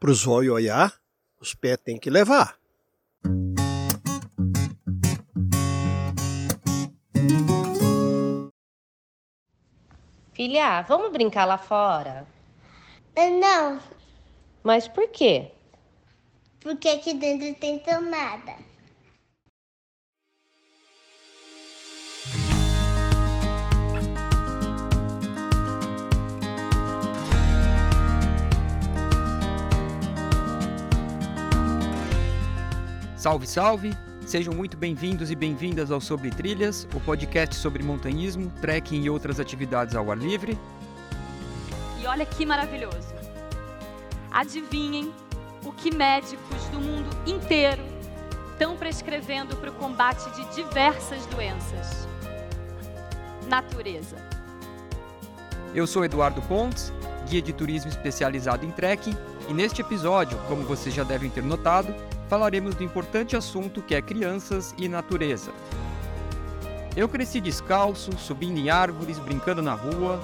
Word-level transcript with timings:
Para 0.00 0.10
os 0.12 0.26
olhos 0.26 0.54
olhar, 0.54 0.94
os 1.40 1.54
pés 1.54 1.78
tem 1.84 1.98
que 1.98 2.08
levar. 2.08 2.56
Filha, 10.32 10.82
vamos 10.82 11.10
brincar 11.10 11.44
lá 11.44 11.58
fora? 11.58 12.26
Não, 13.16 13.80
Mas 14.62 14.86
por 14.86 15.08
quê? 15.08 15.50
porque 16.60 16.88
aqui 16.88 17.14
dentro 17.14 17.54
tem 17.58 17.78
tomada. 17.78 18.67
Salve, 33.18 33.48
salve! 33.48 33.96
Sejam 34.24 34.54
muito 34.54 34.76
bem-vindos 34.76 35.28
e 35.28 35.34
bem-vindas 35.34 35.90
ao 35.90 36.00
Sobre 36.00 36.30
Trilhas, 36.30 36.86
o 36.94 37.00
podcast 37.00 37.56
sobre 37.56 37.82
montanhismo, 37.82 38.48
trekking 38.60 39.02
e 39.02 39.10
outras 39.10 39.40
atividades 39.40 39.96
ao 39.96 40.08
ar 40.12 40.16
livre. 40.16 40.56
E 42.00 42.06
olha 42.06 42.24
que 42.24 42.46
maravilhoso. 42.46 43.12
Adivinhem 44.30 45.12
o 45.64 45.72
que 45.72 45.92
médicos 45.92 46.62
do 46.70 46.78
mundo 46.78 47.10
inteiro 47.26 47.82
estão 48.52 48.76
prescrevendo 48.76 49.56
para 49.56 49.70
o 49.70 49.74
combate 49.74 50.30
de 50.36 50.54
diversas 50.54 51.26
doenças? 51.26 52.06
Natureza. 53.48 54.14
Eu 55.74 55.88
sou 55.88 56.04
Eduardo 56.04 56.40
Pontes, 56.42 56.92
guia 57.28 57.42
de 57.42 57.52
turismo 57.52 57.90
especializado 57.90 58.64
em 58.64 58.70
trekking, 58.70 59.16
e 59.48 59.52
neste 59.52 59.80
episódio, 59.80 60.38
como 60.46 60.62
vocês 60.62 60.94
já 60.94 61.02
devem 61.02 61.28
ter 61.28 61.42
notado, 61.42 61.92
falaremos 62.28 62.74
do 62.74 62.84
importante 62.84 63.36
assunto 63.36 63.82
que 63.82 63.94
é 63.94 64.02
crianças 64.02 64.74
e 64.78 64.88
natureza. 64.88 65.50
Eu 66.96 67.08
cresci 67.08 67.40
descalço, 67.40 68.16
subindo 68.18 68.58
em 68.58 68.70
árvores, 68.70 69.18
brincando 69.18 69.62
na 69.62 69.74
rua. 69.74 70.20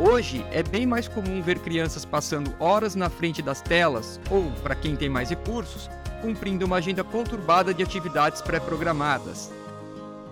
Hoje 0.00 0.44
é 0.50 0.62
bem 0.62 0.86
mais 0.86 1.06
comum 1.06 1.42
ver 1.42 1.58
crianças 1.58 2.04
passando 2.04 2.54
horas 2.58 2.94
na 2.94 3.08
frente 3.08 3.42
das 3.42 3.60
telas 3.60 4.20
ou, 4.30 4.50
para 4.62 4.74
quem 4.74 4.96
tem 4.96 5.08
mais 5.08 5.30
recursos, 5.30 5.88
cumprindo 6.20 6.64
uma 6.64 6.76
agenda 6.76 7.04
conturbada 7.04 7.74
de 7.74 7.82
atividades 7.82 8.40
pré-programadas. 8.40 9.52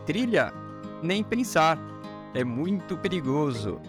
Trilha? 0.06 0.52
Nem 1.02 1.22
pensar. 1.22 1.78
É 2.34 2.42
muito 2.42 2.96
perigoso. 2.96 3.80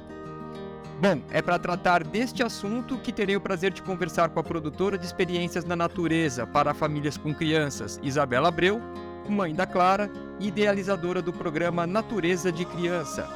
Bom, 1.02 1.20
é 1.32 1.42
para 1.42 1.58
tratar 1.58 2.04
deste 2.04 2.44
assunto 2.44 2.96
que 2.96 3.12
terei 3.12 3.36
o 3.36 3.42
prazer 3.42 3.74
de 3.74 3.82
conversar 3.82 4.30
com 4.30 4.40
a 4.40 4.44
produtora 4.44 5.00
de 5.00 5.06
experiências 5.08 5.66
na 5.66 5.76
natureza 5.76 6.46
para 6.46 6.76
famílias 6.76 7.18
com 7.18 7.34
crianças, 7.34 8.00
Isabela 8.04 8.50
Abreu, 8.50 8.80
mãe 9.28 9.56
da 9.56 9.66
Clara 9.66 10.12
e 10.40 10.50
idealizadora 10.50 11.20
do 11.20 11.34
programa 11.34 11.88
Natureza 11.88 12.52
de 12.52 12.66
Criança. 12.66 13.28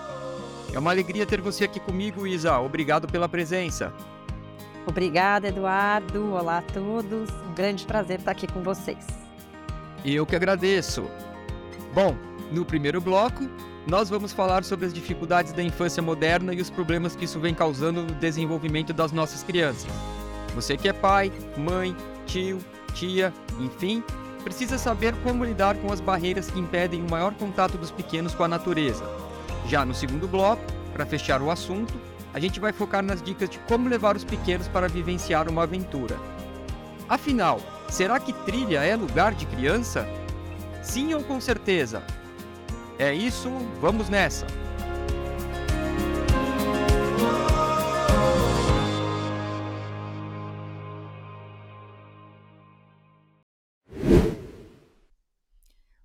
É 0.72 0.78
uma 0.78 0.92
alegria 0.92 1.26
ter 1.26 1.42
você 1.42 1.64
aqui 1.64 1.80
comigo, 1.80 2.28
Isa. 2.28 2.56
Obrigado 2.60 3.08
pela 3.08 3.28
presença. 3.28 3.92
Obrigada, 4.86 5.48
Eduardo. 5.48 6.34
Olá 6.34 6.60
a 6.60 6.62
todos. 6.62 7.32
Um 7.50 7.56
grande 7.56 7.84
prazer 7.88 8.20
estar 8.20 8.30
aqui 8.30 8.46
com 8.46 8.62
vocês. 8.62 9.08
Eu 10.06 10.24
que 10.24 10.36
agradeço. 10.36 11.10
Bom, 11.96 12.16
no 12.52 12.64
primeiro 12.64 13.02
bloco, 13.02 13.50
nós 13.88 14.10
vamos 14.10 14.32
falar 14.32 14.64
sobre 14.64 14.86
as 14.88 14.94
dificuldades 14.94 15.54
da 15.54 15.62
infância 15.62 16.02
moderna 16.02 16.54
e 16.54 16.62
os 16.62 16.70
problemas 16.70 17.16
que 17.16 17.26
isso 17.26 17.40
vem 17.40 17.54
causando 17.54 18.02
no 18.02 18.16
desenvolvimento 18.16 18.92
das 18.92 19.12
nossas 19.12 19.44
crianças. 19.44 19.88
Você 20.56 20.76
que 20.76 20.90
é 20.90 20.94
pai, 20.94 21.32
mãe, 21.56 21.96
tio, 22.26 22.60
tia, 22.94 23.32
enfim, 23.60 24.04
precisa 24.44 24.78
saber 24.78 25.14
como 25.22 25.46
lidar 25.46 25.76
com 25.78 25.92
as 25.92 26.00
barreiras 26.00 26.50
que 26.50 26.60
impedem 26.60 27.02
o 27.02 27.10
maior 27.10 27.34
contato 27.36 27.78
dos 27.78 27.92
pequenos 27.92 28.34
com 28.34 28.44
a 28.44 28.48
natureza. 28.48 29.04
Já 29.68 29.86
no 29.86 29.94
segundo 29.94 30.28
bloco, 30.28 30.64
para 30.92 31.06
fechar 31.06 31.42
o 31.42 31.52
assunto, 31.52 31.94
a 32.34 32.40
gente 32.40 32.60
vai 32.60 32.74
focar 32.74 33.04
nas 33.04 33.22
dicas 33.22 33.50
de 33.50 33.60
como 33.60 33.88
levar 33.88 34.16
os 34.16 34.24
pequenos 34.24 34.68
para 34.68 34.88
vivenciar 34.88 35.48
uma 35.48 35.64
aventura. 35.64 36.18
Afinal, 37.08 37.60
será 37.88 38.20
que 38.20 38.34
trilha 38.34 38.84
é 38.84 38.96
lugar 38.96 39.36
de 39.36 39.46
criança? 39.46 40.08
Sim 40.82 41.14
ou 41.14 41.24
com 41.24 41.40
certeza? 41.40 42.02
É 42.98 43.14
isso, 43.14 43.50
vamos 43.82 44.08
nessa! 44.08 44.48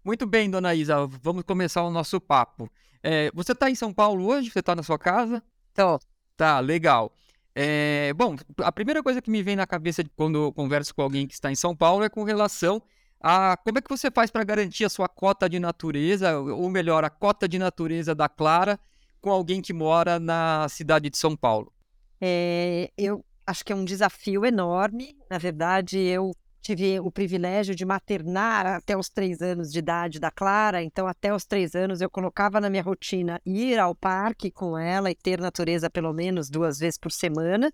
Muito 0.03 0.27
bem, 0.27 0.51
dona 0.51 0.75
Isa, 0.75 1.07
vamos 1.23 1.45
começar 1.45 1.85
o 1.85 1.91
nosso 1.91 2.21
papo. 2.21 2.69
É, 3.01 3.31
você 3.33 3.53
está 3.53 3.71
em 3.71 3.77
São 3.77 3.93
Paulo 3.93 4.27
hoje? 4.27 4.51
Você 4.51 4.59
está 4.59 4.75
na 4.75 4.83
sua 4.83 4.99
casa? 4.99 5.41
Tô. 5.73 6.01
Tá, 6.37 6.59
legal. 6.59 7.13
É, 7.55 8.13
bom, 8.15 8.35
a 8.59 8.73
primeira 8.73 9.03
coisa 9.03 9.23
que 9.23 9.31
me 9.31 9.43
vem 9.43 9.55
na 9.55 9.67
cabeça 9.67 10.03
quando 10.17 10.47
eu 10.47 10.53
converso 10.53 10.93
com 10.93 11.03
alguém 11.03 11.29
que 11.29 11.35
está 11.35 11.53
em 11.53 11.55
São 11.55 11.77
Paulo 11.77 12.03
é 12.03 12.09
com 12.09 12.25
relação 12.25 12.83
a 13.21 13.57
como 13.59 13.79
é 13.79 13.83
que 13.83 13.91
você 13.91 14.11
faz 14.11 14.31
para 14.31 14.45
garantir 14.45 14.85
a 14.85 14.89
sua 14.89 15.09
cota 15.09 15.49
de 15.49 15.61
natureza, 15.61 16.39
ou 16.39 16.69
melhor, 16.71 17.05
a 17.05 17.11
cota 17.11 17.49
de 17.49 17.59
natureza 17.59 18.15
da 18.15 18.29
Clara, 18.29 18.79
com 19.21 19.31
alguém 19.31 19.61
que 19.61 19.73
mora 19.73 20.19
na 20.19 20.67
cidade 20.69 21.11
de 21.11 21.19
São 21.19 21.37
Paulo. 21.37 21.73
É, 22.21 22.91
eu 22.97 23.25
acho 23.47 23.65
que 23.65 23.73
é 23.73 23.77
um 23.77 23.85
desafio 23.85 24.45
enorme. 24.45 25.17
Na 25.31 25.39
verdade, 25.39 25.99
eu 25.99 26.33
tive 26.61 27.01
o 27.01 27.11
privilégio 27.11 27.75
de 27.75 27.85
maternar 27.85 28.67
até 28.67 28.97
os 28.97 29.09
três 29.09 29.41
anos 29.41 29.73
de 29.73 29.79
idade 29.79 30.21
da 30.21 30.31
Clara, 30.31 30.83
então 30.83 31.07
até 31.07 31.35
os 31.35 31.45
três 31.45 31.75
anos 31.75 32.01
eu 32.01 32.11
colocava 32.11 32.61
na 32.61 32.69
minha 32.69 32.83
rotina 32.83 33.41
ir 33.45 33.79
ao 33.79 33.95
parque 33.95 34.51
com 34.51 34.79
ela 34.79 35.11
e 35.11 35.15
ter 35.15 35.41
natureza 35.41 35.89
pelo 35.89 36.13
menos 36.13 36.51
duas 36.51 36.79
vezes 36.79 36.99
por 36.99 37.11
semana. 37.11 37.73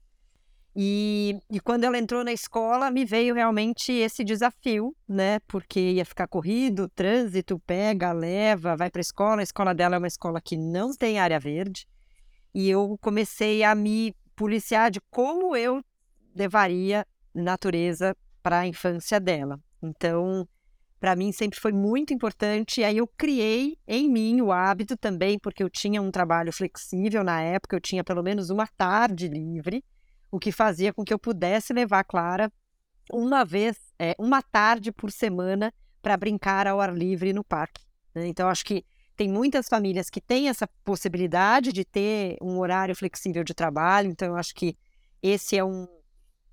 E, 0.79 1.41
e 1.51 1.59
quando 1.59 1.85
ela 1.85 1.97
entrou 1.97 2.23
na 2.23 2.35
escola, 2.35 2.91
me 2.91 3.03
veio 3.07 3.35
realmente 3.35 3.91
esse 3.93 4.23
desafio, 4.23 4.95
né? 5.09 5.41
Porque 5.49 5.81
ia 5.81 6.05
ficar 6.05 6.29
corrido, 6.29 6.87
trânsito, 6.91 7.59
pega, 7.61 8.13
leva, 8.13 8.77
vai 8.77 8.91
para 8.91 9.01
a 9.01 9.01
escola. 9.01 9.41
A 9.41 9.43
escola 9.43 9.75
dela 9.75 9.97
é 9.97 9.99
uma 9.99 10.07
escola 10.07 10.39
que 10.39 10.55
não 10.55 10.91
tem 10.95 11.19
área 11.19 11.41
verde. 11.41 11.89
E 12.55 12.69
eu 12.69 12.99
comecei 13.01 13.65
a 13.65 13.75
me 13.75 14.15
policiar 14.37 14.91
de 14.91 15.01
como 15.11 15.57
eu 15.57 15.83
levaria 16.35 17.07
natureza 17.35 18.15
para 18.43 18.59
a 18.59 18.67
infância 18.67 19.19
dela. 19.19 19.59
Então, 19.83 20.47
para 21.01 21.17
mim 21.17 21.33
sempre 21.33 21.59
foi 21.59 21.73
muito 21.73 22.13
importante. 22.13 22.83
E 22.83 22.85
aí 22.85 22.99
eu 22.99 23.09
criei 23.17 23.79
em 23.89 24.11
mim 24.11 24.43
o 24.43 24.53
hábito 24.53 24.95
também, 24.95 25.39
porque 25.39 25.63
eu 25.63 25.71
tinha 25.71 26.03
um 26.03 26.11
trabalho 26.11 26.53
flexível 26.53 27.25
na 27.25 27.41
época, 27.41 27.77
eu 27.77 27.81
tinha 27.81 28.05
pelo 28.05 28.23
menos 28.23 28.51
uma 28.51 28.67
tarde 28.67 29.27
livre, 29.27 29.83
o 30.31 30.39
que 30.39 30.53
fazia 30.53 30.93
com 30.93 31.05
que 31.05 31.13
eu 31.13 31.19
pudesse 31.19 31.73
levar 31.73 32.05
Clara 32.05 32.53
uma 33.13 33.45
vez, 33.45 33.77
é, 33.99 34.15
uma 34.19 34.43
tarde 34.43 34.91
por 34.91 35.11
semana 35.11 35.73
para 36.03 36.17
brincar 36.17 36.67
ao 36.67 36.81
ar 36.81 36.95
livre 36.95 37.33
no 37.33 37.45
parque. 37.45 37.85
né? 38.15 38.27
Então, 38.27 38.49
acho 38.49 38.65
que 38.65 38.85
tem 39.17 39.29
muitas 39.29 39.69
famílias 39.69 40.11
que 40.11 40.21
têm 40.21 40.49
essa 40.49 40.69
possibilidade 40.85 41.73
de 41.73 41.85
ter 41.85 42.37
um 42.43 42.59
horário 42.59 42.95
flexível 42.95 43.43
de 43.43 43.55
trabalho. 43.55 44.11
Então, 44.11 44.29
eu 44.29 44.37
acho 44.37 44.55
que 44.55 44.77
esse 45.23 45.57
é 45.57 45.65
um, 45.65 45.87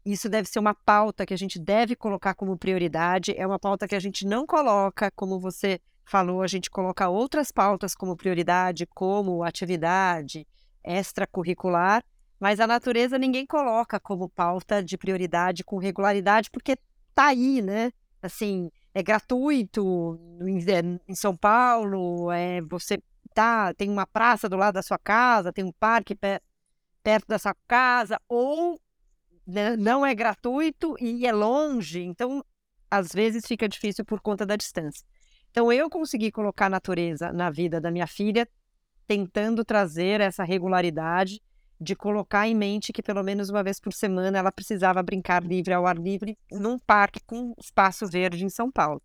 isso 0.05 0.29
deve 0.29 0.47
ser 0.47 0.59
uma 0.59 0.73
pauta 0.73 1.25
que 1.25 1.33
a 1.33 1.37
gente 1.37 1.59
deve 1.59 1.95
colocar 1.95 2.33
como 2.33 2.57
prioridade. 2.57 3.33
É 3.37 3.45
uma 3.45 3.59
pauta 3.59 3.87
que 3.87 3.95
a 3.95 3.99
gente 3.99 4.25
não 4.25 4.45
coloca, 4.45 5.11
como 5.11 5.39
você 5.39 5.79
falou, 6.05 6.41
a 6.41 6.47
gente 6.47 6.69
coloca 6.69 7.07
outras 7.09 7.51
pautas 7.51 7.95
como 7.95 8.15
prioridade, 8.15 8.85
como 8.87 9.43
atividade 9.43 10.45
extracurricular, 10.83 12.03
mas 12.43 12.59
a 12.59 12.67
natureza 12.67 13.17
ninguém 13.17 13.45
coloca 13.45 14.01
como 14.01 14.27
pauta 14.27 14.83
de 14.83 14.97
prioridade 14.97 15.63
com 15.63 15.77
regularidade, 15.77 16.51
porque 16.51 16.75
tá 17.15 17.27
aí, 17.27 17.61
né? 17.61 17.89
Assim, 18.21 18.69
é 18.93 19.01
gratuito 19.01 20.19
em, 20.41 20.57
é, 20.69 20.99
em 21.07 21.15
São 21.15 21.37
Paulo, 21.37 22.29
é, 22.33 22.59
você 22.59 23.01
tá, 23.33 23.73
tem 23.73 23.89
uma 23.89 24.05
praça 24.05 24.49
do 24.49 24.57
lado 24.57 24.73
da 24.73 24.81
sua 24.81 24.97
casa, 24.97 25.53
tem 25.53 25.63
um 25.63 25.71
parque 25.71 26.13
pe- 26.15 26.41
perto 27.01 27.27
da 27.29 27.39
sua 27.39 27.55
casa, 27.65 28.19
ou 28.27 28.77
né, 29.47 29.77
não 29.77 30.05
é 30.05 30.13
gratuito 30.13 30.97
e 30.99 31.25
é 31.25 31.31
longe, 31.31 32.01
então 32.01 32.43
às 32.91 33.13
vezes 33.13 33.45
fica 33.47 33.69
difícil 33.69 34.03
por 34.03 34.19
conta 34.19 34.45
da 34.45 34.57
distância. 34.57 35.07
Então 35.49 35.71
eu 35.71 35.89
consegui 35.89 36.29
colocar 36.29 36.65
a 36.65 36.71
natureza 36.71 37.31
na 37.31 37.49
vida 37.49 37.79
da 37.79 37.89
minha 37.89 38.05
filha, 38.05 38.45
tentando 39.07 39.63
trazer 39.63 40.19
essa 40.19 40.43
regularidade 40.43 41.41
de 41.83 41.95
colocar 41.95 42.47
em 42.47 42.55
mente 42.55 42.93
que 42.93 43.03
pelo 43.03 43.21
menos 43.21 43.49
uma 43.49 43.61
vez 43.61 43.79
por 43.79 43.93
semana 43.93 44.37
ela 44.37 44.51
precisava 44.51 45.03
brincar 45.03 45.43
livre 45.43 45.73
ao 45.73 45.85
ar 45.85 45.97
livre 45.97 46.37
num 46.51 46.79
parque 46.79 47.19
com 47.25 47.53
espaço 47.59 48.07
verde 48.07 48.45
em 48.45 48.49
São 48.49 48.71
Paulo. 48.71 49.01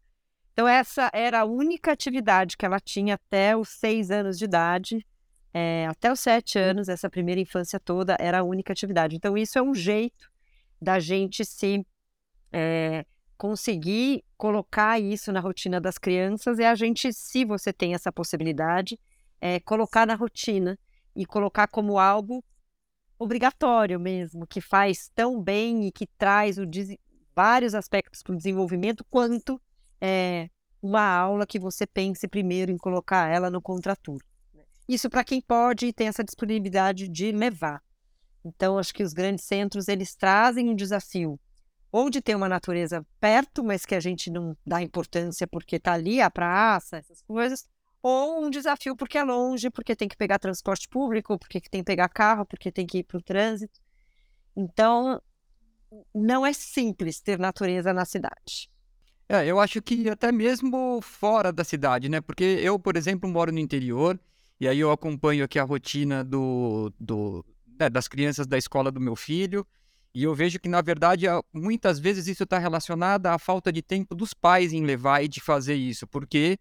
Então 0.53 0.67
essa 0.67 1.11
era 1.13 1.41
a 1.41 1.45
única 1.45 1.93
atividade 1.93 2.57
que 2.57 2.65
ela 2.65 2.81
tinha 2.81 3.15
até 3.15 3.57
os 3.57 3.69
seis 3.69 4.11
anos 4.11 4.39
de 4.39 4.45
idade, 4.45 5.07
é, 5.53 5.87
até 5.87 6.13
os 6.13 6.21
sete 6.21 6.59
anos, 6.59 6.89
essa 6.89 7.11
primeira 7.11 7.41
infância 7.41 7.81
toda 7.81 8.17
era 8.19 8.41
a 8.41 8.43
única 8.45 8.73
atividade. 8.73 9.17
Então 9.17 9.37
isso 9.37 9.59
é 9.59 9.63
um 9.63 9.75
jeito 9.75 10.31
da 10.81 11.01
gente 11.01 11.45
se 11.45 11.85
é, 12.53 13.05
conseguir 13.37 14.25
colocar 14.37 15.01
isso 15.01 15.33
na 15.33 15.41
rotina 15.41 15.81
das 15.81 15.99
crianças 15.99 16.59
é 16.59 16.67
a 16.67 16.75
gente, 16.75 17.13
se 17.13 17.45
você 17.45 17.73
tem 17.73 17.95
essa 17.95 18.13
possibilidade, 18.13 18.99
é, 19.41 19.61
colocar 19.61 20.07
na 20.07 20.15
rotina 20.15 20.79
e 21.15 21.25
colocar 21.25 21.69
como 21.69 21.99
algo 21.99 22.45
obrigatório 23.19 23.99
mesmo, 23.99 24.47
que 24.47 24.61
faz 24.61 25.11
tão 25.15 25.43
bem 25.43 25.87
e 25.87 25.93
que 25.93 26.07
traz 26.07 26.59
o, 26.59 26.63
vários 27.35 27.75
aspectos 27.75 28.23
para 28.23 28.33
o 28.33 28.37
desenvolvimento, 28.37 29.05
quanto 29.11 29.61
é, 30.01 30.49
uma 30.83 31.03
aula 31.03 31.47
que 31.47 31.59
você 31.59 31.87
pense 31.87 32.29
primeiro 32.29 32.71
em 32.71 32.77
colocar 32.77 33.29
ela 33.29 33.51
no 33.51 33.61
contraturno. 33.61 34.21
Né. 34.55 34.63
Isso 34.89 35.11
para 35.11 35.25
quem 35.25 35.41
pode 35.41 35.87
e 35.87 35.93
tem 35.93 36.09
essa 36.09 36.23
disponibilidade 36.23 37.09
de 37.09 37.33
levar. 37.33 37.83
Então, 38.45 38.79
acho 38.79 38.95
que 38.95 39.03
os 39.03 39.13
grandes 39.13 39.45
centros, 39.45 39.89
eles 39.89 40.15
trazem 40.15 40.69
um 40.69 40.75
desafio 40.75 41.39
ou 41.91 42.11
de 42.11 42.21
ter 42.21 42.35
uma 42.35 42.49
natureza 42.49 43.05
perto, 43.19 43.65
mas 43.65 43.85
que 43.85 43.95
a 43.95 44.01
gente 44.01 44.31
não 44.31 44.57
dá 44.65 44.83
importância 44.83 45.47
porque 45.47 45.77
está 45.77 45.93
ali 45.93 46.21
a 46.21 46.31
praça, 46.31 46.99
essas 46.99 47.23
coisas, 47.23 47.67
ou 48.03 48.45
um 48.45 48.51
desafio 48.51 48.97
porque 48.97 49.19
é 49.19 49.25
longe, 49.25 49.71
porque 49.71 49.97
tem 49.97 50.09
que 50.09 50.17
pegar 50.17 50.39
transporte 50.39 50.89
público, 50.89 51.39
porque 51.39 51.61
tem 51.61 51.81
que 51.81 51.87
pegar 51.87 52.09
carro, 52.09 52.47
porque 52.47 52.71
tem 52.71 52.87
que 52.87 52.99
ir 52.99 53.05
para 53.05 53.19
o 53.19 53.23
trânsito. 53.23 53.81
Então, 54.57 55.21
não 56.15 56.45
é 56.45 56.53
simples 56.53 57.21
ter 57.21 57.39
natureza 57.39 57.93
na 57.93 58.05
cidade. 58.05 58.71
É, 59.29 59.47
eu 59.47 59.61
acho 59.61 59.83
que 59.83 60.09
até 60.09 60.33
mesmo 60.33 61.01
fora 61.03 61.53
da 61.53 61.63
cidade, 61.63 62.09
né? 62.09 62.21
Porque 62.21 62.45
eu, 62.45 62.79
por 62.79 62.97
exemplo, 62.97 63.29
moro 63.29 63.53
no 63.53 63.59
interior 63.59 64.19
e 64.59 64.67
aí 64.67 64.79
eu 64.81 64.91
acompanho 64.91 65.45
aqui 65.45 65.59
a 65.59 65.65
rotina 65.65 66.25
do, 66.25 66.93
do 66.99 67.45
né, 67.79 67.91
das 67.91 68.09
crianças 68.09 68.47
da 68.47 68.57
escola 68.57 68.91
do 68.91 69.01
meu 69.01 69.15
filho 69.15 69.67
e 70.15 70.25
eu 70.25 70.35
vejo 70.35 70.59
que, 70.59 70.69
na 70.69 70.81
verdade, 70.81 71.27
muitas 71.53 71.99
vezes 71.99 72.27
isso 72.27 72.43
está 72.43 72.59
relacionado 72.59 73.27
à 73.27 73.39
falta 73.39 73.71
de 73.71 73.83
tempo 73.83 74.15
dos 74.15 74.33
pais 74.33 74.73
em 74.73 74.85
levar 74.85 75.23
e 75.23 75.29
de 75.29 75.41
fazer 75.41 75.75
isso, 75.75 76.07
porque 76.07 76.59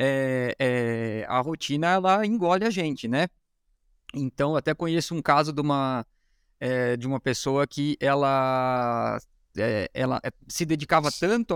é, 0.00 0.54
é, 0.60 1.26
a 1.28 1.40
rotina 1.40 1.88
ela 1.88 2.24
engole 2.24 2.64
a 2.64 2.70
gente, 2.70 3.08
né? 3.08 3.26
Então, 4.14 4.54
até 4.54 4.72
conheço 4.72 5.12
um 5.12 5.20
caso 5.20 5.52
de 5.52 5.60
uma, 5.60 6.06
é, 6.60 6.96
de 6.96 7.04
uma 7.04 7.18
pessoa 7.18 7.66
que 7.66 7.96
ela 8.00 9.18
é, 9.56 9.90
ela 9.92 10.20
eh, 10.22 10.30
se 10.46 10.64
dedicava 10.64 11.10
tanto 11.10 11.54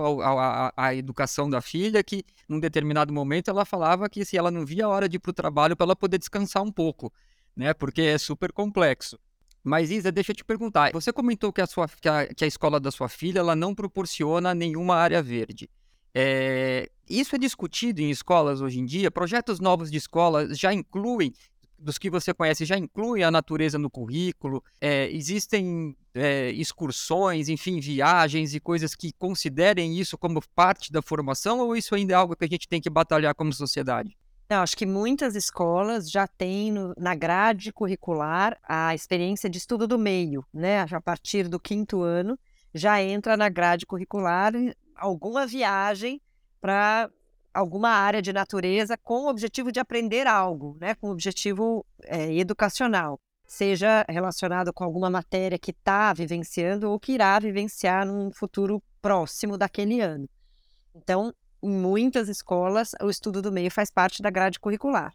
à 0.75 0.93
educação 0.93 1.49
da 1.49 1.61
filha 1.61 2.03
que, 2.03 2.25
num 2.49 2.59
determinado 2.59 3.13
momento, 3.13 3.49
ela 3.49 3.63
falava 3.63 4.09
que 4.09 4.25
se 4.25 4.37
ela 4.37 4.51
não 4.51 4.65
via 4.65 4.85
a 4.85 4.89
hora 4.89 5.07
de 5.07 5.15
ir 5.15 5.19
para 5.19 5.29
o 5.29 5.33
trabalho 5.33 5.75
para 5.77 5.85
ela 5.85 5.95
poder 5.95 6.17
descansar 6.17 6.61
um 6.63 6.71
pouco, 6.71 7.13
né? 7.55 7.73
Porque 7.73 8.01
é 8.01 8.17
super 8.17 8.51
complexo. 8.51 9.17
Mas, 9.63 9.89
Isa, 9.89 10.11
deixa 10.11 10.33
eu 10.33 10.35
te 10.35 10.43
perguntar. 10.43 10.91
Você 10.91 11.13
comentou 11.13 11.53
que 11.53 11.61
a, 11.61 11.65
sua, 11.65 11.87
que 11.87 12.09
a, 12.09 12.27
que 12.27 12.43
a 12.43 12.47
escola 12.47 12.77
da 12.77 12.91
sua 12.91 13.07
filha 13.07 13.39
ela 13.39 13.55
não 13.55 13.73
proporciona 13.73 14.53
nenhuma 14.53 14.97
área 14.97 15.23
verde. 15.23 15.69
É, 16.13 16.89
isso 17.09 17.35
é 17.35 17.39
discutido 17.39 18.01
em 18.01 18.09
escolas 18.09 18.61
hoje 18.61 18.79
em 18.79 18.85
dia? 18.85 19.11
Projetos 19.11 19.59
novos 19.59 19.91
de 19.91 19.97
escola 19.97 20.53
já 20.53 20.73
incluem 20.73 21.33
dos 21.83 21.97
que 21.97 22.09
você 22.09 22.33
conhece 22.33 22.65
já 22.65 22.77
inclui 22.77 23.23
a 23.23 23.29
natureza 23.29 23.77
no 23.77 23.89
currículo? 23.89 24.63
É, 24.79 25.11
existem 25.11 25.95
é, 26.13 26.49
excursões, 26.51 27.49
enfim, 27.49 27.79
viagens 27.79 28.55
e 28.55 28.59
coisas 28.59 28.95
que 28.95 29.11
considerem 29.13 29.97
isso 29.97 30.17
como 30.17 30.41
parte 30.55 30.91
da 30.91 31.01
formação 31.01 31.59
ou 31.59 31.75
isso 31.75 31.93
ainda 31.93 32.13
é 32.13 32.15
algo 32.15 32.35
que 32.35 32.45
a 32.45 32.47
gente 32.47 32.67
tem 32.67 32.79
que 32.79 32.89
batalhar 32.89 33.35
como 33.35 33.51
sociedade? 33.51 34.17
Não, 34.49 34.61
acho 34.61 34.77
que 34.77 34.85
muitas 34.85 35.35
escolas 35.35 36.09
já 36.09 36.27
têm 36.27 36.71
no, 36.71 36.93
na 36.97 37.15
grade 37.15 37.71
curricular 37.73 38.57
a 38.63 38.93
experiência 38.93 39.49
de 39.49 39.57
estudo 39.57 39.87
do 39.87 39.97
meio, 39.97 40.45
né? 40.53 40.81
A 40.81 41.01
partir 41.01 41.47
do 41.47 41.59
quinto 41.59 42.01
ano 42.01 42.37
já 42.73 43.01
entra 43.01 43.35
na 43.35 43.49
grade 43.49 43.85
curricular 43.85 44.53
alguma 44.95 45.45
viagem 45.45 46.21
para 46.63 47.11
alguma 47.53 47.89
área 47.89 48.21
de 48.21 48.31
natureza 48.31 48.97
com 48.97 49.25
o 49.25 49.29
objetivo 49.29 49.69
de 49.69 49.81
aprender 49.81 50.25
algo, 50.25 50.77
né? 50.79 50.95
com 50.95 51.09
o 51.09 51.11
objetivo 51.11 51.85
é, 52.03 52.33
educacional, 52.33 53.19
seja 53.45 54.05
relacionado 54.07 54.71
com 54.71 54.81
alguma 54.81 55.09
matéria 55.09 55.59
que 55.59 55.71
está 55.71 56.13
vivenciando 56.13 56.89
ou 56.89 56.97
que 56.97 57.11
irá 57.11 57.37
vivenciar 57.37 58.07
num 58.07 58.31
futuro 58.31 58.81
próximo 59.01 59.57
daquele 59.57 59.99
ano. 59.99 60.25
Então, 60.95 61.33
em 61.61 61.69
muitas 61.69 62.29
escolas, 62.29 62.91
o 63.01 63.09
estudo 63.09 63.41
do 63.41 63.51
meio 63.51 63.69
faz 63.69 63.91
parte 63.91 64.21
da 64.21 64.29
grade 64.29 64.57
curricular. 64.57 65.13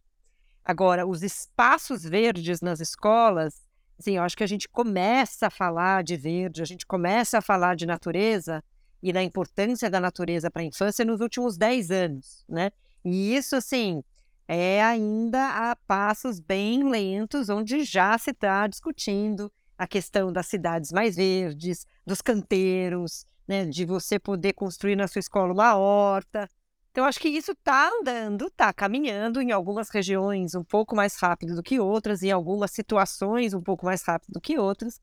Agora, 0.63 1.07
os 1.07 1.23
espaços 1.23 2.03
verdes 2.03 2.61
nas 2.61 2.79
escolas, 2.79 3.65
assim, 3.99 4.19
eu 4.19 4.23
acho 4.23 4.37
que 4.37 4.45
a 4.45 4.49
gente 4.49 4.69
começa 4.69 5.47
a 5.47 5.51
falar 5.51 6.05
de 6.05 6.15
verde, 6.15 6.61
a 6.61 6.67
gente 6.67 6.85
começa 6.85 7.39
a 7.39 7.43
falar 7.43 7.75
de 7.75 7.87
natureza 7.87 8.63
e 9.03 9.13
da 9.13 9.23
importância 9.23 9.89
da 9.89 10.01
natureza 10.01 10.51
para 10.51 10.63
a 10.63 10.65
infância 10.65 11.05
nos 11.05 11.21
últimos 11.21 11.57
10 11.57 11.91
anos, 11.91 12.45
né? 12.49 12.71
E 13.05 13.35
isso, 13.35 13.57
assim, 13.57 14.03
é 14.47 14.83
ainda 14.83 15.71
a 15.71 15.77
passos 15.77 16.41
bem 16.41 16.89
lentos, 16.89 17.49
onde 17.49 17.85
já 17.85 18.17
se 18.19 18.31
está 18.31 18.67
discutindo 18.67 19.53
a 19.77 19.87
questão 19.87 20.33
das 20.33 20.47
cidades 20.47 20.91
mais 20.91 21.17
verdes, 21.17 21.87
dos 22.05 22.21
canteiros, 22.21 23.25
né, 23.47 23.65
de 23.65 23.85
você 23.85 24.19
poder 24.19 24.53
construir 24.55 24.97
na 24.97 25.07
sua 25.07 25.21
escola 25.21 25.53
uma 25.53 25.77
horta. 25.77 26.49
Então, 26.91 27.05
acho 27.05 27.21
que 27.21 27.29
isso 27.29 27.53
está 27.53 27.91
andando, 27.91 28.47
está 28.47 28.73
caminhando 28.73 29.41
em 29.41 29.53
algumas 29.53 29.89
regiões 29.89 30.55
um 30.55 30.65
pouco 30.65 30.97
mais 30.97 31.17
rápido 31.17 31.55
do 31.55 31.63
que 31.63 31.79
outras, 31.79 32.23
em 32.23 32.33
algumas 32.33 32.73
situações 32.73 33.55
um 33.55 33.63
pouco 33.63 33.87
mais 33.87 34.03
rápido 34.03 34.33
do 34.33 34.41
que 34.41 34.59
outras. 34.59 35.01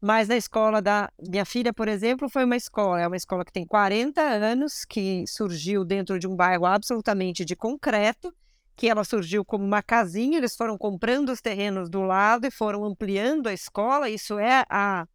Mas 0.00 0.28
na 0.28 0.36
escola 0.36 0.80
da 0.80 1.10
minha 1.18 1.44
filha, 1.44 1.72
por 1.72 1.88
exemplo, 1.88 2.28
foi 2.28 2.44
uma 2.44 2.56
escola, 2.56 3.00
é 3.00 3.06
uma 3.06 3.16
escola 3.16 3.44
que 3.44 3.52
tem 3.52 3.66
40 3.66 4.20
anos, 4.20 4.84
que 4.84 5.24
surgiu 5.26 5.84
dentro 5.84 6.18
de 6.18 6.28
um 6.28 6.36
bairro 6.36 6.66
absolutamente 6.66 7.44
de 7.44 7.56
concreto, 7.56 8.32
que 8.76 8.88
ela 8.88 9.02
surgiu 9.02 9.44
como 9.44 9.64
uma 9.64 9.82
casinha, 9.82 10.38
eles 10.38 10.54
foram 10.54 10.78
comprando 10.78 11.30
os 11.30 11.40
terrenos 11.40 11.90
do 11.90 12.02
lado 12.02 12.46
e 12.46 12.50
foram 12.50 12.84
ampliando 12.84 13.48
a 13.48 13.52
escola. 13.52 14.08
Isso 14.08 14.38
é 14.38 14.64
a 14.70 15.06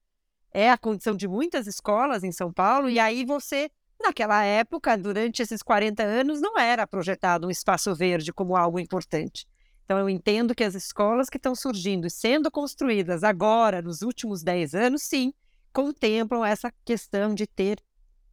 é 0.56 0.70
a 0.70 0.78
condição 0.78 1.16
de 1.16 1.28
muitas 1.28 1.66
escolas 1.66 2.24
em 2.24 2.32
São 2.32 2.54
Paulo, 2.54 2.88
e 2.88 3.00
aí 3.00 3.26
você 3.26 3.72
naquela 4.04 4.44
época, 4.44 4.98
durante 4.98 5.42
esses 5.42 5.64
40 5.64 6.04
anos, 6.04 6.42
não 6.42 6.60
era 6.60 6.86
projetado 6.86 7.48
um 7.48 7.50
espaço 7.50 7.96
verde 7.96 8.34
como 8.34 8.56
algo 8.56 8.80
importante. 8.80 9.48
Então, 9.86 10.00
eu 10.00 10.10
entendo 10.10 10.56
que 10.56 10.64
as 10.64 10.76
escolas 10.76 11.30
que 11.30 11.38
estão 11.38 11.56
surgindo 11.56 12.08
e 12.08 12.10
sendo 12.10 12.50
construídas 12.50 13.24
agora, 13.24 13.82
nos 13.82 14.02
últimos 14.02 14.42
10 14.42 14.76
anos, 14.76 15.04
sim, 15.04 15.34
contemplam 15.74 16.46
essa 16.46 16.72
questão 16.86 17.34
de 17.34 17.46
ter 17.46 17.80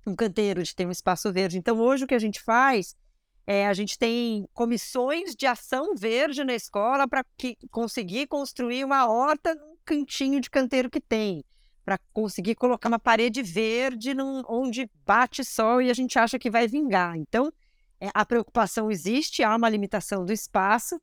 um 0.07 0.15
canteiro, 0.15 0.63
de 0.63 0.75
ter 0.75 0.87
um 0.87 0.91
espaço 0.91 1.33
verde. 1.33 1.59
Então, 1.59 1.79
hoje 1.79 2.05
o 2.05 2.07
que 2.07 2.15
a 2.15 2.19
gente 2.19 2.41
faz 2.41 2.95
é 3.47 3.67
a 3.67 3.75
gente 3.75 3.99
tem 3.99 4.47
comissões 4.55 5.35
de 5.35 5.47
ação 5.47 5.97
verde 5.97 6.45
na 6.45 6.55
escola 6.55 7.09
para 7.09 7.25
conseguir 7.71 8.27
construir 8.29 8.85
uma 8.85 9.09
horta 9.09 9.55
num 9.55 9.77
cantinho 9.85 10.41
de 10.41 10.49
canteiro 10.49 10.89
que 10.89 11.01
tem, 11.01 11.45
para 11.85 11.99
conseguir 12.13 12.55
colocar 12.55 12.89
uma 12.89 12.99
parede 12.99 13.43
verde 13.43 14.15
num, 14.15 14.43
onde 14.49 14.89
bate 15.05 15.45
sol 15.45 15.83
e 15.83 15.91
a 15.91 15.95
gente 15.95 16.19
acha 16.19 16.39
que 16.39 16.51
vai 16.51 16.69
vingar. 16.69 17.17
Então, 17.17 17.53
é, 18.01 18.09
a 18.15 18.25
preocupação 18.25 18.91
existe, 18.91 19.43
há 19.43 19.57
uma 19.57 19.69
limitação 19.69 20.25
do 20.25 20.33
espaço, 20.33 21.01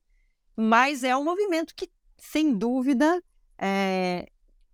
mas 0.57 1.03
é 1.03 1.15
um 1.15 1.23
movimento 1.23 1.75
que, 1.75 1.87
sem 2.17 2.57
dúvida, 2.57 3.23
é, 3.59 4.27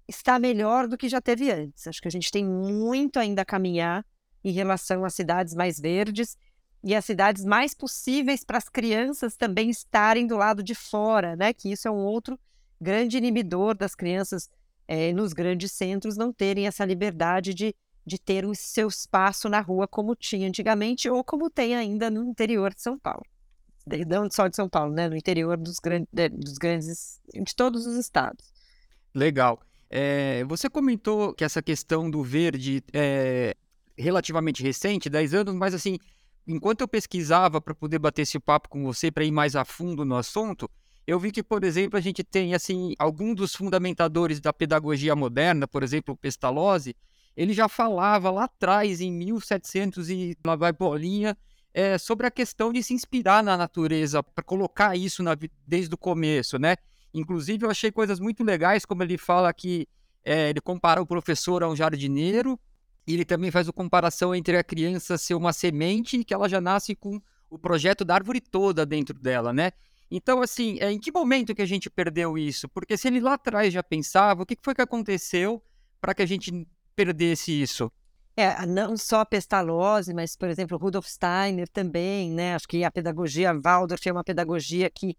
está 0.07 0.39
melhor 0.39 0.87
do 0.87 0.97
que 0.97 1.09
já 1.09 1.19
teve 1.19 1.51
antes. 1.51 1.85
Acho 1.85 2.01
que 2.01 2.07
a 2.07 2.11
gente 2.11 2.31
tem 2.31 2.45
muito 2.45 3.19
ainda 3.19 3.41
a 3.41 3.45
caminhar 3.45 4.05
em 4.41 4.51
relação 4.51 5.03
às 5.03 5.13
cidades 5.13 5.53
mais 5.53 5.77
verdes 5.77 6.37
e 6.81 6.95
as 6.95 7.03
cidades 7.03 7.43
mais 7.43 7.73
possíveis 7.73 8.45
para 8.45 8.57
as 8.57 8.69
crianças 8.69 9.35
também 9.35 9.69
estarem 9.69 10.25
do 10.25 10.37
lado 10.37 10.63
de 10.63 10.73
fora, 10.73 11.35
né? 11.35 11.53
Que 11.53 11.71
isso 11.71 11.87
é 11.87 11.91
um 11.91 12.05
outro 12.05 12.39
grande 12.79 13.17
inibidor 13.17 13.75
das 13.75 13.93
crianças 13.93 14.49
é, 14.87 15.11
nos 15.11 15.33
grandes 15.33 15.71
centros 15.73 16.17
não 16.17 16.31
terem 16.31 16.65
essa 16.65 16.85
liberdade 16.85 17.53
de, 17.53 17.75
de 18.05 18.17
ter 18.17 18.45
o 18.45 18.55
seu 18.55 18.87
espaço 18.87 19.49
na 19.49 19.59
rua 19.59 19.87
como 19.87 20.15
tinha 20.15 20.47
antigamente 20.47 21.09
ou 21.09 21.23
como 21.23 21.49
tem 21.49 21.75
ainda 21.75 22.09
no 22.09 22.23
interior 22.23 22.73
de 22.73 22.81
São 22.81 22.97
Paulo 22.99 23.25
não 24.07 24.29
só 24.29 24.47
de 24.47 24.55
São 24.55 24.69
Paulo, 24.69 24.93
né? 24.93 25.09
No 25.09 25.15
interior 25.15 25.57
dos, 25.57 25.79
gran 25.79 26.05
dos 26.31 26.57
grandes, 26.57 27.19
de 27.33 27.55
todos 27.55 27.85
os 27.85 27.95
estados. 27.97 28.53
Legal. 29.13 29.59
É, 29.89 30.43
você 30.45 30.69
comentou 30.69 31.33
que 31.33 31.43
essa 31.43 31.61
questão 31.61 32.09
do 32.09 32.23
verde 32.23 32.83
é 32.91 33.55
relativamente 33.95 34.63
recente, 34.63 35.09
10 35.09 35.33
anos, 35.35 35.53
mas 35.53 35.73
assim, 35.73 35.99
enquanto 36.47 36.81
eu 36.81 36.87
pesquisava 36.87 37.61
para 37.61 37.75
poder 37.75 37.99
bater 37.99 38.23
esse 38.23 38.39
papo 38.39 38.69
com 38.69 38.83
você, 38.83 39.11
para 39.11 39.23
ir 39.23 39.31
mais 39.31 39.55
a 39.55 39.63
fundo 39.63 40.03
no 40.03 40.15
assunto, 40.15 40.69
eu 41.05 41.19
vi 41.19 41.31
que, 41.31 41.43
por 41.43 41.63
exemplo, 41.63 41.97
a 41.97 42.01
gente 42.01 42.23
tem 42.23 42.55
assim, 42.55 42.95
algum 42.97 43.35
dos 43.35 43.55
fundamentadores 43.55 44.39
da 44.39 44.51
pedagogia 44.51 45.15
moderna, 45.15 45.67
por 45.67 45.83
exemplo, 45.83 46.13
o 46.13 46.17
Pestalozzi, 46.17 46.95
ele 47.35 47.53
já 47.53 47.67
falava 47.67 48.31
lá 48.31 48.45
atrás, 48.45 49.01
em 49.01 49.11
1700 49.11 50.09
e 50.09 50.37
lá 50.45 50.55
vai 50.55 50.71
bolinha, 50.71 51.37
é, 51.73 51.97
sobre 51.97 52.27
a 52.27 52.31
questão 52.31 52.71
de 52.71 52.83
se 52.83 52.93
inspirar 52.93 53.43
na 53.43 53.57
natureza, 53.57 54.21
para 54.21 54.43
colocar 54.43 54.95
isso 54.95 55.23
na, 55.23 55.35
desde 55.65 55.93
o 55.93 55.97
começo, 55.97 56.59
né? 56.59 56.75
Inclusive, 57.13 57.65
eu 57.65 57.69
achei 57.69 57.91
coisas 57.91 58.19
muito 58.19 58.43
legais, 58.43 58.85
como 58.85 59.03
ele 59.03 59.17
fala 59.17 59.51
que 59.53 59.87
é, 60.23 60.49
ele 60.49 60.61
compara 60.61 61.01
o 61.01 61.05
professor 61.05 61.63
a 61.63 61.69
um 61.69 61.75
jardineiro 61.75 62.59
E 63.05 63.13
ele 63.13 63.25
também 63.25 63.51
faz 63.51 63.67
a 63.67 63.73
comparação 63.73 64.33
entre 64.33 64.57
a 64.57 64.63
criança 64.63 65.17
ser 65.17 65.35
uma 65.35 65.51
semente 65.51 66.23
que 66.23 66.33
ela 66.33 66.47
já 66.47 66.61
nasce 66.61 66.95
com 66.95 67.19
o 67.49 67.59
projeto 67.59 68.05
da 68.05 68.15
árvore 68.15 68.39
toda 68.39 68.85
dentro 68.85 69.19
dela, 69.19 69.51
né? 69.51 69.71
Então, 70.09 70.41
assim, 70.41 70.77
é, 70.79 70.91
em 70.91 70.99
que 70.99 71.11
momento 71.11 71.55
que 71.55 71.61
a 71.61 71.65
gente 71.65 71.89
perdeu 71.89 72.37
isso? 72.37 72.69
Porque 72.69 72.95
se 72.95 73.07
ele 73.07 73.19
lá 73.19 73.33
atrás 73.33 73.73
já 73.73 73.83
pensava, 73.83 74.43
o 74.43 74.45
que 74.45 74.57
foi 74.61 74.73
que 74.75 74.81
aconteceu 74.81 75.61
para 75.99 76.13
que 76.13 76.21
a 76.21 76.25
gente 76.25 76.67
perdesse 76.95 77.51
isso? 77.51 77.91
É, 78.35 78.65
não 78.65 78.97
só 78.97 79.23
Pestalozzi, 79.23 80.13
mas, 80.13 80.35
por 80.35 80.49
exemplo, 80.49 80.77
Rudolf 80.77 81.07
Steiner 81.07 81.67
também, 81.69 82.31
né? 82.31 82.55
Acho 82.55 82.67
que 82.67 82.83
a 82.83 82.89
pedagogia 82.89 83.53
Waldorf 83.53 84.07
é 84.07 84.11
uma 84.11 84.23
pedagogia 84.23 84.89
que 84.89 85.15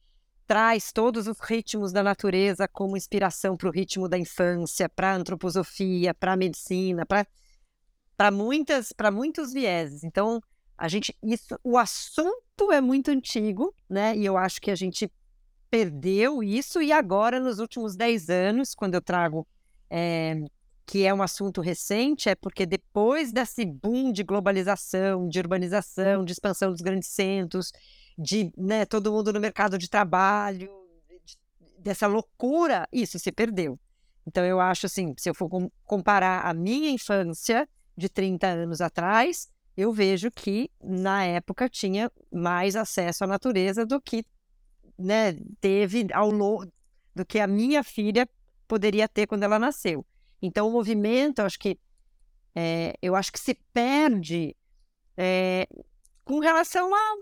traz 0.46 0.92
todos 0.92 1.26
os 1.26 1.38
ritmos 1.38 1.92
da 1.92 2.02
natureza 2.02 2.68
como 2.68 2.96
inspiração 2.96 3.56
para 3.56 3.68
o 3.68 3.72
ritmo 3.72 4.08
da 4.08 4.18
infância, 4.18 4.88
para 4.88 5.12
a 5.12 5.14
antroposofia, 5.14 6.12
para 6.12 6.32
a 6.32 6.36
medicina, 6.36 7.06
para 7.06 7.26
para 8.16 8.30
muitas 8.30 8.92
para 8.92 9.10
muitos 9.10 9.52
vieses. 9.52 10.04
Então, 10.04 10.40
a 10.76 10.88
gente 10.88 11.16
isso 11.22 11.58
o 11.62 11.78
assunto 11.78 12.72
é 12.72 12.80
muito 12.80 13.10
antigo, 13.10 13.74
né? 13.88 14.16
E 14.16 14.24
eu 14.24 14.36
acho 14.36 14.60
que 14.60 14.70
a 14.70 14.74
gente 14.76 15.10
perdeu 15.70 16.42
isso 16.42 16.82
e 16.82 16.92
agora 16.92 17.40
nos 17.40 17.58
últimos 17.58 17.96
10 17.96 18.28
anos, 18.28 18.74
quando 18.74 18.94
eu 18.94 19.00
trago 19.00 19.46
é, 19.88 20.44
que 20.86 21.04
é 21.06 21.14
um 21.14 21.22
assunto 21.22 21.60
recente, 21.60 22.28
é 22.28 22.34
porque 22.34 22.66
depois 22.66 23.32
desse 23.32 23.64
boom 23.64 24.12
de 24.12 24.22
globalização, 24.22 25.28
de 25.28 25.38
urbanização, 25.38 26.24
de 26.24 26.32
expansão 26.32 26.70
dos 26.70 26.80
grandes 26.80 27.08
centros, 27.08 27.72
de 28.18 28.52
né, 28.56 28.84
todo 28.84 29.12
mundo 29.12 29.32
no 29.32 29.40
mercado 29.40 29.78
de 29.78 29.88
trabalho, 29.88 30.70
de, 31.24 31.38
dessa 31.78 32.06
loucura, 32.06 32.86
isso 32.92 33.18
se 33.18 33.32
perdeu. 33.32 33.78
Então 34.26 34.44
eu 34.44 34.60
acho 34.60 34.86
assim, 34.86 35.14
se 35.18 35.28
eu 35.28 35.34
for 35.34 35.48
comparar 35.84 36.46
a 36.46 36.54
minha 36.54 36.90
infância 36.90 37.68
de 37.96 38.08
30 38.08 38.46
anos 38.46 38.80
atrás, 38.80 39.48
eu 39.76 39.92
vejo 39.92 40.30
que 40.30 40.70
na 40.82 41.24
época 41.24 41.68
tinha 41.68 42.10
mais 42.32 42.76
acesso 42.76 43.24
à 43.24 43.26
natureza 43.26 43.84
do 43.84 44.00
que 44.00 44.24
né, 44.98 45.34
teve 45.60 46.06
ao 46.12 46.30
longo 46.30 46.70
do 47.14 47.24
que 47.24 47.38
a 47.38 47.46
minha 47.46 47.82
filha 47.82 48.28
poderia 48.66 49.08
ter 49.08 49.26
quando 49.26 49.42
ela 49.42 49.58
nasceu. 49.58 50.04
Então 50.46 50.68
o 50.68 50.70
movimento, 50.70 51.38
eu 51.38 51.46
acho 51.46 51.58
que 51.58 51.78
é, 52.54 52.92
eu 53.00 53.16
acho 53.16 53.32
que 53.32 53.40
se 53.40 53.54
perde 53.72 54.54
é, 55.16 55.66
com 56.22 56.38
relação 56.38 56.94
a, 56.94 57.16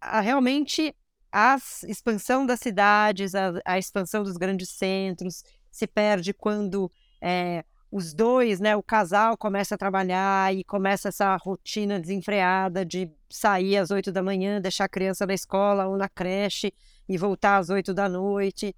a, 0.00 0.20
realmente 0.20 0.92
a 1.30 1.56
expansão 1.86 2.44
das 2.44 2.58
cidades, 2.58 3.36
a, 3.36 3.52
a, 3.64 3.78
expansão 3.78 4.24
dos 4.24 4.36
grandes 4.36 4.70
centros, 4.70 5.44
se 5.70 5.86
perde 5.86 6.34
quando 6.34 6.90
é, 7.20 7.64
os 7.88 8.12
dois, 8.12 8.58
né, 8.58 8.74
o 8.74 8.82
casal 8.82 9.36
começa 9.36 9.76
a 9.76 9.78
trabalhar 9.78 10.52
e 10.52 10.64
começa 10.64 11.08
essa 11.08 11.36
rotina 11.36 12.00
desenfreada 12.00 12.84
de 12.84 13.08
sair 13.30 13.76
às 13.76 13.92
oito 13.92 14.10
da 14.10 14.24
manhã, 14.24 14.60
deixar 14.60 14.86
a 14.86 14.88
criança 14.88 15.24
na 15.24 15.34
escola 15.34 15.86
ou 15.86 15.96
na 15.96 16.08
creche 16.08 16.74
e 17.08 17.16
voltar 17.16 17.58
às 17.58 17.70
oito 17.70 17.94
da 17.94 18.08
noite. 18.08 18.74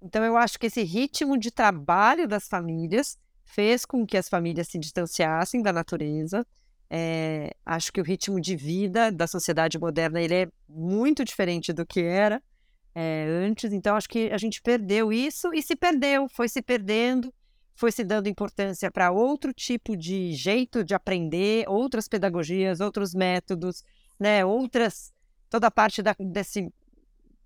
Então, 0.00 0.24
eu 0.24 0.38
acho 0.38 0.58
que 0.58 0.66
esse 0.66 0.82
ritmo 0.82 1.36
de 1.36 1.50
trabalho 1.50 2.26
das 2.26 2.48
famílias 2.48 3.18
fez 3.46 3.86
com 3.86 4.06
que 4.06 4.16
as 4.18 4.28
famílias 4.28 4.68
se 4.68 4.78
distanciassem 4.78 5.62
da 5.62 5.72
natureza. 5.72 6.46
É, 6.90 7.54
acho 7.64 7.92
que 7.92 8.00
o 8.00 8.04
ritmo 8.04 8.40
de 8.40 8.54
vida 8.54 9.10
da 9.10 9.26
sociedade 9.26 9.78
moderna 9.78 10.20
ele 10.20 10.34
é 10.34 10.48
muito 10.68 11.24
diferente 11.24 11.72
do 11.72 11.86
que 11.86 12.00
era 12.00 12.42
é, 12.94 13.26
antes. 13.46 13.72
Então, 13.72 13.96
acho 13.96 14.08
que 14.08 14.30
a 14.30 14.38
gente 14.38 14.60
perdeu 14.60 15.12
isso 15.12 15.52
e 15.54 15.62
se 15.62 15.74
perdeu, 15.74 16.28
foi 16.28 16.48
se 16.48 16.60
perdendo 16.60 17.32
foi 17.76 17.92
se 17.92 18.02
dando 18.02 18.26
importância 18.26 18.90
para 18.90 19.12
outro 19.12 19.52
tipo 19.52 19.94
de 19.94 20.32
jeito 20.32 20.82
de 20.82 20.94
aprender, 20.94 21.68
outras 21.68 22.08
pedagogias, 22.08 22.80
outros 22.80 23.14
métodos, 23.14 23.84
né, 24.18 24.44
outras 24.44 25.12
toda 25.50 25.66
a 25.66 25.70
parte 25.70 26.02
da, 26.02 26.16
desse 26.18 26.72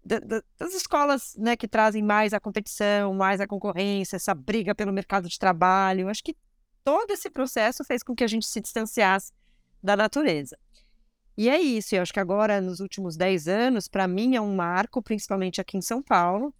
das 0.04 0.74
escolas 0.74 1.34
né, 1.36 1.56
que 1.56 1.68
trazem 1.68 2.02
mais 2.02 2.32
a 2.32 2.40
competição, 2.40 3.14
mais 3.14 3.40
a 3.40 3.46
concorrência, 3.46 4.16
essa 4.16 4.34
briga 4.34 4.74
pelo 4.74 4.92
mercado 4.92 5.28
de 5.28 5.38
trabalho. 5.38 6.08
Acho 6.08 6.24
que 6.24 6.36
todo 6.82 7.10
esse 7.10 7.30
processo 7.30 7.84
fez 7.84 8.02
com 8.02 8.14
que 8.14 8.24
a 8.24 8.26
gente 8.26 8.46
se 8.46 8.60
distanciasse 8.60 9.32
da 9.82 9.96
natureza. 9.96 10.58
E 11.36 11.48
é 11.48 11.58
isso, 11.60 11.94
eu 11.94 12.02
acho 12.02 12.12
que 12.12 12.20
agora, 12.20 12.60
nos 12.60 12.80
últimos 12.80 13.16
10 13.16 13.48
anos, 13.48 13.88
para 13.88 14.06
mim 14.06 14.36
é 14.36 14.40
um 14.40 14.54
marco, 14.54 15.02
principalmente 15.02 15.60
aqui 15.60 15.78
em 15.78 15.82
São 15.82 16.02
Paulo, 16.02 16.54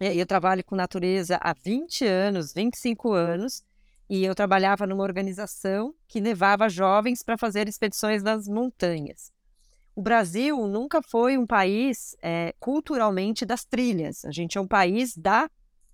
eu 0.00 0.26
trabalho 0.26 0.64
com 0.64 0.74
natureza 0.74 1.38
há 1.42 1.52
20 1.52 2.06
anos, 2.06 2.52
25 2.52 3.12
anos, 3.12 3.62
e 4.08 4.24
eu 4.24 4.34
trabalhava 4.34 4.86
numa 4.86 5.02
organização 5.02 5.94
que 6.06 6.20
levava 6.20 6.68
jovens 6.68 7.22
para 7.22 7.38
fazer 7.38 7.68
expedições 7.68 8.22
nas 8.22 8.46
montanhas. 8.46 9.33
O 9.94 10.02
Brasil 10.02 10.66
nunca 10.66 11.00
foi 11.00 11.38
um 11.38 11.46
país 11.46 12.16
é, 12.20 12.52
culturalmente 12.58 13.46
das 13.46 13.64
trilhas. 13.64 14.24
A 14.24 14.32
gente 14.32 14.58
é 14.58 14.60
um 14.60 14.66
país 14.66 15.16
da 15.16 15.48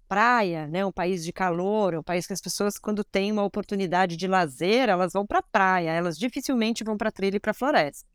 praia, 0.09 0.67
né? 0.67 0.85
um 0.85 0.91
país 0.91 1.23
de 1.23 1.33
calor, 1.33 1.95
um 1.95 2.03
país 2.03 2.27
que 2.27 2.33
as 2.33 2.41
pessoas, 2.41 2.79
quando 2.79 3.05
têm 3.05 3.31
uma 3.31 3.45
oportunidade 3.45 4.17
de 4.17 4.27
lazer, 4.27 4.89
elas 4.89 5.13
vão 5.13 5.27
para 5.27 5.39
a 5.41 5.43
praia, 5.43 5.91
elas 5.91 6.19
dificilmente 6.19 6.83
vão 6.83 6.97
para 6.97 7.13
trilha 7.13 7.37
e 7.37 7.41
para 7.41 7.55
floresta. 7.55 8.09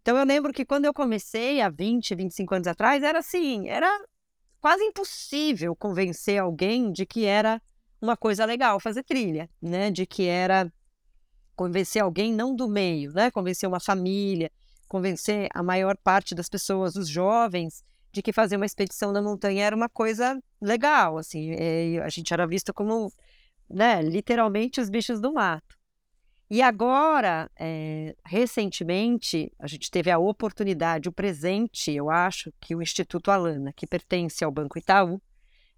Então 0.00 0.16
eu 0.16 0.24
lembro 0.24 0.52
que 0.52 0.64
quando 0.64 0.86
eu 0.86 0.94
comecei 0.94 1.60
há 1.60 1.68
20, 1.68 2.14
25 2.14 2.54
anos 2.54 2.66
atrás, 2.68 3.02
era 3.02 3.18
assim, 3.18 3.68
era 3.68 3.86
quase 4.60 4.82
impossível 4.84 5.74
convencer 5.76 6.38
alguém 6.38 6.90
de 6.90 7.04
que 7.04 7.26
era 7.26 7.60
uma 8.00 8.16
coisa 8.16 8.44
legal 8.44 8.80
fazer 8.80 9.02
trilha, 9.02 9.50
né? 9.60 9.90
De 9.90 10.06
que 10.06 10.26
era 10.26 10.72
convencer 11.54 12.00
alguém 12.00 12.32
não 12.32 12.54
do 12.54 12.66
meio, 12.66 13.12
né? 13.12 13.30
Convencer 13.30 13.68
uma 13.68 13.80
família, 13.80 14.50
convencer 14.90 15.48
a 15.54 15.62
maior 15.62 15.96
parte 15.96 16.34
das 16.34 16.48
pessoas, 16.48 16.96
os 16.96 17.08
jovens, 17.08 17.84
de 18.12 18.20
que 18.20 18.32
fazer 18.32 18.56
uma 18.56 18.66
expedição 18.66 19.12
na 19.12 19.22
montanha 19.22 19.64
era 19.64 19.76
uma 19.76 19.88
coisa 19.88 20.42
legal, 20.60 21.16
assim, 21.16 21.54
a 22.00 22.08
gente 22.08 22.34
era 22.34 22.44
visto 22.44 22.74
como, 22.74 23.12
né, 23.68 24.02
literalmente 24.02 24.80
os 24.80 24.90
bichos 24.90 25.20
do 25.20 25.32
mato. 25.32 25.78
E 26.50 26.60
agora, 26.60 27.48
é, 27.56 28.16
recentemente, 28.26 29.52
a 29.60 29.68
gente 29.68 29.88
teve 29.88 30.10
a 30.10 30.18
oportunidade, 30.18 31.08
o 31.08 31.12
presente, 31.12 31.92
eu 31.92 32.10
acho, 32.10 32.52
que 32.60 32.74
o 32.74 32.82
Instituto 32.82 33.30
Alana, 33.30 33.72
que 33.72 33.86
pertence 33.86 34.42
ao 34.42 34.50
Banco 34.50 34.76
Itaú, 34.76 35.22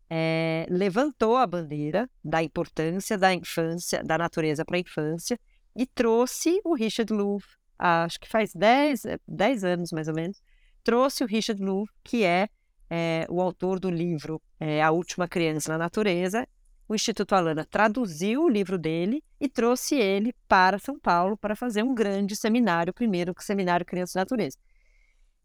é, 0.09 0.67
levantou 0.71 1.37
a 1.37 1.47
bandeira 1.47 2.09
da 2.25 2.43
importância 2.43 3.19
da 3.19 3.35
infância, 3.35 4.03
da 4.03 4.17
natureza 4.17 4.65
para 4.65 4.79
a 4.79 4.81
infância, 4.81 5.39
e 5.77 5.85
trouxe 5.85 6.63
o 6.65 6.75
Richard 6.75 7.13
Louv, 7.13 7.45
acho 7.79 8.19
que 8.21 8.29
faz 8.29 8.53
10, 8.55 9.03
10 9.27 9.65
anos 9.65 9.93
mais 9.93 10.09
ou 10.09 10.15
menos, 10.15 10.41
trouxe 10.85 11.25
o 11.25 11.27
Richard 11.27 11.63
Louv, 11.63 11.89
que 12.05 12.25
é, 12.25 12.49
é 12.91 13.27
o 13.29 13.41
autor 13.41 13.79
do 13.81 13.91
livro 13.91 14.41
A 14.83 14.91
Última 14.91 15.27
Criança 15.29 15.73
na 15.73 15.79
Natureza, 15.79 16.47
o 16.89 16.95
Instituto 16.95 17.35
Alana 17.35 17.65
traduziu 17.65 18.45
o 18.45 18.49
livro 18.49 18.77
dele 18.77 19.25
e 19.41 19.49
trouxe 19.49 19.95
ele 19.95 20.35
para 20.47 20.79
São 20.79 20.99
Paulo 20.99 21.39
para 21.39 21.57
fazer 21.57 21.83
um 21.83 21.95
grande 21.95 22.37
seminário, 22.37 22.93
primeiro 22.93 23.35
seminário 23.39 23.87
Criança 23.87 24.19
e 24.19 24.21
Natureza. 24.21 24.59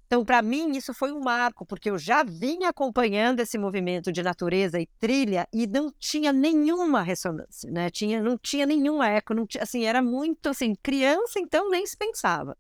Então, 0.07 0.23
para 0.23 0.41
mim, 0.41 0.71
isso 0.77 0.93
foi 0.93 1.11
um 1.11 1.19
marco, 1.19 1.65
porque 1.65 1.89
eu 1.89 1.97
já 1.97 2.23
vinha 2.23 2.69
acompanhando 2.69 3.41
esse 3.41 3.57
movimento 3.57 4.09
de 4.09 4.23
natureza 4.23 4.79
e 4.79 4.87
trilha 4.97 5.45
e 5.51 5.67
não 5.67 5.91
tinha 5.99 6.31
nenhuma 6.31 7.01
ressonância, 7.01 7.69
né? 7.69 7.89
Tinha, 7.89 8.23
não 8.23 8.37
tinha 8.37 8.65
nenhum 8.65 9.03
eco, 9.03 9.33
não 9.33 9.45
tinha, 9.45 9.63
assim, 9.63 9.83
era 9.83 10.01
muito 10.01 10.47
assim, 10.47 10.73
criança, 10.81 11.39
então 11.41 11.69
nem 11.69 11.85
se 11.85 11.97
pensava. 11.97 12.57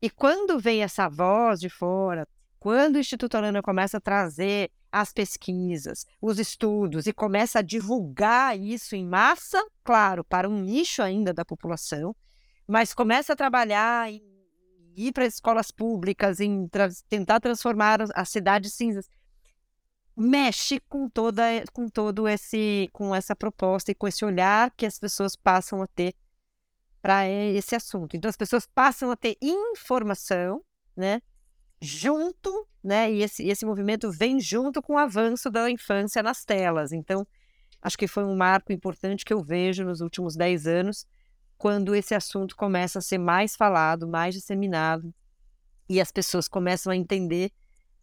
E 0.00 0.08
quando 0.08 0.60
vem 0.60 0.84
essa 0.84 1.08
voz 1.08 1.58
de 1.58 1.68
fora, 1.68 2.28
quando 2.60 2.94
o 2.94 3.00
Instituto 3.00 3.36
Alana 3.36 3.60
começa 3.60 3.96
a 3.96 4.00
trazer 4.00 4.70
as 4.92 5.12
pesquisas, 5.12 6.06
os 6.22 6.38
estudos 6.38 7.08
e 7.08 7.12
começa 7.12 7.58
a 7.58 7.62
divulgar 7.62 8.56
isso 8.56 8.94
em 8.94 9.04
massa, 9.04 9.60
claro, 9.82 10.22
para 10.22 10.48
um 10.48 10.60
nicho 10.60 11.02
ainda 11.02 11.34
da 11.34 11.44
população, 11.44 12.14
mas 12.68 12.94
começa 12.94 13.32
a 13.32 13.36
trabalhar 13.36 14.12
em 14.12 14.33
ir 14.96 15.12
para 15.12 15.26
escolas 15.26 15.70
públicas, 15.70 16.40
em 16.40 16.68
tra 16.68 16.88
tentar 17.08 17.40
transformar 17.40 18.00
as 18.14 18.28
cidades 18.28 18.74
cinzas, 18.74 19.08
mexe 20.16 20.80
com 20.88 21.08
toda 21.08 21.44
com 21.72 21.88
todo 21.88 22.28
esse 22.28 22.88
com 22.92 23.14
essa 23.14 23.34
proposta 23.34 23.90
e 23.90 23.94
com 23.94 24.06
esse 24.06 24.24
olhar 24.24 24.70
que 24.76 24.86
as 24.86 24.98
pessoas 24.98 25.34
passam 25.34 25.82
a 25.82 25.86
ter 25.86 26.14
para 27.02 27.28
esse 27.28 27.74
assunto. 27.74 28.16
Então 28.16 28.28
as 28.28 28.36
pessoas 28.36 28.66
passam 28.66 29.10
a 29.10 29.16
ter 29.16 29.36
informação, 29.42 30.62
né? 30.96 31.20
junto, 31.84 32.66
né? 32.82 33.12
E 33.12 33.22
esse, 33.22 33.46
esse 33.46 33.64
movimento 33.66 34.10
vem 34.10 34.40
junto 34.40 34.80
com 34.80 34.94
o 34.94 34.98
avanço 34.98 35.50
da 35.50 35.70
infância 35.70 36.22
nas 36.22 36.44
telas. 36.44 36.92
Então, 36.92 37.26
acho 37.82 37.98
que 37.98 38.08
foi 38.08 38.24
um 38.24 38.34
marco 38.34 38.72
importante 38.72 39.24
que 39.24 39.32
eu 39.32 39.42
vejo 39.42 39.84
nos 39.84 40.00
últimos 40.00 40.34
10 40.34 40.66
anos, 40.66 41.06
quando 41.64 41.94
esse 41.94 42.14
assunto 42.14 42.54
começa 42.54 42.98
a 42.98 43.00
ser 43.00 43.16
mais 43.16 43.56
falado, 43.56 44.06
mais 44.06 44.34
disseminado, 44.34 45.14
e 45.88 45.98
as 45.98 46.12
pessoas 46.12 46.46
começam 46.46 46.92
a 46.92 46.96
entender 46.96 47.50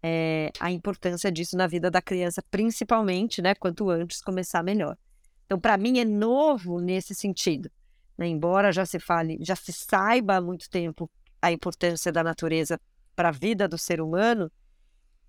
é, 0.01 0.51
a 0.60 0.72
importância 0.72 1.32
disso 1.32 1.56
na 1.56 1.68
vida 1.68 1.91
da 1.91 2.01
criança, 2.01 2.44
principalmente, 2.50 3.39
né? 3.39 3.53
Quanto 3.53 3.91
antes 3.91 4.20
começar 4.20 4.63
melhor. 4.63 4.98
Então, 5.46 5.60
para 5.60 5.77
mim, 5.77 6.00
é 6.00 6.03
novo 6.03 6.80
nesse 6.80 7.13
sentido. 7.13 7.70
né? 8.18 8.25
embora 8.25 8.72
já 8.72 8.84
se 8.84 9.00
fale, 9.00 9.38
já 9.41 9.56
se 9.56 9.72
saiba 9.72 10.38
há 10.38 10.41
muito 10.41 10.68
tempo 10.68 11.08
a 11.39 11.51
importância 11.51 12.12
da 12.12 12.24
natureza 12.24 12.82
para 13.15 13.30
a 13.30 13.32
vida 13.32 13.68
do 13.68 13.77
ser 13.77 14.01
humano, 14.01 14.51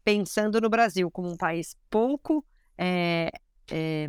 pensando 0.02 0.58
no 0.58 0.70
Brasil 0.70 1.10
como 1.10 1.30
um 1.30 1.36
país 1.36 1.76
pouco 1.90 2.42
é, 2.78 3.30
é, 3.70 4.08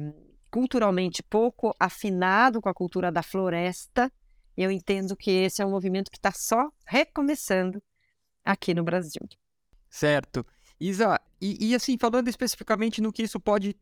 culturalmente 0.53 1.23
pouco 1.23 1.75
afinado 1.79 2.61
com 2.61 2.69
a 2.69 2.73
cultura 2.75 3.11
da 3.11 3.23
floresta, 3.23 4.13
eu 4.55 4.69
entendo 4.69 5.17
que 5.17 5.31
esse 5.31 5.63
é 5.63 5.65
um 5.65 5.71
movimento 5.71 6.11
que 6.11 6.17
está 6.17 6.31
só 6.31 6.69
recomeçando 6.85 7.81
aqui 8.45 8.71
no 8.71 8.83
Brasil. 8.83 9.27
Certo. 9.89 10.45
Isa, 10.79 11.19
e, 11.41 11.69
e, 11.69 11.73
assim, 11.73 11.97
falando 11.97 12.27
especificamente 12.27 13.01
no 13.01 13.11
que 13.11 13.23
isso 13.23 13.39
pode 13.39 13.75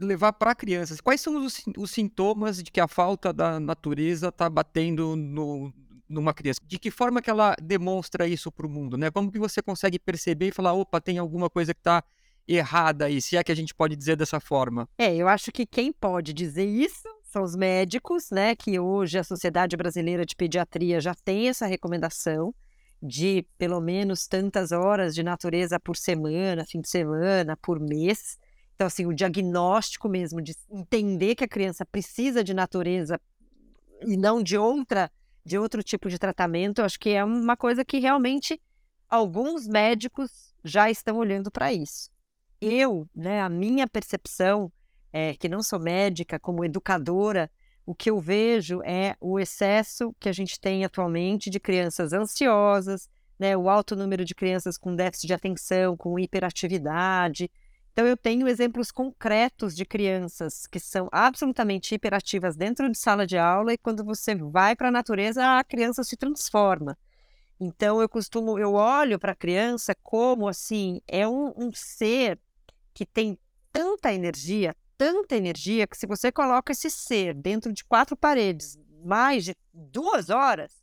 levar 0.00 0.32
para 0.32 0.52
crianças, 0.52 1.00
quais 1.00 1.20
são 1.20 1.44
os, 1.44 1.62
os, 1.78 1.92
sintomas 1.92 2.60
de 2.60 2.72
que 2.72 2.80
a 2.80 2.88
falta 2.88 3.32
da 3.32 3.60
natureza 3.60 4.30
está 4.30 4.50
batendo 4.50 5.14
no, 5.14 5.72
numa 6.08 6.34
criança? 6.34 6.58
De 6.66 6.76
que 6.76 6.90
forma 6.90 7.22
que 7.22 7.30
ela 7.30 7.54
demonstra 7.62 8.26
isso 8.26 8.50
para 8.50 8.66
o 8.66 8.70
mundo, 8.70 8.98
né? 8.98 9.12
Como 9.12 9.30
que 9.30 9.38
você 9.38 9.62
consegue 9.62 9.96
perceber 9.96 10.48
e 10.48 10.52
falar, 10.52 10.72
opa, 10.72 11.00
tem 11.00 11.18
alguma 11.18 11.48
coisa 11.48 11.72
que 11.72 11.80
está 11.80 12.02
errada 12.48 13.06
aí, 13.06 13.20
se 13.20 13.36
é 13.36 13.42
que 13.42 13.52
a 13.52 13.56
gente 13.56 13.74
pode 13.74 13.96
dizer 13.96 14.16
dessa 14.16 14.38
forma? 14.40 14.88
É, 14.96 15.14
eu 15.14 15.28
acho 15.28 15.50
que 15.50 15.66
quem 15.66 15.92
pode 15.92 16.32
dizer 16.32 16.64
isso 16.64 17.08
são 17.24 17.42
os 17.42 17.56
médicos, 17.56 18.30
né? 18.30 18.54
Que 18.54 18.78
hoje 18.78 19.18
a 19.18 19.24
Sociedade 19.24 19.76
Brasileira 19.76 20.24
de 20.24 20.36
Pediatria 20.36 21.00
já 21.00 21.14
tem 21.14 21.48
essa 21.48 21.66
recomendação 21.66 22.54
de 23.02 23.46
pelo 23.58 23.80
menos 23.80 24.26
tantas 24.26 24.72
horas 24.72 25.14
de 25.14 25.22
natureza 25.22 25.78
por 25.78 25.96
semana, 25.96 26.64
fim 26.64 26.80
de 26.80 26.88
semana, 26.88 27.56
por 27.56 27.78
mês. 27.78 28.38
Então, 28.74 28.86
assim, 28.86 29.06
o 29.06 29.14
diagnóstico 29.14 30.08
mesmo 30.08 30.40
de 30.40 30.54
entender 30.70 31.34
que 31.34 31.44
a 31.44 31.48
criança 31.48 31.84
precisa 31.84 32.42
de 32.42 32.54
natureza 32.54 33.20
e 34.02 34.16
não 34.16 34.42
de 34.42 34.56
outra, 34.56 35.10
de 35.44 35.58
outro 35.58 35.82
tipo 35.82 36.08
de 36.08 36.18
tratamento, 36.18 36.82
acho 36.82 36.98
que 36.98 37.10
é 37.10 37.24
uma 37.24 37.56
coisa 37.56 37.84
que 37.84 37.98
realmente 37.98 38.60
alguns 39.08 39.66
médicos 39.66 40.54
já 40.64 40.90
estão 40.90 41.16
olhando 41.16 41.50
para 41.50 41.72
isso. 41.72 42.10
Eu, 42.68 43.08
né, 43.14 43.40
a 43.40 43.48
minha 43.48 43.86
percepção, 43.86 44.72
é, 45.12 45.34
que 45.34 45.48
não 45.48 45.62
sou 45.62 45.78
médica, 45.78 46.36
como 46.36 46.64
educadora, 46.64 47.48
o 47.86 47.94
que 47.94 48.10
eu 48.10 48.18
vejo 48.18 48.82
é 48.82 49.14
o 49.20 49.38
excesso 49.38 50.12
que 50.18 50.28
a 50.28 50.32
gente 50.32 50.58
tem 50.58 50.84
atualmente 50.84 51.48
de 51.48 51.60
crianças 51.60 52.12
ansiosas, 52.12 53.08
né, 53.38 53.56
o 53.56 53.70
alto 53.70 53.94
número 53.94 54.24
de 54.24 54.34
crianças 54.34 54.76
com 54.76 54.96
déficit 54.96 55.28
de 55.28 55.34
atenção, 55.34 55.96
com 55.96 56.18
hiperatividade. 56.18 57.48
Então, 57.92 58.04
eu 58.04 58.16
tenho 58.16 58.48
exemplos 58.48 58.90
concretos 58.90 59.76
de 59.76 59.84
crianças 59.84 60.66
que 60.66 60.80
são 60.80 61.08
absolutamente 61.12 61.94
hiperativas 61.94 62.56
dentro 62.56 62.90
de 62.90 62.98
sala 62.98 63.24
de 63.24 63.38
aula 63.38 63.74
e 63.74 63.78
quando 63.78 64.04
você 64.04 64.34
vai 64.34 64.74
para 64.74 64.88
a 64.88 64.90
natureza, 64.90 65.56
a 65.56 65.62
criança 65.62 66.02
se 66.02 66.16
transforma. 66.16 66.98
Então, 67.60 68.02
eu 68.02 68.08
costumo, 68.08 68.58
eu 68.58 68.74
olho 68.74 69.20
para 69.20 69.30
a 69.30 69.36
criança 69.36 69.94
como 70.02 70.48
assim, 70.48 71.00
é 71.06 71.28
um, 71.28 71.54
um 71.56 71.70
ser 71.72 72.40
que 72.96 73.04
tem 73.04 73.38
tanta 73.70 74.10
energia, 74.10 74.74
tanta 74.96 75.36
energia 75.36 75.86
que 75.86 75.98
se 75.98 76.06
você 76.06 76.32
coloca 76.32 76.72
esse 76.72 76.90
ser 76.90 77.34
dentro 77.34 77.70
de 77.70 77.84
quatro 77.84 78.16
paredes 78.16 78.78
mais 79.04 79.44
de 79.44 79.54
duas 79.70 80.30
horas, 80.30 80.82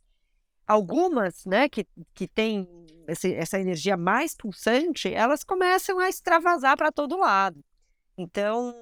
algumas, 0.64 1.44
né, 1.44 1.68
que, 1.68 1.84
que 2.14 2.28
têm 2.28 2.68
essa 3.08 3.58
energia 3.58 3.96
mais 3.96 4.36
pulsante, 4.36 5.12
elas 5.12 5.42
começam 5.42 5.98
a 5.98 6.08
extravasar 6.08 6.76
para 6.76 6.92
todo 6.92 7.18
lado. 7.18 7.64
Então, 8.16 8.72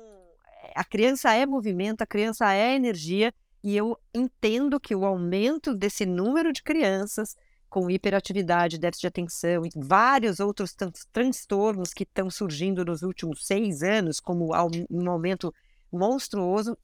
a 0.75 0.85
criança 0.85 1.33
é 1.33 1.47
movimento, 1.47 2.03
a 2.03 2.07
criança 2.07 2.53
é 2.53 2.75
energia, 2.75 3.33
e 3.65 3.75
eu 3.75 3.99
entendo 4.13 4.79
que 4.79 4.95
o 4.95 5.07
aumento 5.07 5.75
desse 5.75 6.05
número 6.05 6.53
de 6.53 6.63
crianças 6.63 7.35
com 7.73 7.91
hiperatividade, 7.91 8.77
déficit 8.77 9.01
de 9.01 9.07
atenção 9.07 9.65
e 9.65 9.71
vários 9.75 10.41
outros 10.41 10.77
transtornos 11.11 11.95
que 11.95 12.03
estão 12.03 12.29
surgindo 12.29 12.85
nos 12.85 13.01
últimos 13.01 13.47
seis 13.47 13.83
anos, 13.83 14.21
como 14.21 14.51
um 14.91 15.11
aumento 15.11 15.55
monstruoso, 15.91 16.77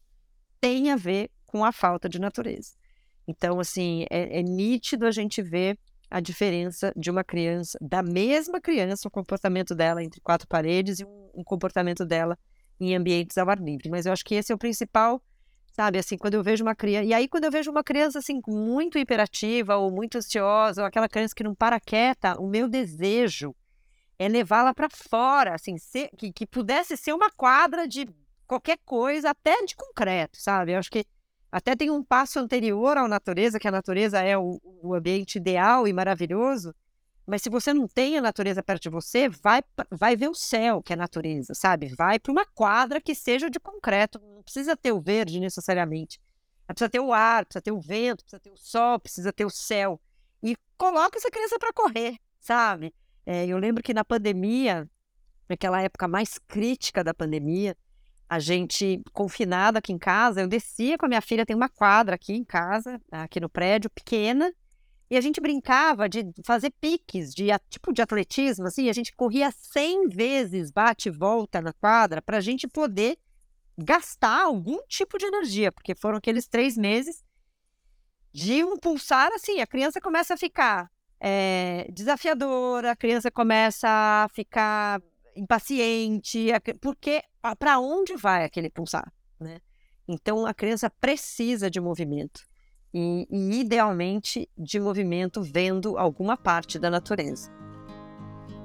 tem 0.59 0.91
a 0.91 0.97
ver 0.97 1.31
com 1.45 1.63
a 1.63 1.73
falta 1.73 2.09
de 2.09 2.19
natureza. 2.19 2.73
Então, 3.27 3.61
assim, 3.61 4.07
é, 4.09 4.39
é 4.39 4.43
nítido 4.43 5.05
a 5.07 5.11
gente 5.11 5.43
ver 5.43 5.79
a 6.11 6.21
diferença 6.21 6.91
de 6.97 7.11
uma 7.11 7.23
criança, 7.23 7.77
da 7.83 8.03
mesma 8.03 8.59
criança, 8.59 9.09
o 9.09 9.11
comportamento 9.11 9.75
dela 9.75 10.03
entre 10.03 10.23
quatro 10.23 10.49
paredes 10.49 11.01
e 11.01 11.05
um, 11.05 11.31
um 11.35 11.45
comportamento 11.45 12.07
dela 12.07 12.39
em 12.81 12.97
ambientes 12.97 13.37
ao 13.37 13.51
ar 13.51 13.61
livre. 13.61 13.91
Mas 13.91 14.07
eu 14.07 14.13
acho 14.15 14.25
que 14.25 14.35
esse 14.35 14.53
é 14.53 14.55
o 14.55 14.59
principal 14.59 15.23
Sabe, 15.79 15.97
assim, 16.01 16.19
quando 16.19 16.35
eu 16.35 16.43
vejo 16.43 16.65
uma 16.65 16.75
criança. 16.75 17.05
E 17.05 17.15
aí, 17.15 17.29
quando 17.29 17.45
eu 17.45 17.53
vejo 17.53 17.71
uma 17.71 17.85
criança, 17.85 18.19
assim, 18.19 18.41
muito 18.49 18.99
hiperativa 18.99 19.77
ou 19.77 19.93
muito 19.93 20.19
ansiosa, 20.19 20.83
ou 20.83 20.87
aquela 20.89 21.09
criança 21.09 21.33
que 21.37 21.45
não 21.45 21.55
para 21.55 21.79
quieta, 21.79 22.35
o 22.41 22.49
meu 22.49 22.69
desejo 22.69 23.55
é 24.19 24.27
levá-la 24.27 24.75
para 24.75 24.89
fora, 24.91 25.55
assim, 25.55 25.79
ser, 25.79 26.11
que, 26.19 26.33
que 26.33 26.45
pudesse 26.45 26.97
ser 26.97 27.13
uma 27.13 27.31
quadra 27.31 27.87
de 27.87 28.09
qualquer 28.45 28.77
coisa, 28.85 29.31
até 29.31 29.65
de 29.65 29.77
concreto, 29.77 30.37
sabe? 30.41 30.73
Eu 30.73 30.81
acho 30.81 30.91
que 30.91 31.05
até 31.53 31.77
tem 31.77 31.93
um 31.93 32.03
passo 32.03 32.41
anterior 32.41 32.99
à 32.99 33.07
natureza, 33.07 33.61
que 33.61 33.69
a 33.69 33.71
natureza 33.71 34.21
é 34.21 34.37
o, 34.37 34.61
o 34.83 34.93
ambiente 34.93 35.37
ideal 35.37 35.87
e 35.87 35.93
maravilhoso, 35.93 36.75
mas 37.29 37.43
se 37.43 37.51
você 37.51 37.75
não 37.75 37.87
tem 37.87 38.17
a 38.17 38.23
natureza 38.23 38.63
perto 38.63 38.85
de 38.85 38.89
você, 38.89 39.29
vai, 39.29 39.63
vai 39.91 40.17
ver 40.17 40.31
o 40.31 40.35
céu, 40.35 40.83
que 40.83 40.95
é 40.95 40.97
a 40.97 40.97
natureza, 40.97 41.53
sabe? 41.55 41.89
Vai 41.89 42.19
para 42.19 42.33
uma 42.33 42.47
quadra 42.47 43.03
que 43.03 43.15
seja 43.15 43.51
de 43.51 43.61
concreto. 43.61 44.19
Não 44.19 44.43
precisa 44.43 44.75
ter 44.75 44.93
o 44.93 45.01
verde 45.01 45.39
necessariamente. 45.39 46.19
Precisa 46.67 46.89
ter 46.89 47.01
o 47.01 47.13
ar, 47.13 47.45
precisa 47.45 47.61
ter 47.61 47.71
o 47.71 47.79
vento, 47.79 48.25
precisa 48.25 48.41
ter 48.41 48.51
o 48.51 48.57
sol, 48.57 48.99
precisa 48.99 49.31
ter 49.31 49.45
o 49.45 49.51
céu. 49.51 50.01
E 50.43 50.57
coloca 50.79 51.19
essa 51.19 51.31
criança 51.31 51.59
para 51.59 51.71
correr, 51.71 52.17
sabe? 52.41 52.95
É, 53.27 53.47
eu 53.47 53.59
lembro 53.59 53.83
que 53.83 53.93
na 53.93 54.07
pandemia, 54.07 54.89
naquela 55.47 55.83
época 55.83 56.09
mais 56.09 56.39
crítica 56.39 57.05
da 57.05 57.13
pandemia, 57.13 57.77
a 58.27 58.39
gente 58.39 59.03
confinada 59.13 59.81
aqui 59.81 59.93
em 59.93 59.99
casa, 59.99 60.41
eu 60.41 60.49
descia 60.49 60.97
com 60.97 61.05
a 61.05 61.09
minha 61.09 61.21
filha, 61.21 61.45
tem 61.45 61.57
uma 61.57 61.69
quadra 61.69 62.15
aqui 62.15 62.33
em 62.33 62.45
casa, 62.45 62.99
aqui 63.13 63.39
no 63.39 63.51
prédio, 63.51 63.91
pequena, 63.91 64.51
e 65.11 65.17
a 65.17 65.21
gente 65.21 65.41
brincava 65.41 66.09
de 66.09 66.31
fazer 66.45 66.71
piques, 66.81 67.35
de 67.35 67.47
tipo 67.71 67.93
de 67.93 68.03
atletismo, 68.03 68.67
assim, 68.67 68.91
a 68.91 68.93
gente 68.93 69.15
corria 69.15 69.51
100 69.51 70.09
vezes 70.09 70.71
bate 70.71 71.09
e 71.09 71.13
volta 71.13 71.61
na 71.63 71.73
quadra 71.73 72.21
para 72.21 72.37
a 72.37 72.41
gente 72.41 72.69
poder 72.69 73.19
gastar 73.77 74.43
algum 74.43 74.79
tipo 74.87 75.17
de 75.17 75.27
energia, 75.27 75.73
porque 75.73 75.95
foram 75.95 76.19
aqueles 76.19 76.47
três 76.47 76.77
meses 76.77 77.25
de 78.33 78.63
um 78.63 78.77
pulsar 78.77 79.33
assim, 79.33 79.61
a 79.61 79.67
criança 79.67 80.01
começa 80.01 80.35
a 80.35 80.37
ficar 80.37 80.91
é, 81.19 81.87
desafiadora, 81.91 82.91
a 82.93 82.97
criança 82.97 83.31
começa 83.31 83.89
a 83.89 84.29
ficar 84.35 85.01
impaciente, 85.35 86.49
porque 86.81 87.23
para 87.59 87.79
onde 87.79 88.15
vai 88.17 88.45
aquele 88.45 88.69
pulsar, 88.69 89.11
né? 89.41 89.61
Então 90.07 90.45
a 90.45 90.53
criança 90.53 90.91
precisa 90.91 91.71
de 91.71 91.81
movimento 91.81 92.49
e, 92.93 93.27
e 93.31 93.61
idealmente 93.61 94.49
de 94.57 94.81
movimento 94.81 95.43
vendo 95.43 95.99
alguma 95.99 96.37
parte 96.37 96.79
da 96.79 96.91
natureza. 96.91 97.51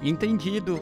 Entendido. 0.02 0.80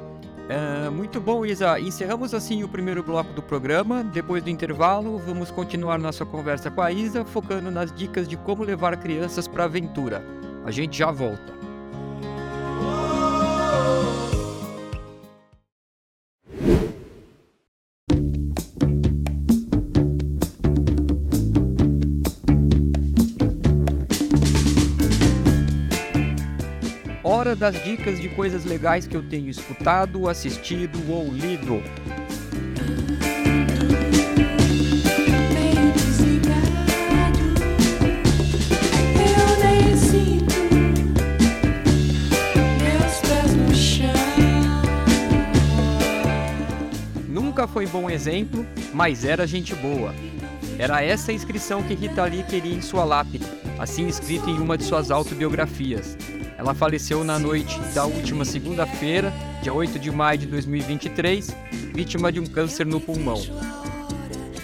É, 0.48 0.90
muito 0.90 1.20
bom, 1.20 1.46
Isa. 1.46 1.78
Encerramos 1.78 2.34
assim 2.34 2.64
o 2.64 2.68
primeiro 2.68 3.02
bloco 3.02 3.32
do 3.32 3.42
programa. 3.42 4.02
Depois 4.02 4.42
do 4.42 4.50
intervalo, 4.50 5.18
vamos 5.18 5.50
continuar 5.50 5.98
nossa 5.98 6.26
conversa 6.26 6.70
com 6.70 6.82
a 6.82 6.90
Isa, 6.90 7.24
focando 7.24 7.70
nas 7.70 7.92
dicas 7.92 8.28
de 8.28 8.36
como 8.36 8.64
levar 8.64 8.96
crianças 8.96 9.46
para 9.46 9.62
a 9.62 9.66
aventura. 9.66 10.24
A 10.64 10.70
gente 10.70 10.98
já 10.98 11.10
volta. 11.10 11.61
Das 27.58 27.84
dicas 27.84 28.18
de 28.18 28.30
coisas 28.30 28.64
legais 28.64 29.06
que 29.06 29.14
eu 29.14 29.22
tenho 29.22 29.48
escutado, 29.48 30.26
assistido 30.26 30.98
ou 31.08 31.30
lido. 31.30 31.82
Nunca 47.28 47.68
foi 47.68 47.86
bom 47.86 48.08
exemplo, 48.10 48.66
mas 48.94 49.24
era 49.24 49.46
gente 49.46 49.74
boa. 49.74 50.14
Era 50.78 51.04
essa 51.04 51.30
a 51.30 51.34
inscrição 51.34 51.82
que 51.82 51.94
Rita 51.94 52.24
Lee 52.24 52.42
queria 52.42 52.74
em 52.74 52.80
sua 52.80 53.04
lápide, 53.04 53.46
assim 53.78 54.08
escrita 54.08 54.48
em 54.50 54.58
uma 54.58 54.76
de 54.76 54.84
suas 54.84 55.10
autobiografias. 55.10 56.16
Ela 56.62 56.74
faleceu 56.74 57.24
na 57.24 57.40
noite 57.40 57.76
da 57.92 58.04
última 58.04 58.44
segunda-feira, 58.44 59.32
dia 59.64 59.74
8 59.74 59.98
de 59.98 60.12
maio 60.12 60.38
de 60.38 60.46
2023, 60.46 61.56
vítima 61.92 62.30
de 62.30 62.38
um 62.38 62.46
câncer 62.46 62.86
no 62.86 63.00
pulmão. 63.00 63.42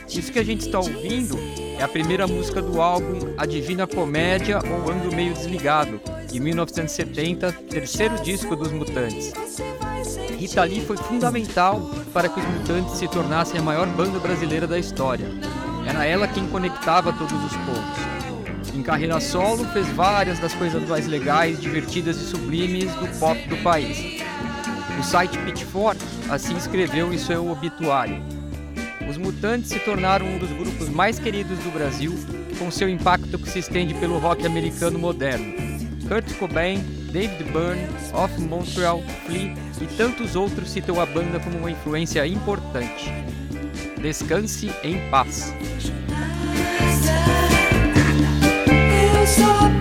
Isso 0.08 0.30
que 0.30 0.38
a 0.38 0.44
gente 0.44 0.60
está 0.60 0.78
ouvindo 0.78 1.36
é 1.76 1.82
a 1.82 1.88
primeira 1.88 2.24
música 2.28 2.62
do 2.62 2.80
álbum 2.80 3.34
A 3.36 3.44
Divina 3.44 3.84
Comédia 3.84 4.60
ou 4.60 4.92
Ando 4.92 5.12
Meio 5.12 5.34
Desligado, 5.34 6.00
de 6.30 6.38
1970, 6.38 7.50
terceiro 7.68 8.22
disco 8.22 8.54
dos 8.54 8.70
Mutantes. 8.70 9.32
Rita 10.38 10.62
Lee 10.62 10.80
foi 10.80 10.96
fundamental 10.96 11.80
para 12.14 12.28
que 12.28 12.38
os 12.38 12.46
Mutantes 12.46 12.94
se 12.94 13.08
tornassem 13.08 13.58
a 13.58 13.62
maior 13.62 13.88
banda 13.88 14.20
brasileira 14.20 14.68
da 14.68 14.78
história. 14.78 15.26
Era 15.84 16.04
ela 16.04 16.28
quem 16.28 16.46
conectava 16.46 17.12
todos 17.12 17.44
os 17.44 17.56
pontos. 17.56 18.07
Em 18.78 18.82
carreira 18.84 19.18
solo, 19.18 19.64
fez 19.72 19.88
várias 19.88 20.38
das 20.38 20.54
coisas 20.54 20.88
mais 20.88 21.04
legais, 21.08 21.60
divertidas 21.60 22.16
e 22.16 22.24
sublimes 22.24 22.94
do 22.94 23.08
pop 23.18 23.36
do 23.48 23.56
país. 23.56 24.22
O 25.00 25.02
site 25.02 25.36
Pitchfork 25.38 26.00
assim 26.28 26.56
escreveu 26.56 27.12
em 27.12 27.18
seu 27.18 27.50
obituário. 27.50 28.22
Os 29.10 29.16
Mutantes 29.16 29.70
se 29.70 29.80
tornaram 29.80 30.26
um 30.26 30.38
dos 30.38 30.50
grupos 30.52 30.88
mais 30.88 31.18
queridos 31.18 31.58
do 31.58 31.72
Brasil, 31.72 32.14
com 32.56 32.70
seu 32.70 32.88
impacto 32.88 33.36
que 33.36 33.50
se 33.50 33.58
estende 33.58 33.94
pelo 33.94 34.16
rock 34.16 34.46
americano 34.46 34.96
moderno. 34.96 35.54
Kurt 36.06 36.32
Cobain, 36.38 36.78
David 37.10 37.50
Byrne, 37.50 37.88
Off 38.12 38.40
Montreal, 38.40 39.02
Flea 39.26 39.56
e 39.80 39.86
tantos 39.96 40.36
outros 40.36 40.70
citam 40.70 41.00
a 41.00 41.06
banda 41.06 41.40
como 41.40 41.58
uma 41.58 41.70
influência 41.72 42.24
importante. 42.24 43.12
Descanse 44.00 44.70
em 44.84 45.10
paz. 45.10 45.52
Eu 49.36 49.77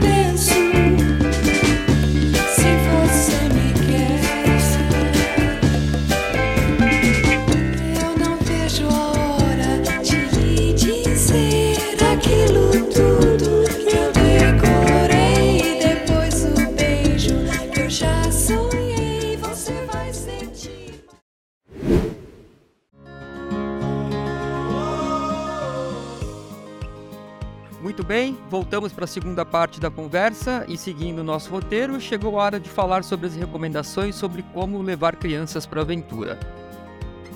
voltamos 28.78 28.94
para 28.94 29.06
a 29.06 29.08
segunda 29.08 29.44
parte 29.44 29.80
da 29.80 29.90
conversa 29.90 30.63
e 30.68 30.78
seguindo 30.78 31.20
o 31.20 31.24
nosso 31.24 31.50
roteiro, 31.50 32.00
chegou 32.00 32.40
a 32.40 32.44
hora 32.44 32.60
de 32.60 32.70
falar 32.70 33.04
sobre 33.04 33.26
as 33.26 33.36
recomendações 33.36 34.16
sobre 34.16 34.44
como 34.54 34.80
levar 34.84 35.16
crianças 35.16 35.66
para 35.66 35.82
a 35.82 35.84
aventura. 35.84 36.40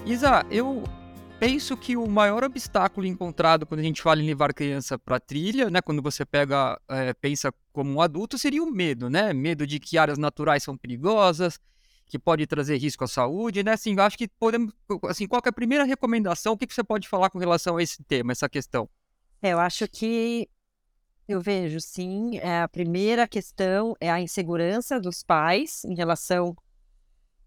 Isa, 0.06 0.46
eu 0.52 0.84
penso 1.40 1.76
que 1.76 1.98
o 1.98 2.08
maior 2.08 2.44
obstáculo 2.44 3.08
encontrado 3.08 3.66
quando 3.66 3.80
a 3.80 3.84
gente 3.84 4.04
fala 4.04 4.22
em 4.22 4.28
levar 4.28 4.54
criança 4.54 5.00
para 5.00 5.20
trilha, 5.20 5.72
né, 5.72 5.82
quando 5.82 6.00
você 6.00 6.24
pega, 6.24 6.80
é, 6.88 7.12
pensa 7.16 7.52
como 7.74 7.92
um 7.92 8.02
adulto, 8.02 8.38
seria 8.38 8.62
o 8.62 8.72
medo, 8.72 9.10
né? 9.10 9.34
Medo 9.34 9.66
de 9.66 9.80
que 9.80 9.98
áreas 9.98 10.20
naturais 10.20 10.62
são 10.62 10.78
perigosas, 10.78 11.60
que 12.06 12.20
pode 12.20 12.46
trazer 12.46 12.78
risco 12.78 13.04
à 13.04 13.08
saúde, 13.08 13.64
né? 13.64 13.72
Assim, 13.72 14.00
acho 14.00 14.16
que 14.16 14.28
podemos, 14.28 14.72
assim, 15.10 15.28
qual 15.28 15.42
é 15.44 15.50
a 15.50 15.54
primeira 15.54 15.86
recomendação? 15.86 16.54
O 16.54 16.58
que, 16.58 16.68
que 16.68 16.74
você 16.76 16.84
pode 16.84 17.10
falar 17.10 17.32
com 17.32 17.40
relação 17.40 17.78
a 17.78 17.84
esse 17.84 18.04
tema, 18.04 18.32
essa 18.32 18.48
questão? 18.48 18.88
É, 19.42 19.54
eu 19.54 19.60
acho 19.60 19.88
que 19.88 20.48
eu 21.32 21.42
vejo, 21.42 21.80
sim, 21.80 22.38
é, 22.38 22.62
a 22.62 22.68
primeira 22.68 23.28
questão 23.28 23.96
é 24.00 24.10
a 24.10 24.22
insegurança 24.22 25.00
dos 25.00 25.24
pais 25.24 25.84
em 25.86 25.96
relação 25.96 26.56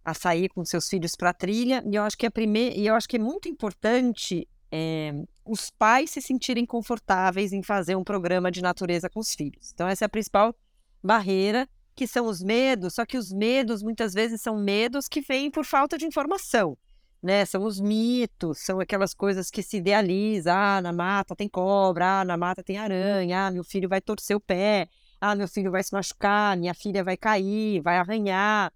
a 0.05 0.13
sair 0.13 0.49
com 0.49 0.65
seus 0.65 0.89
filhos 0.89 1.17
para 1.17 1.31
a 1.31 1.35
trilha, 1.35 1.83
e 1.87 1.95
eu 1.95 2.03
acho 2.03 2.17
que 2.17 2.27
é 2.27 2.31
primeira, 2.31 2.77
e 2.77 2.87
eu 2.87 2.95
acho 2.95 3.09
que 3.09 3.17
é 3.17 3.19
muito 3.19 3.49
importante 3.49 4.47
é, 4.71 5.15
os 5.45 5.71
pais 5.71 6.11
se 6.11 6.21
sentirem 6.21 6.67
confortáveis 6.67 7.53
em 7.53 7.63
fazer 7.63 7.97
um 7.97 8.05
programa 8.05 8.51
de 8.51 8.61
natureza 8.61 9.09
com 9.09 9.21
os 9.21 9.35
filhos. 9.35 9.73
Então, 9.73 9.89
essa 9.89 10.05
é 10.05 10.07
a 10.07 10.11
principal 10.11 10.55
barreira, 11.03 11.69
que 11.95 12.07
são 12.07 12.27
os 12.27 12.43
medos, 12.43 12.95
só 12.95 13.07
que 13.07 13.17
os 13.17 13.33
medos 13.33 13.83
muitas 13.83 14.13
vezes 14.13 14.41
são 14.41 14.59
medos 14.59 15.09
que 15.09 15.21
vêm 15.21 15.51
por 15.51 15.65
falta 15.65 15.97
de 15.97 16.07
informação 16.07 16.77
né? 17.25 17.47
São 17.47 17.65
os 17.65 17.81
mitos, 17.81 18.59
são 18.59 18.79
aquelas 18.81 19.15
coisas 19.15 19.51
que 19.51 19.63
se 19.63 19.79
idealiza. 19.79 20.53
Ah, 20.53 20.83
na 20.83 20.93
mata 20.93 21.35
tem 21.35 21.49
cobra, 21.49 22.21
ah, 22.21 22.25
na 22.25 22.37
mata 22.37 22.63
tem 22.63 22.77
aranha, 22.77 23.47
ah, 23.47 23.51
meu 23.51 23.65
filho 23.65 23.89
vai 23.89 23.99
torcer 23.99 24.37
o 24.37 24.41
pé, 24.41 24.91
ah, 25.19 25.35
meu 25.35 25.49
filho 25.49 25.71
vai 25.71 25.83
se 25.83 25.91
machucar, 25.95 26.55
minha 26.55 26.75
filha 26.75 27.03
vai 27.03 27.17
cair, 27.17 27.81
vai 27.81 27.97
arranhar. 27.97 28.71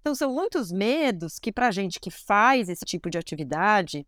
Então, 0.00 0.14
são 0.14 0.32
muitos 0.32 0.70
medos 0.70 1.40
que, 1.40 1.50
para 1.50 1.66
a 1.66 1.70
gente 1.72 1.98
que 1.98 2.12
faz 2.12 2.68
esse 2.68 2.84
tipo 2.84 3.10
de 3.10 3.18
atividade, 3.18 4.06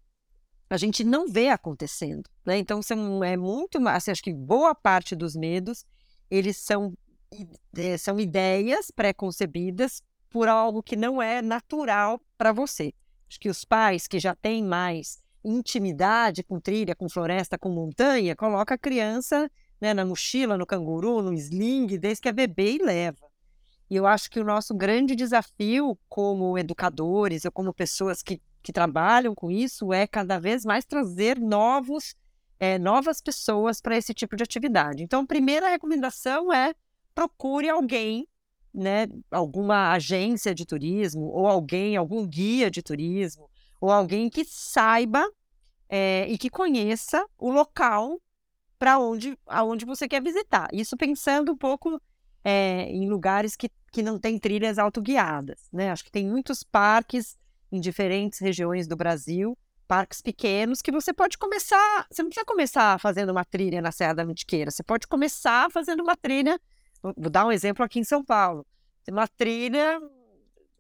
a 0.71 0.77
gente 0.77 1.03
não 1.03 1.27
vê 1.27 1.49
acontecendo. 1.49 2.31
Né? 2.47 2.59
Então, 2.59 2.81
são, 2.83 3.25
é 3.25 3.37
muito. 3.37 3.87
Assim, 3.89 4.13
acho 4.13 4.23
que 4.23 4.33
boa 4.33 4.77
parte 4.77 5.17
dos 5.17 5.35
medos 5.35 5.85
eles 6.31 6.57
são, 6.57 6.95
é, 7.77 7.99
são 7.99 8.19
ideias 8.21 8.93
pré-concebidas 8.93 10.03
por 10.31 10.49
algo 10.49 10.85
que 10.85 10.95
não 10.95 11.21
é 11.21 11.43
natural 11.43 12.21
para 12.39 12.53
você. 12.53 12.95
Acho 13.33 13.41
que 13.41 13.49
os 13.49 13.65
pais 13.65 14.07
que 14.07 14.21
já 14.21 14.35
têm 14.35 14.63
mais 14.63 15.23
intimidade 15.43 16.43
com 16.43 16.61
trilha, 16.61 16.95
com 16.95 17.09
floresta, 17.09 17.57
com 17.57 17.71
montanha, 17.71 18.37
coloca 18.37 18.75
a 18.75 18.79
criança 18.79 19.51
né, 19.81 19.95
na 19.95 20.05
mochila, 20.05 20.59
no 20.59 20.67
canguru, 20.67 21.23
no 21.23 21.33
sling, 21.33 21.87
desde 21.99 22.21
que 22.21 22.29
é 22.29 22.33
bebê 22.33 22.73
e 22.73 22.85
leva. 22.85 23.27
E 23.89 23.97
eu 23.97 24.07
acho 24.07 24.31
que 24.31 24.39
o 24.39 24.45
nosso 24.45 24.75
grande 24.75 25.17
desafio 25.17 25.99
como 26.11 26.59
educadores 26.59 27.47
ou 27.47 27.51
como 27.51 27.73
pessoas 27.73 28.23
que, 28.23 28.39
que 28.63 28.71
trabalham 28.71 29.35
com 29.35 29.51
isso 29.51 29.95
é 29.95 30.07
cada 30.07 30.39
vez 30.39 30.63
mais 30.63 30.85
trazer 30.85 31.41
novos, 31.41 32.15
é, 32.61 32.79
novas 32.79 33.23
pessoas 33.23 33.81
para 33.81 33.97
esse 33.97 34.13
tipo 34.13 34.37
de 34.37 34.43
atividade. 34.43 35.03
Então, 35.03 35.23
a 35.23 35.27
primeira 35.27 35.71
recomendação 35.71 36.53
é 36.53 36.75
procure 37.15 37.71
alguém 37.71 38.29
né, 38.73 39.07
alguma 39.31 39.93
agência 39.93 40.55
de 40.55 40.65
turismo, 40.65 41.27
ou 41.27 41.47
alguém, 41.47 41.97
algum 41.97 42.27
guia 42.27 42.71
de 42.71 42.83
turismo, 42.83 43.49
ou 43.81 43.91
alguém 43.91 44.31
que 44.31 44.45
saiba 44.45 45.29
é, 45.89 46.27
e 46.29 46.39
que 46.39 46.49
conheça 46.49 47.27
o 47.39 47.51
local 47.51 48.21
para 48.79 48.99
onde, 48.99 49.39
aonde 49.47 49.85
você 49.85 50.09
quer 50.09 50.23
visitar. 50.23 50.69
Isso 50.73 50.97
pensando 50.97 51.53
um 51.53 51.57
pouco 51.57 52.01
é, 52.43 52.85
em 52.91 53.09
lugares 53.09 53.55
que, 53.57 53.71
que 53.93 54.03
não 54.03 54.19
têm 54.19 54.39
trilhas 54.39 54.79
autoguiadas. 54.79 55.69
Né? 55.73 55.91
Acho 55.91 56.05
que 56.05 56.11
tem 56.11 56.27
muitos 56.27 56.63
parques 56.63 57.37
em 57.71 57.81
diferentes 57.81 58.39
regiões 58.41 58.87
do 58.87 58.97
Brasil, 58.97 59.57
parques 59.87 60.21
pequenos, 60.21 60.83
que 60.83 60.91
você 60.91 61.13
pode 61.13 61.39
começar. 61.39 62.07
Você 62.11 62.23
não 62.23 62.31
precisa 62.31 62.47
começar 62.47 62.99
fazendo 62.99 63.31
uma 63.31 63.45
trilha 63.45 63.81
na 63.81 63.93
Serra 63.93 64.15
da 64.15 64.25
Mantiqueira, 64.25 64.71
você 64.71 64.83
pode 64.83 65.07
começar 65.07 65.71
fazendo 65.71 66.03
uma 66.03 66.17
trilha 66.17 66.61
Vou 67.03 67.31
dar 67.31 67.47
um 67.47 67.53
exemplo 67.53 67.85
aqui 67.85 67.99
em 67.99 68.05
São 68.05 68.25
Paulo. 68.25 68.65
Tem 69.05 69.13
uma 69.13 69.27
trilha, 69.27 70.01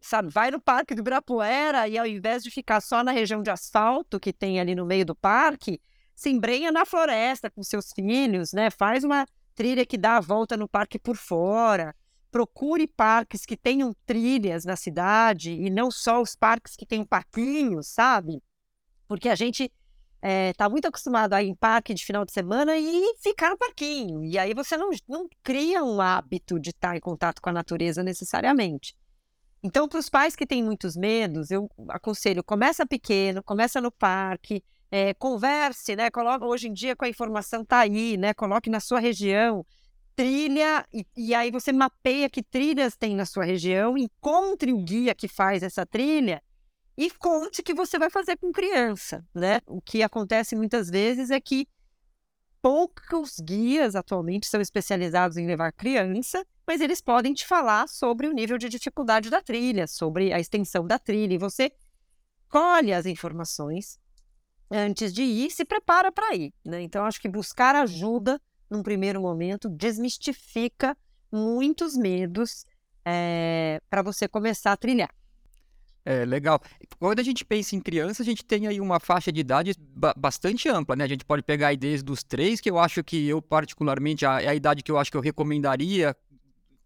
sabe, 0.00 0.30
vai 0.30 0.50
no 0.50 0.60
Parque 0.60 0.94
do 0.94 1.00
Ibirapuera 1.00 1.88
e 1.88 1.98
ao 1.98 2.06
invés 2.06 2.42
de 2.42 2.50
ficar 2.50 2.80
só 2.80 3.02
na 3.02 3.10
região 3.10 3.42
de 3.42 3.50
asfalto 3.50 4.20
que 4.20 4.32
tem 4.32 4.60
ali 4.60 4.74
no 4.74 4.86
meio 4.86 5.04
do 5.04 5.14
parque, 5.14 5.80
se 6.14 6.30
embrenha 6.30 6.70
na 6.70 6.84
floresta 6.84 7.50
com 7.50 7.62
seus 7.62 7.90
filhos, 7.92 8.52
né? 8.52 8.70
Faz 8.70 9.02
uma 9.02 9.26
trilha 9.54 9.84
que 9.84 9.98
dá 9.98 10.16
a 10.16 10.20
volta 10.20 10.56
no 10.56 10.68
parque 10.68 10.98
por 10.98 11.16
fora. 11.16 11.94
Procure 12.30 12.86
parques 12.86 13.44
que 13.44 13.56
tenham 13.56 13.94
trilhas 14.06 14.64
na 14.64 14.76
cidade 14.76 15.52
e 15.52 15.68
não 15.68 15.90
só 15.90 16.22
os 16.22 16.36
parques 16.36 16.76
que 16.76 16.86
têm 16.86 17.04
parquinhos, 17.04 17.88
sabe? 17.88 18.42
Porque 19.08 19.28
a 19.28 19.34
gente 19.34 19.70
está 20.22 20.68
muito 20.68 20.86
acostumado 20.86 21.32
a 21.32 21.42
ir 21.42 21.48
em 21.48 21.54
parque 21.54 21.92
de 21.92 22.04
final 22.04 22.24
de 22.24 22.32
semana 22.32 22.76
e 22.78 23.14
ficar 23.18 23.50
no 23.50 23.58
parquinho. 23.58 24.24
E 24.24 24.38
aí 24.38 24.54
você 24.54 24.76
não, 24.76 24.90
não 25.08 25.28
cria 25.42 25.82
um 25.82 26.00
hábito 26.00 26.60
de 26.60 26.70
estar 26.70 26.96
em 26.96 27.00
contato 27.00 27.42
com 27.42 27.50
a 27.50 27.52
natureza 27.52 28.02
necessariamente. 28.02 28.94
Então, 29.64 29.88
para 29.88 29.98
os 29.98 30.08
pais 30.08 30.34
que 30.34 30.46
têm 30.46 30.62
muitos 30.62 30.96
medos, 30.96 31.50
eu 31.50 31.68
aconselho, 31.88 32.42
começa 32.42 32.86
pequeno, 32.86 33.42
começa 33.42 33.80
no 33.80 33.92
parque, 33.92 34.62
é, 34.90 35.14
converse, 35.14 35.94
né? 35.96 36.10
Coloca, 36.10 36.44
hoje 36.44 36.68
em 36.68 36.72
dia 36.72 36.94
com 36.94 37.04
a 37.04 37.08
informação 37.08 37.64
tá 37.64 37.78
aí, 37.78 38.16
né? 38.16 38.34
Coloque 38.34 38.68
na 38.68 38.80
sua 38.80 39.00
região, 39.00 39.64
trilha, 40.14 40.86
e, 40.92 41.06
e 41.16 41.34
aí 41.34 41.50
você 41.50 41.72
mapeia 41.72 42.28
que 42.28 42.42
trilhas 42.42 42.96
tem 42.96 43.14
na 43.16 43.24
sua 43.24 43.44
região, 43.44 43.96
encontre 43.96 44.72
o 44.72 44.78
guia 44.78 45.14
que 45.14 45.28
faz 45.28 45.62
essa 45.62 45.86
trilha 45.86 46.42
e 46.96 47.10
conte 47.10 47.60
o 47.60 47.64
que 47.64 47.74
você 47.74 47.98
vai 47.98 48.10
fazer 48.10 48.36
com 48.36 48.52
criança, 48.52 49.24
né? 49.34 49.60
O 49.66 49.80
que 49.80 50.02
acontece 50.02 50.54
muitas 50.54 50.90
vezes 50.90 51.30
é 51.30 51.40
que 51.40 51.66
poucos 52.60 53.40
guias 53.40 53.96
atualmente 53.96 54.46
são 54.46 54.60
especializados 54.60 55.36
em 55.36 55.46
levar 55.46 55.72
criança, 55.72 56.46
mas 56.66 56.80
eles 56.80 57.00
podem 57.00 57.34
te 57.34 57.46
falar 57.46 57.88
sobre 57.88 58.28
o 58.28 58.32
nível 58.32 58.56
de 58.56 58.68
dificuldade 58.68 59.30
da 59.30 59.42
trilha, 59.42 59.86
sobre 59.86 60.32
a 60.32 60.38
extensão 60.38 60.86
da 60.86 60.98
trilha, 60.98 61.34
e 61.34 61.38
você 61.38 61.72
colhe 62.48 62.92
as 62.92 63.06
informações 63.06 63.98
antes 64.70 65.12
de 65.12 65.22
ir, 65.22 65.50
se 65.50 65.64
prepara 65.64 66.12
para 66.12 66.34
ir, 66.34 66.52
né? 66.64 66.82
Então 66.82 67.04
acho 67.04 67.20
que 67.20 67.28
buscar 67.28 67.74
ajuda 67.74 68.40
num 68.70 68.82
primeiro 68.82 69.20
momento 69.20 69.68
desmistifica 69.68 70.96
muitos 71.30 71.96
medos 71.96 72.64
é, 73.04 73.80
para 73.90 74.02
você 74.02 74.28
começar 74.28 74.72
a 74.72 74.76
trilhar. 74.76 75.12
É, 76.04 76.24
legal. 76.24 76.60
Quando 76.98 77.20
a 77.20 77.22
gente 77.22 77.44
pensa 77.44 77.76
em 77.76 77.80
criança, 77.80 78.22
a 78.22 78.26
gente 78.26 78.44
tem 78.44 78.66
aí 78.66 78.80
uma 78.80 78.98
faixa 78.98 79.30
de 79.30 79.40
idade 79.40 79.74
ba- 79.78 80.14
bastante 80.16 80.68
ampla, 80.68 80.96
né? 80.96 81.04
A 81.04 81.08
gente 81.08 81.24
pode 81.24 81.42
pegar 81.44 81.68
aí 81.68 81.76
desde 81.76 82.10
os 82.10 82.24
três, 82.24 82.60
que 82.60 82.68
eu 82.68 82.78
acho 82.78 83.04
que 83.04 83.28
eu, 83.28 83.40
particularmente, 83.40 84.24
é 84.24 84.48
a 84.48 84.54
idade 84.54 84.82
que 84.82 84.90
eu 84.90 84.98
acho 84.98 85.12
que 85.12 85.16
eu 85.16 85.20
recomendaria 85.20 86.16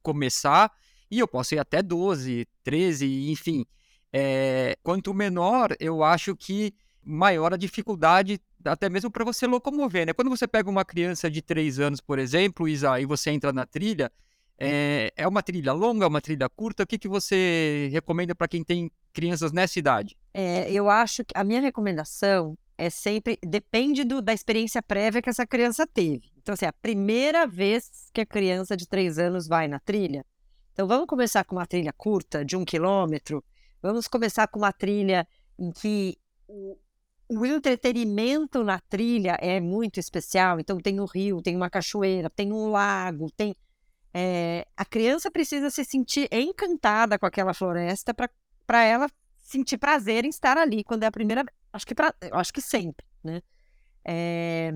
começar, 0.02 0.70
e 1.10 1.18
eu 1.18 1.26
posso 1.26 1.54
ir 1.54 1.58
até 1.58 1.82
12, 1.82 2.46
13, 2.62 3.30
enfim. 3.30 3.64
É, 4.12 4.76
quanto 4.82 5.14
menor, 5.14 5.74
eu 5.80 6.02
acho 6.04 6.36
que 6.36 6.74
maior 7.02 7.54
a 7.54 7.56
dificuldade, 7.56 8.38
até 8.64 8.88
mesmo 8.90 9.10
para 9.10 9.24
você 9.24 9.46
locomover, 9.46 10.06
né? 10.06 10.12
Quando 10.12 10.28
você 10.28 10.46
pega 10.46 10.68
uma 10.68 10.84
criança 10.84 11.30
de 11.30 11.40
3 11.40 11.78
anos, 11.80 12.00
por 12.00 12.18
exemplo, 12.18 12.68
Isa, 12.68 13.00
e 13.00 13.06
você 13.06 13.30
entra 13.30 13.52
na 13.52 13.64
trilha, 13.64 14.12
é, 14.58 15.12
é 15.16 15.28
uma 15.28 15.42
trilha 15.42 15.72
longa, 15.72 16.04
é 16.04 16.08
uma 16.08 16.20
trilha 16.20 16.48
curta? 16.48 16.82
O 16.82 16.86
que, 16.86 16.98
que 16.98 17.08
você 17.08 17.88
recomenda 17.92 18.34
para 18.34 18.48
quem 18.48 18.64
tem 18.64 18.90
crianças 19.12 19.52
nessa 19.52 19.78
idade? 19.78 20.16
É, 20.32 20.70
eu 20.70 20.88
acho 20.88 21.24
que 21.24 21.32
a 21.34 21.44
minha 21.44 21.60
recomendação 21.60 22.56
é 22.78 22.90
sempre 22.90 23.38
depende 23.42 24.04
do- 24.04 24.20
da 24.20 24.34
experiência 24.34 24.82
prévia 24.82 25.22
que 25.22 25.30
essa 25.30 25.46
criança 25.46 25.86
teve. 25.86 26.30
Então, 26.36 26.52
assim, 26.52 26.66
a 26.66 26.72
primeira 26.72 27.46
vez 27.46 28.10
que 28.12 28.20
a 28.20 28.26
criança 28.26 28.76
de 28.76 28.86
três 28.86 29.18
anos 29.18 29.46
vai 29.48 29.66
na 29.66 29.80
trilha, 29.80 30.24
então 30.72 30.86
vamos 30.86 31.06
começar 31.06 31.42
com 31.44 31.56
uma 31.56 31.66
trilha 31.66 31.92
curta 31.92 32.44
de 32.44 32.54
um 32.56 32.64
quilômetro. 32.64 33.42
Vamos 33.82 34.06
começar 34.06 34.46
com 34.48 34.58
uma 34.58 34.72
trilha 34.72 35.26
em 35.58 35.72
que 35.72 36.18
o, 36.46 36.76
o 37.30 37.46
entretenimento 37.46 38.62
na 38.62 38.78
trilha 38.80 39.38
é 39.40 39.58
muito 39.58 39.98
especial. 39.98 40.60
Então, 40.60 40.78
tem 40.78 41.00
um 41.00 41.06
rio, 41.06 41.40
tem 41.40 41.56
uma 41.56 41.70
cachoeira, 41.70 42.28
tem 42.28 42.52
um 42.52 42.68
lago, 42.70 43.30
tem 43.30 43.54
é, 44.18 44.66
a 44.74 44.84
criança 44.86 45.30
precisa 45.30 45.68
se 45.68 45.84
sentir 45.84 46.26
encantada 46.32 47.18
com 47.18 47.26
aquela 47.26 47.52
floresta 47.52 48.14
para 48.14 48.82
ela 48.82 49.10
sentir 49.36 49.76
prazer 49.76 50.24
em 50.24 50.30
estar 50.30 50.56
ali 50.56 50.82
quando 50.82 51.02
é 51.02 51.06
a 51.06 51.12
primeira 51.12 51.44
acho 51.70 51.86
que 51.86 51.94
pra, 51.94 52.14
acho 52.32 52.50
que 52.50 52.62
sempre 52.62 53.04
né? 53.22 53.42
É, 54.02 54.72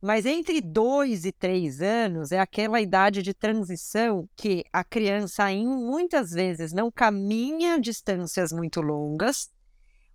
mas 0.00 0.24
entre 0.24 0.62
dois 0.62 1.26
e 1.26 1.32
três 1.32 1.82
anos 1.82 2.32
é 2.32 2.40
aquela 2.40 2.80
idade 2.80 3.22
de 3.22 3.34
transição 3.34 4.26
que 4.34 4.64
a 4.72 4.82
criança 4.82 5.44
ainda 5.44 5.76
muitas 5.76 6.30
vezes 6.30 6.72
não 6.72 6.90
caminha 6.90 7.78
distâncias 7.78 8.52
muito 8.52 8.80
longas 8.80 9.50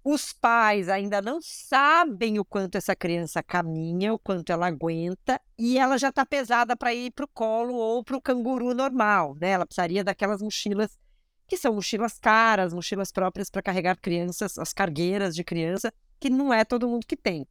os 0.09 0.31
pais 0.31 0.87
ainda 0.87 1.21
não 1.21 1.39
sabem 1.41 2.39
o 2.39 2.45
quanto 2.45 2.75
essa 2.75 2.95
criança 2.95 3.43
caminha, 3.43 4.13
o 4.13 4.17
quanto 4.17 4.53
ela 4.53 4.67
aguenta, 4.67 5.37
e 5.59 5.77
ela 5.77 5.97
já 5.97 6.07
está 6.07 6.25
pesada 6.25 6.77
para 6.77 6.93
ir 6.93 7.11
para 7.11 7.25
o 7.25 7.27
colo 7.27 7.75
ou 7.75 8.01
para 8.01 8.15
o 8.15 8.21
canguru 8.21 8.73
normal, 8.73 9.35
né? 9.35 9.49
Ela 9.49 9.65
precisaria 9.65 10.05
daquelas 10.05 10.41
mochilas 10.41 10.97
que 11.45 11.57
são 11.57 11.73
mochilas 11.73 12.17
caras, 12.19 12.73
mochilas 12.73 13.11
próprias 13.11 13.49
para 13.49 13.61
carregar 13.61 13.97
crianças, 13.97 14.57
as 14.57 14.71
cargueiras 14.71 15.35
de 15.35 15.43
criança, 15.43 15.93
que 16.21 16.29
não 16.29 16.53
é 16.53 16.63
todo 16.63 16.87
mundo 16.87 17.05
que 17.05 17.17
tem. 17.17 17.45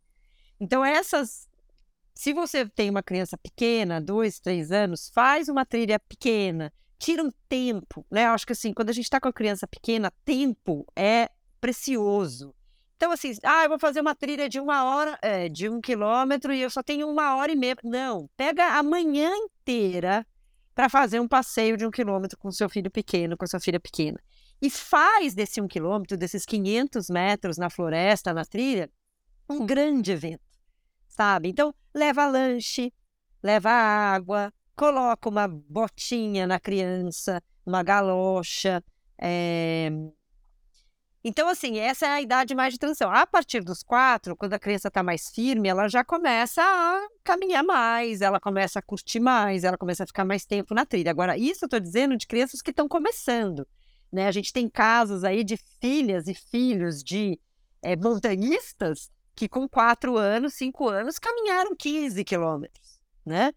Então, 0.59 0.83
essas. 0.83 1.47
Se 2.14 2.33
você 2.33 2.66
tem 2.66 2.88
uma 2.88 3.03
criança 3.03 3.37
pequena, 3.37 4.01
dois, 4.01 4.40
três 4.40 4.73
anos, 4.73 5.11
faz 5.14 5.51
uma 5.51 5.66
trilha 5.66 6.01
pequena, 6.01 6.73
tira 6.99 7.23
um 7.23 7.31
tempo, 7.51 8.07
né? 8.11 8.25
Eu 8.25 8.31
acho 8.31 8.47
que 8.47 8.55
assim, 8.55 8.73
quando 8.73 8.88
a 8.88 8.95
gente 8.95 9.05
está 9.05 9.21
com 9.21 9.29
a 9.29 9.33
criança 9.33 9.69
pequena, 9.69 10.11
tempo 10.25 10.87
é 10.97 11.29
precioso. 11.61 12.55
Então, 12.97 13.12
assim, 13.12 13.33
ah, 13.42 13.64
eu 13.64 13.69
vou 13.69 13.79
fazer 13.79 14.01
uma 14.01 14.14
trilha 14.14 14.49
de 14.49 14.59
uma 14.59 14.85
hora, 14.85 15.19
é, 15.21 15.49
de 15.49 15.69
um 15.69 15.81
quilômetro 15.81 16.53
e 16.53 16.62
eu 16.62 16.71
só 16.71 16.83
tenho 16.83 17.09
uma 17.09 17.37
hora 17.37 17.53
e 17.53 17.57
meia. 17.57 17.77
Não, 17.85 18.29
pega 18.37 18.79
a 18.79 18.83
manhã 18.83 19.31
inteira 19.37 20.27
para 20.75 20.88
fazer 20.88 21.21
um 21.21 21.29
passeio 21.29 21.77
de 21.77 21.87
um 21.87 21.90
quilômetro 21.90 22.38
com 22.38 22.51
seu 22.51 22.69
filho 22.69 22.90
pequeno, 22.90 23.37
com 23.37 23.47
sua 23.47 23.61
filha 23.61 23.79
pequena. 23.79 24.19
E 24.61 24.71
faz 24.71 25.35
desse 25.35 25.61
um 25.61 25.69
quilômetro, 25.69 26.16
desses 26.16 26.47
500 26.47 27.11
metros 27.11 27.59
na 27.59 27.69
floresta, 27.69 28.33
na 28.33 28.45
trilha, 28.45 28.90
um 29.49 29.66
grande 29.66 30.12
evento, 30.12 30.42
sabe? 31.07 31.51
Então, 31.51 31.75
leva 31.95 32.27
lanche, 32.27 32.92
leva 33.42 33.71
água, 33.71 34.53
coloca 34.75 35.29
uma 35.29 35.47
botinha 35.47 36.47
na 36.47 36.59
criança, 36.59 37.42
uma 37.64 37.83
galocha, 37.83 38.83
é, 39.19 39.90
então, 41.29 41.49
assim, 41.49 41.77
essa 41.81 42.07
é 42.07 42.11
a 42.11 42.23
idade 42.23 42.55
mais 42.55 42.73
de 42.73 42.79
transição. 42.79 43.11
A 43.11 43.27
partir 43.27 43.61
dos 43.61 43.83
quatro, 43.83 44.37
quando 44.37 44.53
a 44.53 44.61
criança 44.61 44.87
está 44.87 45.03
mais 45.03 45.29
firme, 45.29 45.69
ela 45.69 45.89
já 45.89 46.05
começa 46.05 46.62
a 46.62 47.05
caminhar 47.25 47.65
mais, 47.65 48.21
ela 48.21 48.39
começa 48.39 48.79
a 48.79 48.83
curtir 48.83 49.19
mais, 49.19 49.65
ela 49.65 49.77
começa 49.77 50.05
a 50.05 50.07
ficar 50.07 50.25
mais 50.25 50.47
tempo 50.47 50.73
na 50.73 50.87
trilha. 50.87 51.11
Agora, 51.11 51.37
isso 51.37 51.65
eu 51.65 51.67
estou 51.67 51.81
dizendo 51.81 52.17
de 52.17 52.29
crianças 52.29 52.62
que 52.62 52.71
estão 52.71 52.87
começando. 52.87 53.67
Né? 54.12 54.29
A 54.29 54.31
gente 54.31 54.53
tem 54.53 54.69
casos 54.69 55.25
aí 55.25 55.43
de 55.43 55.57
filhas 55.81 56.29
e 56.29 56.35
filhos 56.35 57.03
de 57.03 57.41
é, 57.83 57.97
montanhistas 57.97 59.11
que 59.35 59.49
com 59.49 59.69
quatro 59.69 60.17
anos, 60.17 60.55
cinco 60.55 60.89
anos, 60.89 61.19
caminharam 61.19 61.75
15 61.75 62.23
quilômetros, 62.23 63.01
né? 63.25 63.53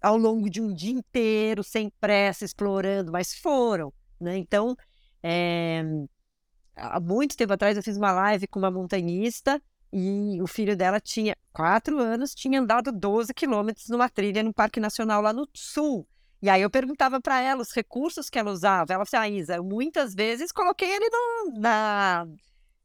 Ao 0.00 0.16
longo 0.16 0.48
de 0.48 0.62
um 0.62 0.72
dia 0.72 0.94
inteiro, 0.94 1.62
sem 1.62 1.90
pressa, 2.00 2.42
explorando, 2.42 3.12
mas 3.12 3.34
foram, 3.34 3.92
né? 4.18 4.38
Então, 4.38 4.74
é, 5.22 5.84
há 6.76 7.00
muito 7.00 7.36
tempo 7.36 7.52
atrás 7.52 7.76
eu 7.76 7.82
fiz 7.82 7.96
uma 7.96 8.12
live 8.12 8.46
com 8.46 8.58
uma 8.58 8.70
montanhista 8.70 9.60
e 9.92 10.40
o 10.42 10.46
filho 10.46 10.76
dela 10.76 11.00
tinha 11.00 11.34
quatro 11.52 11.98
anos, 11.98 12.34
tinha 12.34 12.60
andado 12.60 12.92
12 12.92 13.32
quilômetros 13.32 13.88
numa 13.88 14.08
trilha 14.08 14.42
no 14.42 14.52
Parque 14.52 14.78
Nacional 14.78 15.22
lá 15.22 15.32
no 15.32 15.48
sul. 15.54 16.06
E 16.42 16.50
aí 16.50 16.60
eu 16.60 16.70
perguntava 16.70 17.20
para 17.20 17.40
ela 17.40 17.62
os 17.62 17.72
recursos 17.72 18.28
que 18.28 18.38
ela 18.38 18.50
usava. 18.50 18.92
Ela 18.92 19.06
falou 19.06 19.24
assim, 19.24 19.34
ah, 19.34 19.40
Isa, 19.40 19.62
muitas 19.62 20.14
vezes 20.14 20.52
coloquei 20.52 20.88
ele 20.88 21.08
no, 21.08 21.60
na, 21.60 22.26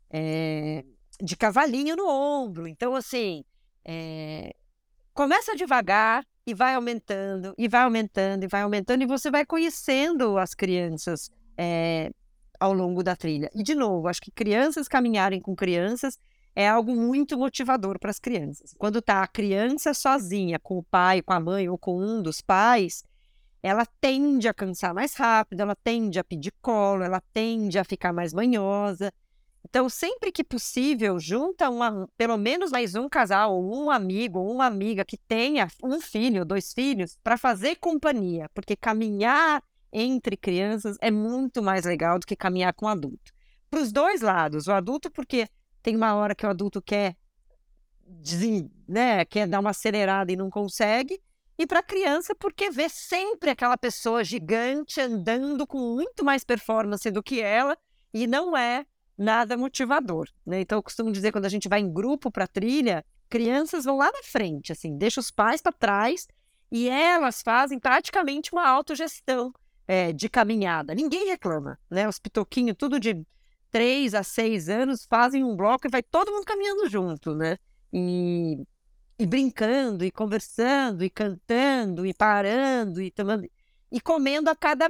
é, 0.10 0.86
de 1.22 1.36
cavalinho 1.36 1.96
no 1.96 2.08
ombro. 2.08 2.68
Então, 2.68 2.96
assim, 2.96 3.44
é, 3.84 4.56
começa 5.14 5.56
devagar 5.56 6.26
e 6.46 6.54
vai 6.54 6.76
aumentando, 6.76 7.54
e 7.58 7.68
vai 7.68 7.84
aumentando, 7.84 8.44
e 8.46 8.48
vai 8.48 8.62
aumentando, 8.62 9.04
e 9.04 9.06
você 9.06 9.30
vai 9.30 9.46
conhecendo 9.46 10.38
as 10.38 10.54
crianças 10.54 11.30
é, 11.58 12.10
ao 12.62 12.74
longo 12.74 13.02
da 13.02 13.16
trilha. 13.16 13.50
E, 13.56 13.64
de 13.64 13.74
novo, 13.74 14.08
acho 14.08 14.22
que 14.22 14.30
crianças 14.30 14.88
caminharem 14.88 15.42
com 15.42 15.56
crianças 15.56 16.20
é 16.56 16.70
algo 16.70 16.96
muito 16.96 17.36
motivador 17.36 17.98
para 17.98 18.12
as 18.12 18.20
crianças. 18.20 18.76
Quando 18.78 19.00
está 19.00 19.24
a 19.24 19.28
criança 19.28 19.96
sozinha, 19.96 20.60
com 20.60 20.78
o 20.78 20.84
pai, 20.84 21.24
com 21.24 21.34
a 21.34 21.40
mãe 21.40 21.68
ou 21.68 21.76
com 21.76 21.98
um 21.98 22.22
dos 22.22 22.40
pais, 22.40 23.04
ela 23.64 23.84
tende 24.00 24.48
a 24.48 24.54
cansar 24.54 24.94
mais 24.94 25.16
rápido, 25.16 25.60
ela 25.60 25.76
tende 25.76 26.20
a 26.20 26.24
pedir 26.24 26.54
colo, 26.62 27.02
ela 27.02 27.20
tende 27.34 27.80
a 27.80 27.84
ficar 27.84 28.14
mais 28.14 28.32
manhosa. 28.32 29.12
Então, 29.68 29.90
sempre 29.90 30.32
que 30.32 30.44
possível, 30.44 31.20
junta 31.20 31.68
uma, 31.68 32.08
pelo 32.16 32.38
menos 32.38 32.70
mais 32.70 32.94
um 32.94 33.10
casal, 33.10 33.56
ou 33.56 33.86
um 33.86 33.90
amigo, 33.90 34.38
ou 34.38 34.52
uma 34.54 34.68
amiga 34.68 35.04
que 35.04 35.18
tenha 35.18 35.68
um 35.84 36.00
filho, 36.00 36.46
dois 36.46 36.74
filhos, 36.74 37.18
para 37.24 37.38
fazer 37.38 37.78
companhia, 37.78 38.48
porque 38.54 38.76
caminhar 38.76 39.64
entre 39.92 40.38
crianças 40.38 40.98
é 41.02 41.12
muito 41.12 41.62
mais 41.62 41.86
legal 41.86 42.20
do 42.20 42.26
que 42.26 42.36
caminhar 42.36 42.74
com 42.74 42.88
adulto. 42.88 43.32
Para 43.70 43.82
os 43.82 43.92
dois 43.92 44.22
lados, 44.22 44.68
o 44.68 44.72
adulto, 44.72 45.10
porque 45.10 45.48
tem 45.82 45.96
uma 45.96 46.14
hora 46.16 46.36
que 46.36 46.46
o 46.46 46.50
adulto 46.50 46.82
quer, 46.82 47.16
né, 48.88 49.24
quer 49.26 49.48
dar 49.48 49.60
uma 49.60 49.70
acelerada 49.70 50.32
e 50.32 50.36
não 50.36 50.50
consegue, 50.50 51.22
e 51.58 51.68
para 51.68 51.80
a 51.80 51.84
criança, 51.84 52.34
porque 52.36 52.70
vê 52.70 52.90
sempre 52.90 53.50
aquela 53.50 53.78
pessoa 53.78 54.24
gigante 54.24 55.00
andando 55.00 55.68
com 55.68 55.78
muito 55.78 56.26
mais 56.26 56.44
performance 56.44 57.10
do 57.12 57.22
que 57.22 57.40
ela, 57.40 57.78
e 58.14 58.28
não 58.28 58.58
é 58.58 58.86
nada 59.18 59.56
motivador. 59.56 60.28
Né? 60.46 60.62
Então, 60.62 60.80
eu 60.80 60.84
costumo 60.84 61.12
dizer, 61.12 61.32
quando 61.32 61.46
a 61.46 61.50
gente 61.50 61.70
vai 61.70 61.80
em 61.80 61.92
grupo 61.92 62.32
para 62.32 62.48
trilha, 62.48 63.06
crianças 63.30 63.86
vão 63.86 63.98
lá 63.98 64.12
na 64.12 64.24
frente, 64.24 64.72
assim, 64.72 64.98
deixa 64.98 65.20
os 65.20 65.32
pais 65.32 65.62
para 65.62 65.72
trás, 65.72 66.28
e 66.72 66.90
elas 66.90 67.42
fazem 67.42 67.80
praticamente 67.80 68.52
uma 68.52 68.68
autogestão 68.68 69.54
é, 69.88 70.12
de 70.12 70.30
caminhada. 70.30 70.94
Ninguém 70.94 71.28
reclama, 71.28 71.78
né? 71.90 72.08
Os 72.08 72.20
pitoquinhos, 72.20 72.76
tudo 72.78 73.00
de 73.00 73.26
3 73.72 74.14
a 74.14 74.24
6 74.24 74.70
anos, 74.70 75.06
fazem 75.06 75.44
um 75.44 75.56
bloco 75.56 75.88
e 75.88 75.90
vai 75.90 76.04
todo 76.04 76.32
mundo 76.32 76.46
caminhando 76.46 76.90
junto, 76.90 77.36
né? 77.36 77.58
E, 77.92 78.64
e 79.18 79.26
brincando, 79.26 80.04
e 80.04 80.12
conversando, 80.12 81.04
e 81.04 81.10
cantando, 81.10 82.06
e 82.06 82.14
parando, 82.14 83.02
e 83.02 83.12
tomando, 83.12 83.50
e 83.92 84.02
comendo 84.02 84.50
a 84.50 84.56
cada 84.56 84.90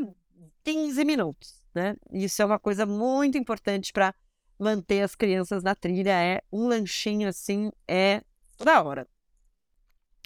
15 0.64 1.04
minutos, 1.06 1.64
né? 1.74 1.96
Isso 2.12 2.42
é 2.42 2.46
uma 2.46 2.60
coisa 2.60 2.86
muito 2.86 3.38
importante 3.38 3.92
para 3.92 4.14
manter 4.60 5.02
as 5.02 5.16
crianças 5.16 5.64
na 5.64 5.76
trilha. 5.76 6.12
É 6.12 6.42
um 6.52 6.68
lanchinho 6.68 7.28
assim, 7.28 7.72
é 7.88 8.22
toda 8.58 8.84
hora. 8.84 9.08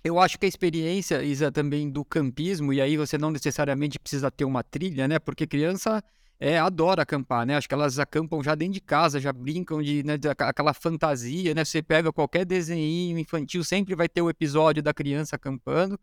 Eu 0.05 0.19
acho 0.19 0.37
que 0.37 0.45
a 0.45 0.47
experiência, 0.47 1.23
Isa, 1.23 1.51
também 1.51 1.89
do 1.89 2.05
campismo, 2.05 2.71
e 2.71 2.79
aí 2.79 2.95
você 2.95 3.17
não 3.17 3.31
necessariamente 3.31 3.97
precisa 3.97 4.29
ter 4.29 4.45
uma 4.45 4.63
trilha, 4.63 5.07
né? 5.07 5.17
Porque 5.17 5.47
criança 5.47 6.03
é, 6.39 6.59
adora 6.59 7.01
acampar, 7.01 7.43
né? 7.43 7.57
Acho 7.57 7.67
que 7.67 7.73
elas 7.73 7.97
acampam 7.97 8.43
já 8.43 8.53
dentro 8.53 8.75
de 8.75 8.81
casa, 8.81 9.19
já 9.19 9.33
brincam 9.33 9.81
de, 9.81 10.03
né, 10.03 10.15
de 10.15 10.27
aquela 10.29 10.75
fantasia, 10.75 11.55
né? 11.55 11.65
Você 11.65 11.81
pega 11.81 12.13
qualquer 12.13 12.45
desenho 12.45 13.17
infantil, 13.17 13.63
sempre 13.63 13.95
vai 13.95 14.07
ter 14.07 14.21
o 14.21 14.29
episódio 14.29 14.83
da 14.83 14.93
criança 14.93 15.37
acampando. 15.37 15.99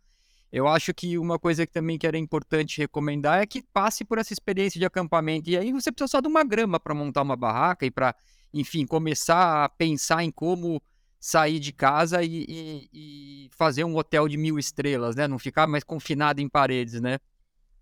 Eu 0.50 0.66
acho 0.66 0.92
que 0.92 1.16
uma 1.16 1.38
coisa 1.38 1.64
que 1.64 1.72
também 1.72 1.96
que 1.96 2.04
era 2.04 2.18
importante 2.18 2.78
recomendar 2.80 3.40
é 3.40 3.46
que 3.46 3.62
passe 3.72 4.04
por 4.04 4.18
essa 4.18 4.32
experiência 4.32 4.80
de 4.80 4.84
acampamento. 4.84 5.48
E 5.48 5.56
aí 5.56 5.70
você 5.70 5.92
precisa 5.92 6.08
só 6.08 6.20
de 6.20 6.26
uma 6.26 6.42
grama 6.42 6.80
para 6.80 6.92
montar 6.92 7.22
uma 7.22 7.36
barraca 7.36 7.86
e 7.86 7.90
para, 7.90 8.16
enfim, 8.52 8.84
começar 8.84 9.64
a 9.64 9.68
pensar 9.68 10.24
em 10.24 10.32
como 10.32 10.82
sair 11.24 11.60
de 11.60 11.72
casa 11.72 12.20
e, 12.20 12.44
e- 12.48 12.88
e 12.92 13.50
fazer 13.52 13.84
um 13.84 13.96
hotel 13.96 14.26
de 14.26 14.36
mil 14.36 14.58
estrelas, 14.58 15.14
né? 15.14 15.28
Não 15.28 15.38
ficar 15.38 15.68
mais 15.68 15.84
confinado 15.84 16.40
em 16.40 16.48
paredes, 16.48 17.00
né? 17.00 17.20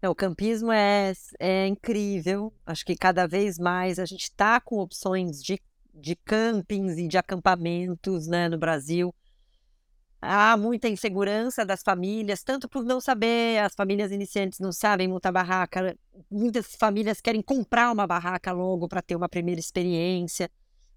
Não, 0.02 0.10
o 0.10 0.14
campismo 0.14 0.70
é, 0.70 1.10
é 1.38 1.66
incrível. 1.66 2.52
Acho 2.66 2.84
que 2.84 2.94
cada 2.94 3.26
vez 3.26 3.58
mais 3.58 3.98
a 3.98 4.04
gente 4.04 4.24
está 4.24 4.60
com 4.60 4.76
opções 4.78 5.42
de, 5.42 5.58
de 5.94 6.14
campings 6.16 6.98
e 6.98 7.08
de 7.08 7.16
acampamentos, 7.16 8.26
né, 8.26 8.46
no 8.46 8.58
Brasil. 8.58 9.14
Há 10.20 10.54
muita 10.58 10.86
insegurança 10.86 11.64
das 11.64 11.82
famílias, 11.82 12.42
tanto 12.42 12.68
por 12.68 12.84
não 12.84 13.00
saber, 13.00 13.58
as 13.60 13.74
famílias 13.74 14.12
iniciantes 14.12 14.58
não 14.58 14.70
sabem 14.70 15.08
montar 15.08 15.32
barraca. 15.32 15.96
Muitas 16.30 16.76
famílias 16.76 17.22
querem 17.22 17.40
comprar 17.40 17.90
uma 17.90 18.06
barraca 18.06 18.52
logo 18.52 18.86
para 18.86 19.00
ter 19.00 19.16
uma 19.16 19.30
primeira 19.30 19.58
experiência. 19.58 20.50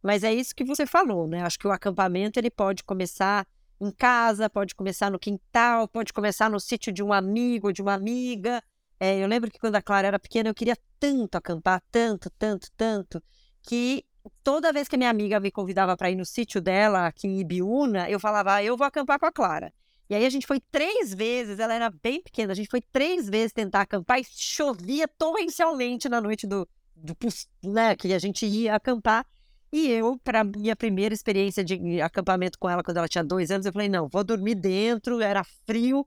Mas 0.04 0.24
é 0.24 0.34
isso 0.34 0.54
que 0.54 0.66
você 0.66 0.86
falou, 0.86 1.28
né? 1.28 1.42
Acho 1.42 1.58
que 1.58 1.68
o 1.68 1.72
acampamento 1.72 2.38
ele 2.38 2.52
pode 2.52 2.84
começar 2.84 3.48
em 3.80 3.90
casa, 3.90 4.50
pode 4.50 4.76
começar 4.76 5.10
no 5.10 5.18
quintal, 5.18 5.88
pode 5.88 6.12
começar 6.12 6.50
no 6.50 6.60
sítio 6.60 6.92
de 6.92 7.02
um 7.02 7.14
amigo, 7.14 7.72
de 7.72 7.82
uma 7.82 7.94
amiga. 7.94 8.62
É, 9.00 9.18
eu 9.18 9.28
lembro 9.28 9.50
que 9.50 9.60
quando 9.60 9.76
a 9.76 9.82
Clara 9.82 10.08
era 10.08 10.20
pequena, 10.20 10.50
eu 10.50 10.54
queria 10.54 10.78
tanto 11.00 11.36
acampar, 11.36 11.82
tanto, 11.90 12.30
tanto, 12.32 12.70
tanto, 12.76 13.24
que 13.62 14.06
toda 14.44 14.74
vez 14.74 14.88
que 14.88 14.98
minha 14.98 15.10
amiga 15.10 15.40
me 15.40 15.52
convidava 15.52 15.96
para 15.96 16.12
ir 16.12 16.16
no 16.16 16.26
sítio 16.26 16.62
dela, 16.62 17.08
aqui 17.08 17.28
em 17.28 17.40
Ibiúna, 17.40 18.10
eu 18.10 18.20
falava, 18.20 18.56
ah, 18.56 18.64
eu 18.64 18.78
vou 18.78 18.86
acampar 18.86 19.20
com 19.20 19.26
a 19.26 19.32
Clara. 19.32 19.74
E 20.10 20.16
aí 20.16 20.26
a 20.26 20.30
gente 20.30 20.46
foi 20.46 20.60
três 20.72 21.14
vezes, 21.14 21.60
ela 21.60 21.74
era 21.74 21.90
bem 21.90 22.22
pequena, 22.22 22.52
a 22.52 22.56
gente 22.56 22.70
foi 22.70 22.82
três 22.82 23.30
vezes 23.30 23.54
tentar 23.54 23.82
acampar 23.82 24.20
e 24.20 24.26
chovia 24.26 25.08
torrencialmente 25.08 26.08
na 26.10 26.22
noite 26.22 26.46
do, 26.46 26.68
do 26.96 27.16
né, 27.64 27.96
que 27.96 28.14
a 28.14 28.20
gente 28.20 28.46
ia 28.46 28.76
acampar. 28.76 29.26
E 29.74 29.90
eu, 29.90 30.20
para 30.24 30.44
minha 30.44 30.76
primeira 30.76 31.16
experiência 31.16 31.64
de 31.64 32.00
acampamento 32.00 32.60
com 32.60 32.70
ela, 32.70 32.84
quando 32.84 32.98
ela 32.98 33.08
tinha 33.08 33.24
dois 33.24 33.50
anos, 33.50 33.66
eu 33.66 33.74
falei, 33.74 33.90
não, 33.90 34.08
vou 34.08 34.24
dormir 34.24 34.54
dentro, 34.54 35.20
era 35.20 35.44
frio, 35.66 36.06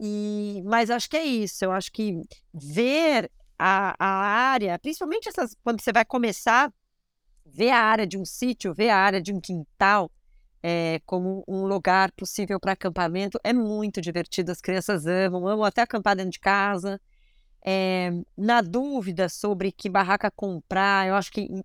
e, 0.00 0.62
mas 0.64 0.88
acho 0.88 1.10
que 1.10 1.16
é 1.18 1.22
isso. 1.22 1.62
Eu 1.62 1.70
acho 1.70 1.92
que 1.92 2.22
ver 2.54 3.30
a, 3.58 3.94
a 3.98 4.08
área, 4.52 4.78
principalmente 4.78 5.28
essas, 5.28 5.54
quando 5.62 5.82
você 5.82 5.92
vai 5.92 6.02
começar, 6.02 6.72
ver 7.44 7.72
a 7.72 7.78
área 7.78 8.06
de 8.06 8.16
um 8.16 8.24
sítio, 8.24 8.72
ver 8.72 8.88
a 8.88 8.96
área 8.96 9.20
de 9.20 9.34
um 9.34 9.40
quintal 9.40 10.10
é, 10.62 10.98
como 11.04 11.44
um 11.46 11.66
lugar 11.66 12.10
possível 12.12 12.58
para 12.58 12.72
acampamento 12.72 13.38
é 13.44 13.52
muito 13.52 14.00
divertido. 14.00 14.50
As 14.50 14.62
crianças 14.62 15.06
amam, 15.06 15.46
amam 15.46 15.64
até 15.64 15.82
acampar 15.82 16.16
dentro 16.16 16.32
de 16.32 16.40
casa. 16.40 16.98
É, 17.62 18.10
na 18.34 18.62
dúvida 18.62 19.28
sobre 19.28 19.70
que 19.70 19.90
barraca 19.90 20.30
comprar, 20.30 21.06
eu 21.06 21.14
acho 21.14 21.30
que 21.30 21.62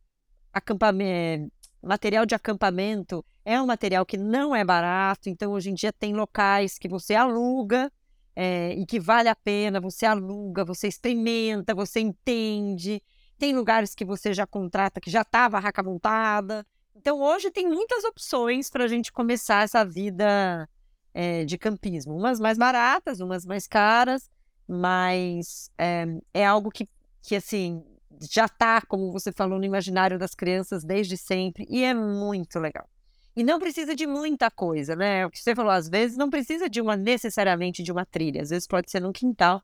acampamento, 0.60 1.52
material 1.82 2.26
de 2.26 2.36
acampamento 2.36 3.26
é 3.43 3.60
um 3.60 3.65
material 3.65 4.06
que 4.06 4.17
não 4.17 4.56
é 4.56 4.63
barato, 4.63 5.30
então 5.30 5.52
hoje 5.54 5.72
em 5.72 5.74
dia 5.74 5.91
tem 5.91 6.13
locais 6.13 6.78
que 6.78 6.88
você 6.88 7.15
aluga 7.15 7.91
é, 8.36 8.74
e 8.74 8.86
que 8.86 9.00
vale 9.00 9.28
a 9.28 9.36
pena, 9.36 9.82
você 9.82 10.06
aluga, 10.06 10.63
você 10.63 10.88
experimenta, 10.88 11.74
você 11.74 12.00
entende. 12.00 13.02
Tem 13.38 13.56
lugares 13.56 13.95
que 13.95 14.06
você 14.06 14.34
já 14.34 14.45
contrata, 14.45 15.02
que 15.02 15.10
já 15.10 15.22
está 15.22 15.45
a 15.45 15.50
barraca 15.50 15.82
montada. 15.82 16.65
Então 16.95 17.19
hoje 17.22 17.50
tem 17.50 17.67
muitas 17.67 18.04
opções 18.04 18.69
para 18.69 18.84
a 18.84 18.88
gente 18.88 19.12
começar 19.12 19.63
essa 19.63 19.84
vida 19.84 20.69
é, 21.13 21.43
de 21.43 21.58
campismo. 21.58 22.15
Umas 22.15 22.39
mais 22.39 22.58
baratas, 22.58 23.19
umas 23.19 23.45
mais 23.45 23.65
caras, 23.65 24.30
mas 24.67 25.72
é, 25.78 26.06
é 26.34 26.45
algo 26.45 26.69
que, 26.69 26.88
que 27.22 27.36
assim 27.36 27.84
já 28.32 28.45
está, 28.45 28.82
como 28.82 29.12
você 29.12 29.32
falou, 29.32 29.60
no 29.60 29.65
imaginário 29.65 30.17
das 30.17 30.34
crianças 30.34 30.84
desde 30.84 31.17
sempre 31.17 31.65
e 31.69 31.84
é 31.84 31.93
muito 31.93 32.60
legal. 32.60 32.88
E 33.36 33.43
não 33.43 33.60
precisa 33.60 33.95
de 33.95 34.06
muita 34.06 34.52
coisa, 34.52 34.95
né? 34.95 35.26
O 35.26 35.30
que 35.30 35.39
você 35.39 35.56
falou, 35.56 35.72
às 35.72 35.88
vezes 35.88 36.17
não 36.17 36.30
precisa 36.30 36.69
de 36.69 36.82
uma 36.82 36.98
necessariamente 36.98 37.84
de 37.84 37.91
uma 37.91 38.06
trilha, 38.06 38.41
às 38.41 38.50
vezes 38.50 38.67
pode 38.67 38.91
ser 38.91 39.00
num 39.00 39.13
quintal 39.13 39.62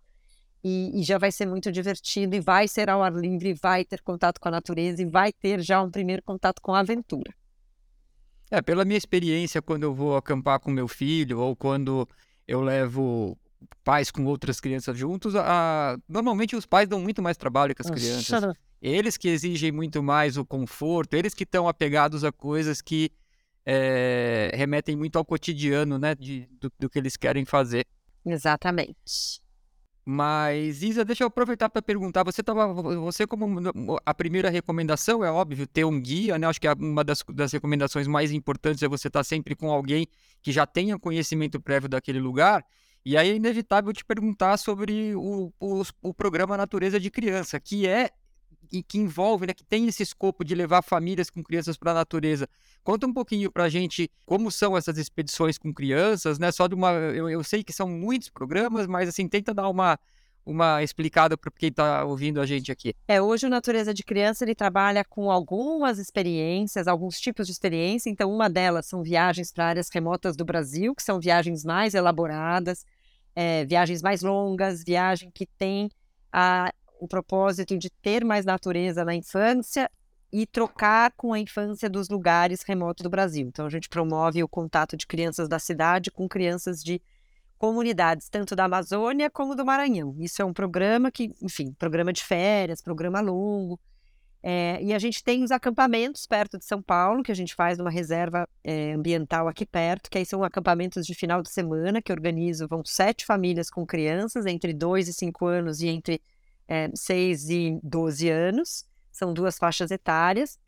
e, 0.64 1.00
e 1.00 1.04
já 1.04 1.18
vai 1.18 1.32
ser 1.32 1.46
muito 1.46 1.72
divertido 1.72 2.36
e 2.36 2.40
vai 2.40 2.68
ser 2.68 2.90
ao 2.90 3.04
ar 3.04 3.14
livre, 3.14 3.54
vai 3.54 3.84
ter 3.84 4.02
contato 4.02 4.40
com 4.40 4.48
a 4.48 4.52
natureza 4.52 5.02
e 5.02 5.06
vai 5.06 5.34
ter 5.34 5.62
já 5.62 5.82
um 5.82 5.92
primeiro 5.92 6.24
contato 6.24 6.62
com 6.62 6.74
a 6.74 6.80
aventura. 6.80 7.34
É, 8.50 8.62
pela 8.62 8.86
minha 8.86 8.98
experiência, 8.98 9.62
quando 9.62 9.84
eu 9.84 9.94
vou 9.94 10.16
acampar 10.16 10.60
com 10.60 10.72
meu 10.72 10.88
filho 10.88 11.40
ou 11.40 11.56
quando 11.56 12.08
eu 12.48 12.62
levo 12.62 13.38
pais 13.84 14.12
com 14.12 14.26
outras 14.26 14.60
crianças 14.60 14.98
juntos, 14.98 15.36
a... 15.36 15.98
normalmente 16.08 16.56
os 16.56 16.66
pais 16.66 16.88
dão 16.88 17.00
muito 17.00 17.22
mais 17.22 17.38
trabalho 17.38 17.76
que 17.76 17.82
as 17.82 17.90
crianças. 17.90 18.56
Eles 18.82 19.18
que 19.18 19.28
exigem 19.30 19.72
muito 19.72 20.04
mais 20.04 20.38
o 20.38 20.46
conforto, 20.46 21.16
eles 21.16 21.34
que 21.34 21.44
estão 21.44 21.68
apegados 21.68 22.24
a 22.24 22.32
coisas 22.32 22.82
que 22.82 23.10
eh, 23.66 24.52
remetem 24.54 24.96
muito 24.96 25.18
ao 25.18 25.26
cotidiano, 25.26 25.98
né, 25.98 26.14
de, 26.14 26.48
do, 26.60 26.72
do 26.78 26.90
que 26.90 27.00
eles 27.00 27.18
querem 27.18 27.46
fazer. 27.46 27.86
Exatamente. 28.24 29.42
Mas, 30.08 30.84
Isa, 30.84 31.04
deixa 31.04 31.24
eu 31.24 31.28
aproveitar 31.28 31.68
para 31.68 31.82
perguntar. 31.82 32.24
Você 32.24 32.44
tava, 32.44 32.72
você 32.72 33.26
como 33.26 34.00
a 34.06 34.14
primeira 34.14 34.52
recomendação 34.52 35.24
é 35.26 35.32
óbvio 35.32 35.66
ter 35.66 35.84
um 35.84 36.00
guia, 36.00 36.38
né? 36.38 36.46
Acho 36.46 36.62
que 36.62 36.68
uma 36.68 37.04
das, 37.04 37.24
das 37.34 37.52
recomendações 37.52 38.08
mais 38.08 38.32
importantes 38.32 38.84
é 38.84 38.88
você 38.88 39.08
estar 39.08 39.24
sempre 39.24 39.56
com 39.56 39.72
alguém 39.72 40.08
que 40.44 40.52
já 40.52 40.68
tenha 40.68 41.00
conhecimento 41.00 41.60
prévio 41.60 41.90
daquele 41.90 42.20
lugar. 42.20 42.64
E 43.06 43.16
aí 43.16 43.30
é 43.30 43.36
inevitável 43.36 43.94
te 43.94 44.04
perguntar 44.04 44.58
sobre 44.58 45.16
o, 45.16 45.54
o, 45.60 45.84
o 46.02 46.14
programa 46.14 46.58
Natureza 46.58 47.00
de 47.00 47.12
Criança, 47.12 47.60
que 47.60 47.88
é 47.88 48.10
e 48.72 48.82
que 48.82 48.98
envolve, 48.98 49.46
né, 49.46 49.54
que 49.54 49.64
tem 49.64 49.88
esse 49.88 50.02
escopo 50.02 50.44
de 50.44 50.56
levar 50.56 50.82
famílias 50.82 51.30
com 51.30 51.44
crianças 51.44 51.78
para 51.78 51.92
a 51.92 51.94
natureza. 51.94 52.50
Conta 52.84 53.06
um 53.06 53.14
pouquinho 53.14 53.52
para 53.52 53.66
a 53.66 53.70
gente 53.70 54.10
como 54.26 54.50
são 54.52 54.76
essas 54.76 54.98
expedições 54.98 55.56
com 55.58 55.72
crianças, 55.72 56.40
né? 56.40 56.52
Só 56.52 56.66
de 56.66 56.74
uma, 56.74 56.92
eu, 56.92 57.30
eu 57.30 57.44
sei 57.44 57.64
que 57.64 57.72
são 57.72 57.88
muitos 57.88 58.30
programas, 58.30 58.88
mas 58.88 59.08
assim 59.08 59.28
tenta 59.28 59.54
dar 59.54 59.70
uma 59.70 60.00
uma 60.46 60.84
explicada 60.84 61.36
para 61.36 61.52
quem 61.58 61.70
está 61.70 62.06
ouvindo 62.06 62.40
a 62.40 62.46
gente 62.46 62.72
aqui. 62.72 62.94
É, 63.08 63.20
hoje 63.20 63.48
o 63.48 63.50
Natureza 63.50 63.94
de 63.94 64.04
Criança 64.04 64.46
ele 64.46 64.54
trabalha 64.54 65.04
com 65.04 65.32
algumas 65.32 65.98
experiências, 65.98 66.88
alguns 66.88 67.20
tipos 67.20 67.48
de 67.48 67.54
experiência. 67.54 68.10
Então, 68.10 68.32
uma 68.32 68.48
delas 68.48 68.86
são 68.86 69.02
viagens 69.02 69.52
para 69.52 69.66
áreas 69.66 69.90
remotas 69.92 70.38
do 70.38 70.46
Brasil, 70.46 70.94
que 70.94 71.02
são 71.02 71.20
viagens 71.20 71.66
mais 71.66 71.96
elaboradas, 71.96 72.86
é, 73.36 73.66
viagens 73.66 74.02
mais 74.02 74.22
longas, 74.22 74.84
viagem 74.84 75.30
que 75.32 75.46
tem 75.46 75.90
a, 76.32 76.72
o 77.00 77.08
propósito 77.08 77.78
de 77.78 77.90
ter 77.90 78.24
mais 78.24 78.46
natureza 78.46 79.04
na 79.04 79.14
infância 79.14 79.90
e 80.32 80.46
trocar 80.46 81.12
com 81.16 81.34
a 81.34 81.40
infância 81.40 81.90
dos 81.90 82.10
lugares 82.10 82.62
remotos 82.64 83.04
do 83.04 83.10
Brasil. 83.10 83.48
Então, 83.48 83.66
a 83.66 83.70
gente 83.70 83.88
promove 83.88 84.44
o 84.44 84.48
contato 84.48 84.98
de 84.98 85.08
crianças 85.08 85.48
da 85.48 85.60
cidade 85.60 86.12
com 86.12 86.28
crianças 86.28 86.84
de 86.84 87.02
comunidades, 87.58 88.28
tanto 88.30 88.56
da 88.56 88.66
Amazônia 88.66 89.30
como 89.30 89.56
do 89.56 89.66
Maranhão. 89.66 90.16
Isso 90.20 90.42
é 90.42 90.46
um 90.46 90.54
programa 90.54 91.10
que, 91.10 91.34
enfim, 91.42 91.72
programa 91.74 92.12
de 92.12 92.24
férias, 92.24 92.82
programa 92.82 93.22
longo. 93.22 93.80
É, 94.48 94.78
e 94.80 94.94
a 94.94 95.00
gente 95.00 95.24
tem 95.24 95.44
os 95.44 95.50
acampamentos 95.50 96.28
perto 96.28 96.60
de 96.60 96.66
São 96.66 96.80
Paulo, 96.80 97.24
que 97.24 97.32
a 97.32 97.36
gente 97.36 97.56
faz 97.56 97.80
numa 97.80 97.90
reserva 97.90 98.48
é, 98.64 98.94
ambiental 98.94 99.48
aqui 99.48 99.66
perto, 99.66 100.08
que 100.08 100.20
aí 100.20 100.26
são 100.26 100.44
acampamentos 100.44 101.04
de 101.04 101.16
final 101.16 101.42
de 101.42 101.50
semana, 101.50 102.00
que 102.00 102.12
organizam, 102.12 102.68
vão 102.68 102.86
sete 102.86 103.26
famílias 103.26 103.72
com 103.72 103.84
crianças, 103.88 104.46
entre 104.46 104.72
2 104.72 105.08
e 105.08 105.14
5 105.14 105.48
anos 105.48 105.82
e 105.82 105.88
entre 105.88 106.22
é, 106.68 106.92
6 106.94 107.50
e 107.50 107.80
12 107.82 108.30
anos. 108.30 108.86
São 109.12 109.34
duas 109.34 109.58
faixas 109.58 109.90
etárias. 109.90 110.60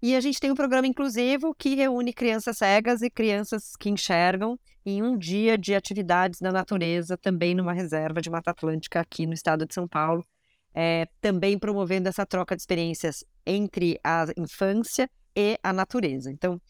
E 0.00 0.16
a 0.16 0.20
gente 0.20 0.40
tem 0.40 0.50
um 0.50 0.54
programa 0.54 0.86
inclusivo 0.86 1.54
que 1.54 1.74
reúne 1.74 2.14
crianças 2.14 2.56
cegas 2.56 3.02
e 3.02 3.10
crianças 3.10 3.76
que 3.76 3.90
enxergam 3.90 4.58
em 4.86 5.02
um 5.02 5.18
dia 5.18 5.58
de 5.58 5.74
atividades 5.74 6.40
na 6.40 6.50
natureza, 6.50 7.18
também 7.18 7.54
numa 7.54 7.74
reserva 7.74 8.22
de 8.22 8.30
Mata 8.30 8.52
Atlântica 8.52 9.00
aqui 9.00 9.26
no 9.26 9.34
estado 9.34 9.66
de 9.66 9.74
São 9.74 9.86
Paulo, 9.86 10.24
é, 10.74 11.06
também 11.20 11.58
promovendo 11.58 12.08
essa 12.08 12.26
troca 12.26 12.54
de 12.54 12.62
experiências 12.62 13.24
entre 13.46 13.98
a 14.04 14.26
infância 14.36 15.10
e 15.34 15.58
a 15.62 15.72
natureza. 15.72 16.30
Então, 16.30 16.60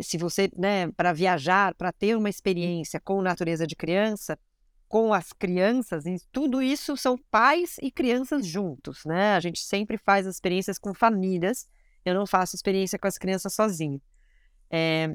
se 0.00 0.16
você, 0.16 0.50
né, 0.56 0.90
para 0.92 1.12
viajar, 1.12 1.74
para 1.74 1.92
ter 1.92 2.16
uma 2.16 2.30
experiência 2.30 3.00
com 3.00 3.20
natureza 3.20 3.66
de 3.66 3.76
criança, 3.76 4.38
com 4.88 5.12
as 5.12 5.32
crianças, 5.32 6.04
tudo 6.30 6.62
isso 6.62 6.96
são 6.96 7.16
pais 7.30 7.76
e 7.80 7.90
crianças 7.90 8.46
juntos, 8.46 9.04
né? 9.06 9.34
A 9.34 9.40
gente 9.40 9.60
sempre 9.60 9.96
faz 9.96 10.26
as 10.26 10.34
experiências 10.34 10.78
com 10.78 10.92
famílias, 10.92 11.66
eu 12.04 12.14
não 12.14 12.26
faço 12.26 12.56
experiência 12.56 12.98
com 12.98 13.06
as 13.06 13.16
crianças 13.16 13.54
sozinho. 13.54 14.00
É, 14.70 15.14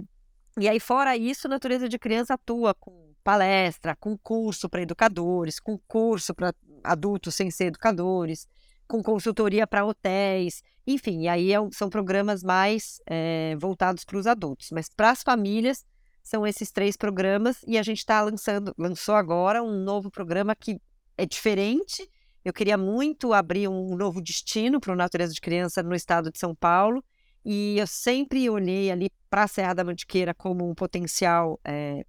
e 0.59 0.67
aí, 0.67 0.79
fora 0.79 1.15
isso, 1.15 1.47
Natureza 1.47 1.87
de 1.87 1.99
Criança 1.99 2.33
atua 2.33 2.73
com 2.73 3.13
palestra, 3.23 3.95
com 3.95 4.17
curso 4.17 4.67
para 4.67 4.81
educadores, 4.81 5.59
com 5.59 5.77
curso 5.87 6.33
para 6.33 6.53
adultos 6.87 7.35
sem 7.35 7.51
ser 7.51 7.65
educadores, 7.65 8.47
com 8.87 9.03
consultoria 9.03 9.67
para 9.67 9.85
hotéis, 9.85 10.63
enfim, 10.85 11.23
e 11.23 11.27
aí 11.27 11.51
é, 11.51 11.57
são 11.73 11.89
programas 11.89 12.41
mais 12.41 13.01
é, 13.05 13.55
voltados 13.59 14.05
para 14.05 14.17
os 14.17 14.25
adultos. 14.25 14.69
Mas 14.71 14.87
para 14.89 15.11
as 15.11 15.21
famílias, 15.21 15.85
são 16.23 16.45
esses 16.45 16.71
três 16.71 16.97
programas 16.97 17.57
e 17.65 17.77
a 17.77 17.83
gente 17.83 17.99
está 17.99 18.21
lançando, 18.21 18.73
lançou 18.77 19.15
agora 19.15 19.63
um 19.63 19.83
novo 19.83 20.11
programa 20.11 20.55
que 20.55 20.79
é 21.17 21.25
diferente. 21.25 22.09
Eu 22.43 22.53
queria 22.53 22.77
muito 22.77 23.33
abrir 23.33 23.67
um 23.67 23.95
novo 23.95 24.21
destino 24.21 24.79
para 24.79 24.93
o 24.93 24.95
Natureza 24.95 25.33
de 25.33 25.41
Criança 25.41 25.83
no 25.83 25.95
estado 25.95 26.31
de 26.31 26.37
São 26.37 26.53
Paulo 26.53 27.03
e 27.43 27.77
eu 27.79 27.87
sempre 27.87 28.49
olhei 28.49 28.91
ali 28.91 29.09
para 29.29 29.43
a 29.43 29.47
Serra 29.47 29.73
da 29.73 29.83
Mantiqueira 29.83 30.33
como 30.33 30.69
um 30.69 30.75
potencial 30.75 31.59
é, 31.63 32.05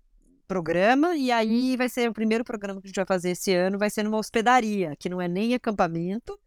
programa 0.48 1.14
e 1.14 1.30
aí 1.30 1.76
vai 1.76 1.88
ser 1.88 2.08
o 2.08 2.14
primeiro 2.14 2.42
programa 2.42 2.80
que 2.80 2.86
a 2.86 2.88
gente 2.88 2.96
vai 2.96 3.06
fazer 3.06 3.30
esse 3.30 3.54
ano, 3.54 3.78
vai 3.78 3.90
ser 3.90 4.02
numa 4.02 4.16
hospedaria, 4.16 4.96
que 4.96 5.08
não 5.08 5.20
é 5.20 5.28
nem 5.28 5.54
acampamento 5.54 6.40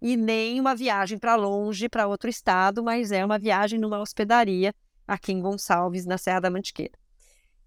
e 0.00 0.16
nem 0.16 0.60
uma 0.60 0.76
viagem 0.76 1.18
para 1.18 1.34
longe, 1.34 1.88
para 1.88 2.06
outro 2.06 2.30
estado, 2.30 2.82
mas 2.84 3.10
é 3.10 3.24
uma 3.24 3.38
viagem 3.38 3.78
numa 3.78 3.98
hospedaria 3.98 4.72
aqui 5.06 5.32
em 5.32 5.40
Gonçalves, 5.40 6.06
na 6.06 6.16
Serra 6.16 6.40
da 6.40 6.50
Mantiqueira. 6.50 6.96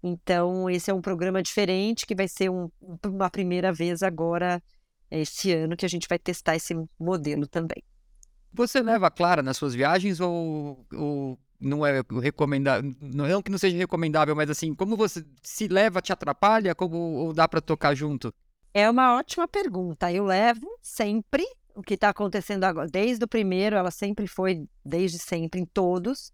Então, 0.02 0.68
esse 0.68 0.90
é 0.90 0.94
um 0.94 1.02
programa 1.02 1.42
diferente 1.42 2.06
que 2.06 2.14
vai 2.14 2.26
ser 2.26 2.50
um, 2.50 2.70
uma 3.06 3.30
primeira 3.30 3.72
vez 3.72 4.02
agora, 4.02 4.62
este 5.10 5.52
ano, 5.52 5.76
que 5.76 5.84
a 5.84 5.88
gente 5.88 6.08
vai 6.08 6.18
testar 6.18 6.56
esse 6.56 6.74
modelo 6.98 7.46
também. 7.46 7.84
Você 8.52 8.82
leva 8.82 9.06
a 9.06 9.10
Clara 9.10 9.42
nas 9.42 9.56
suas 9.56 9.74
viagens 9.74 10.20
ou, 10.20 10.84
ou 10.92 11.38
não 11.62 11.86
é 11.86 12.02
recomendável? 12.20 12.92
Não 13.00 13.42
que 13.42 13.50
não 13.50 13.58
seja 13.58 13.76
recomendável, 13.76 14.34
mas 14.34 14.50
assim, 14.50 14.74
como 14.74 14.96
você 14.96 15.24
se 15.42 15.68
leva, 15.68 16.02
te 16.02 16.12
atrapalha? 16.12 16.74
Como 16.74 16.96
ou 16.96 17.32
dá 17.32 17.46
para 17.48 17.60
tocar 17.60 17.94
junto? 17.94 18.34
É 18.74 18.88
uma 18.88 19.16
ótima 19.16 19.46
pergunta. 19.46 20.12
Eu 20.12 20.24
levo 20.24 20.66
sempre 20.82 21.44
o 21.74 21.82
que 21.82 21.94
está 21.94 22.08
acontecendo 22.08 22.64
agora. 22.64 22.88
Desde 22.88 23.24
o 23.24 23.28
primeiro, 23.28 23.76
ela 23.76 23.90
sempre 23.90 24.26
foi, 24.26 24.66
desde 24.84 25.18
sempre, 25.18 25.60
em 25.60 25.66
todos. 25.66 26.32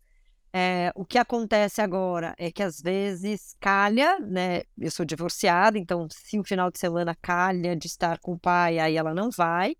É, 0.52 0.90
o 0.94 1.04
que 1.04 1.18
acontece 1.18 1.80
agora 1.80 2.34
é 2.38 2.50
que 2.50 2.62
às 2.62 2.80
vezes 2.80 3.54
calha, 3.60 4.18
né? 4.18 4.62
Eu 4.78 4.90
sou 4.90 5.04
divorciada, 5.04 5.78
então 5.78 6.08
se 6.10 6.38
um 6.38 6.44
final 6.44 6.70
de 6.70 6.78
semana 6.78 7.14
calha 7.20 7.76
de 7.76 7.86
estar 7.86 8.18
com 8.18 8.32
o 8.32 8.38
pai, 8.38 8.78
aí 8.78 8.96
ela 8.96 9.14
não 9.14 9.30
vai. 9.30 9.76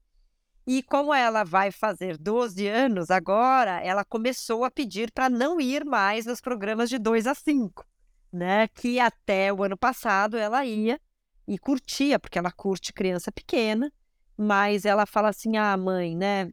E 0.71 0.83
como 0.83 1.15
ela 1.15 1.45
vai 1.45 1.71
fazer 1.71 2.19
12 2.19 2.69
anos 2.69 3.11
agora, 3.11 3.81
ela 3.81 4.05
começou 4.05 4.67
a 4.67 4.71
pedir 4.71 5.11
para 5.11 5.31
não 5.31 5.59
ir 5.59 5.83
mais 5.83 6.27
nos 6.27 6.43
programas 6.43 6.91
de 6.91 6.99
2 6.99 7.27
a 7.27 7.35
5, 7.35 7.87
né? 8.31 8.69
Que 8.69 9.01
até 9.01 9.51
o 9.51 9.63
ano 9.63 9.79
passado 9.79 10.37
ela 10.37 10.67
ia 10.67 11.01
e 11.47 11.59
curtia, 11.59 12.19
porque 12.19 12.39
ela 12.39 12.53
curte 12.53 12.93
criança 12.93 13.33
pequena, 13.33 13.91
mas 14.37 14.85
ela 14.85 15.07
fala 15.07 15.31
assim: 15.31 15.57
ah, 15.57 15.75
mãe, 15.75 16.15
né? 16.15 16.51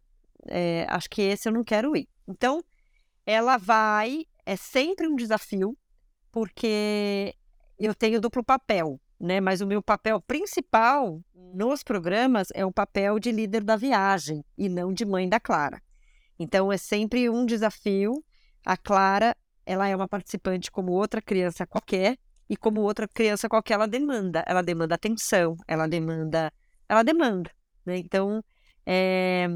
É, 0.48 0.88
acho 0.88 1.10
que 1.10 1.22
esse 1.22 1.50
eu 1.50 1.52
não 1.52 1.66
quero 1.66 1.94
ir. 1.94 2.08
Então, 2.26 2.64
ela 3.26 3.58
vai, 3.58 4.26
é 4.46 4.56
sempre 4.56 5.10
um 5.10 5.18
desafio, 5.18 5.78
porque 6.32 7.36
eu 7.78 7.94
tenho 7.94 8.22
duplo 8.22 8.46
papel, 8.46 8.98
né? 9.26 9.42
Mas 9.42 9.60
o 9.60 9.68
meu 9.68 9.82
papel 9.82 10.22
principal 10.22 11.22
nos 11.54 11.84
programas 11.84 12.48
é 12.54 12.66
o 12.66 12.72
papel 12.72 13.20
de 13.20 13.32
líder 13.32 13.64
da 13.64 13.76
viagem 13.76 14.44
e 14.58 14.70
não 14.70 14.94
de 14.94 15.04
mãe 15.04 15.28
da 15.28 15.40
Clara. 15.40 15.82
Então 16.40 16.72
é 16.72 16.78
sempre 16.78 17.30
um 17.30 17.46
desafio. 17.46 18.24
A 18.66 18.78
Clara, 18.78 19.36
ela 19.66 19.88
é 19.88 19.96
uma 19.96 20.08
participante 20.08 20.72
como 20.72 20.92
outra 20.92 21.22
criança 21.22 21.66
qualquer 21.66 22.18
e 22.50 22.56
como 22.56 22.82
outra 22.82 23.08
criança 23.08 23.50
qualquer 23.50 23.74
ela 23.76 23.88
demanda. 23.88 24.44
Ela 24.48 24.62
demanda 24.62 24.96
atenção, 24.96 25.58
ela 25.68 25.88
demanda, 25.88 26.54
ela 26.88 27.04
demanda, 27.04 27.50
né? 27.86 27.98
Então 27.98 28.44
é... 28.86 29.48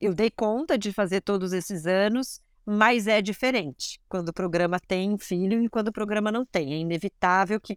eu 0.00 0.14
dei 0.14 0.30
conta 0.30 0.78
de 0.78 0.92
fazer 0.92 1.20
todos 1.20 1.52
esses 1.52 1.86
anos 1.86 2.40
mas 2.72 3.06
é 3.06 3.20
diferente 3.20 4.00
quando 4.08 4.28
o 4.28 4.32
programa 4.32 4.78
tem 4.78 5.18
filho 5.18 5.62
e 5.62 5.68
quando 5.68 5.88
o 5.88 5.92
programa 5.92 6.30
não 6.30 6.44
tem. 6.44 6.74
É 6.74 6.76
inevitável 6.76 7.60
que, 7.60 7.76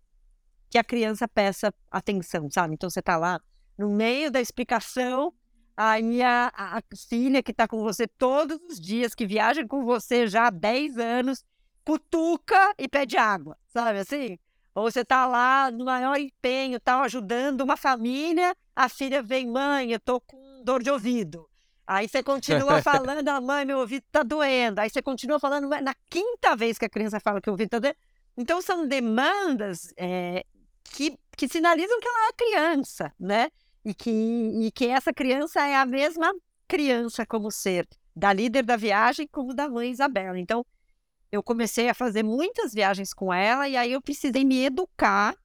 que 0.74 0.78
a 0.80 0.84
criança 0.84 1.28
peça 1.28 1.71
atenção, 1.91 2.49
sabe? 2.49 2.74
Então 2.74 2.89
você 2.89 2.99
está 2.99 3.15
lá 3.15 3.39
no 3.78 3.91
meio 3.91 4.32
da 4.32 4.41
explicação, 4.41 5.32
aí 5.78 6.19
a, 6.24 6.51
a 6.55 6.82
filha 7.07 7.43
que 7.43 7.51
está 7.51 7.67
com 7.67 7.84
você 7.84 8.07
todos 8.07 8.57
os 8.67 8.82
dias, 8.82 9.13
que 9.13 9.28
viaja 9.28 9.63
com 9.67 9.86
você 9.86 10.26
já 10.26 10.47
há 10.47 10.49
10 10.49 10.97
anos, 10.97 11.45
cutuca 11.86 12.74
e 12.80 12.88
pede 12.88 13.15
água, 13.17 13.55
sabe 13.67 13.99
assim? 13.99 14.39
Ou 14.74 14.89
você 14.89 15.01
está 15.01 15.28
lá 15.28 15.69
no 15.69 15.86
maior 15.86 16.17
empenho, 16.17 16.80
tá 16.80 16.99
ajudando 17.01 17.61
uma 17.61 17.78
família, 17.78 18.55
a 18.76 18.89
filha 18.89 19.21
vem, 19.21 19.45
mãe, 19.45 19.91
eu 19.91 19.99
tô 19.99 20.19
com 20.21 20.63
dor 20.63 20.82
de 20.82 20.89
ouvido. 20.89 21.47
Aí 21.86 22.09
você 22.09 22.24
continua 22.24 22.82
falando, 22.82 23.28
a 23.30 23.39
mãe, 23.39 23.63
meu 23.63 23.78
ouvido 23.78 24.05
tá 24.11 24.24
doendo. 24.24 24.82
Aí 24.82 24.89
você 24.89 25.03
continua 25.03 25.39
falando, 25.39 25.69
na 25.69 25.93
quinta 26.09 26.55
vez 26.55 26.80
que 26.80 26.86
a 26.86 26.89
criança 26.89 27.19
fala 27.19 27.39
que 27.39 27.49
o 27.49 27.53
ouvido 27.53 27.69
tá 27.69 27.78
doendo. 27.78 27.97
Então, 28.36 28.59
são 28.59 28.88
demandas 28.88 29.93
é, 29.95 30.43
que, 30.84 31.17
que 31.38 31.47
sinalizam 31.47 31.99
que 31.99 32.07
ela 32.07 32.29
é 32.29 32.34
criança, 32.34 33.13
né? 33.19 33.49
E 33.84 33.93
que, 33.93 34.11
e 34.11 34.71
que 34.71 34.88
essa 34.88 35.13
criança 35.13 35.61
é 35.61 35.75
a 35.75 35.86
mesma 35.86 36.34
criança 36.67 37.25
como 37.25 37.51
ser, 37.51 37.88
da 38.15 38.31
líder 38.31 38.63
da 38.63 38.75
viagem 38.75 39.27
como 39.27 39.53
da 39.53 39.67
mãe 39.67 39.91
Isabela. 39.91 40.39
Então, 40.39 40.65
eu 41.31 41.41
comecei 41.41 41.89
a 41.89 41.93
fazer 41.93 42.23
muitas 42.23 42.73
viagens 42.73 43.13
com 43.13 43.34
ela 43.34 43.67
e 43.67 43.75
aí 43.75 43.91
eu 43.91 44.01
precisei 44.01 44.45
me 44.45 44.63
educar 44.63 45.36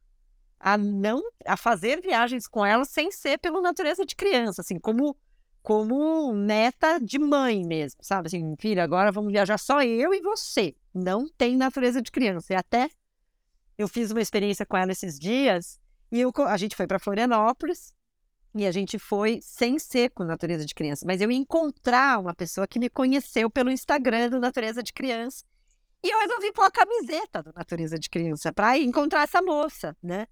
a 0.61 0.77
não 0.77 1.23
a 1.47 1.57
fazer 1.57 2.01
viagens 2.01 2.47
com 2.47 2.65
ela 2.65 2.85
sem 2.85 3.11
ser 3.11 3.39
pela 3.39 3.61
natureza 3.61 4.05
de 4.05 4.15
criança, 4.15 4.61
assim, 4.61 4.79
como 4.79 5.17
como 5.63 6.33
meta 6.33 6.99
de 6.99 7.19
mãe 7.19 7.63
mesmo, 7.63 8.01
sabe? 8.03 8.29
Assim, 8.29 8.55
filha, 8.59 8.83
agora 8.83 9.13
vamos 9.13 9.33
viajar 9.33 9.59
só 9.59 9.83
eu 9.83 10.15
e 10.15 10.21
você. 10.23 10.75
Não 10.95 11.29
tem 11.37 11.57
natureza 11.59 12.01
de 12.01 12.11
criança. 12.11 12.55
E 12.55 12.57
até 12.57 12.89
eu 13.79 13.87
fiz 13.87 14.11
uma 14.11 14.21
experiência 14.21 14.67
com 14.67 14.77
ela 14.77 14.91
esses 14.91 15.19
dias 15.19 15.81
e 16.11 16.21
eu, 16.21 16.33
a 16.47 16.57
gente 16.57 16.75
foi 16.75 16.87
para 16.87 16.99
Florianópolis 16.99 17.95
e 18.55 18.67
a 18.67 18.73
gente 18.73 18.99
foi 18.99 19.39
sem 19.41 19.79
ser 19.79 20.11
com 20.11 20.25
natureza 20.25 20.67
de 20.67 20.75
criança. 20.75 21.07
Mas 21.07 21.21
eu 21.21 21.31
ia 21.31 21.39
encontrar 21.39 22.19
uma 22.19 22.35
pessoa 22.35 22.67
que 22.67 22.79
me 22.79 22.91
conheceu 22.91 23.49
pelo 23.49 23.71
Instagram 23.71 24.31
do 24.31 24.41
Natureza 24.41 24.83
de 24.83 24.93
Criança. 24.93 25.45
E 26.03 26.11
eu 26.11 26.19
resolvi 26.19 26.53
pôr 26.53 26.65
a 26.65 26.71
camiseta 26.71 27.43
do 27.43 27.53
Natureza 27.55 27.99
de 27.99 28.09
Criança 28.11 28.53
para 28.53 28.77
encontrar 28.79 29.23
essa 29.23 29.41
moça, 29.41 29.97
né? 30.03 30.27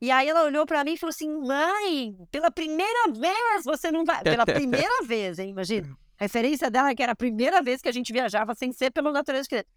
E 0.00 0.10
aí 0.10 0.28
ela 0.28 0.44
olhou 0.44 0.64
para 0.64 0.84
mim 0.84 0.92
e 0.92 0.96
falou 0.96 1.10
assim: 1.10 1.28
mãe, 1.28 2.16
pela 2.30 2.50
primeira 2.50 3.12
vez 3.12 3.64
você 3.64 3.90
não 3.90 4.04
vai. 4.04 4.22
Pela 4.22 4.46
primeira 4.46 5.02
vez, 5.04 5.38
hein? 5.38 5.50
Imagina. 5.50 5.88
A 6.18 6.24
referência 6.24 6.70
dela 6.70 6.90
é 6.90 6.94
que 6.94 7.02
era 7.02 7.12
a 7.12 7.16
primeira 7.16 7.60
vez 7.60 7.82
que 7.82 7.88
a 7.88 7.92
gente 7.92 8.12
viajava 8.12 8.54
sem 8.54 8.72
ser 8.72 8.90
pela 8.90 9.12
natureza 9.12 9.42
de 9.42 9.48
criança. 9.48 9.68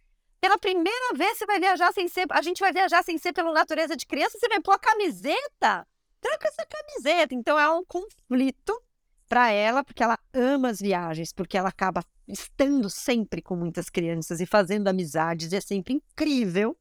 Pela 0.41 0.57
primeira 0.57 1.13
vez 1.15 1.37
você 1.37 1.45
vai 1.45 1.59
viajar 1.59 1.93
sem 1.93 2.07
ser. 2.07 2.25
A 2.31 2.41
gente 2.41 2.59
vai 2.59 2.73
viajar 2.73 3.03
sem 3.03 3.17
ser 3.19 3.31
pela 3.31 3.53
natureza 3.53 3.95
de 3.95 4.07
criança, 4.07 4.39
você 4.39 4.49
vai 4.49 4.59
pôr 4.59 4.71
a 4.71 4.79
camiseta? 4.79 5.87
Tranca 6.19 6.47
essa 6.47 6.65
camiseta. 6.65 7.35
Então 7.35 7.59
é 7.59 7.69
um 7.69 7.85
conflito 7.85 8.81
para 9.29 9.49
ela, 9.51 9.83
porque 9.83 10.03
ela 10.03 10.19
ama 10.33 10.69
as 10.69 10.81
viagens, 10.81 11.31
porque 11.31 11.57
ela 11.57 11.69
acaba 11.69 12.03
estando 12.27 12.89
sempre 12.89 13.41
com 13.41 13.55
muitas 13.55 13.89
crianças 13.89 14.41
e 14.41 14.45
fazendo 14.45 14.87
amizades, 14.87 15.51
e 15.51 15.55
é 15.55 15.61
sempre 15.61 15.93
incrível. 15.93 16.75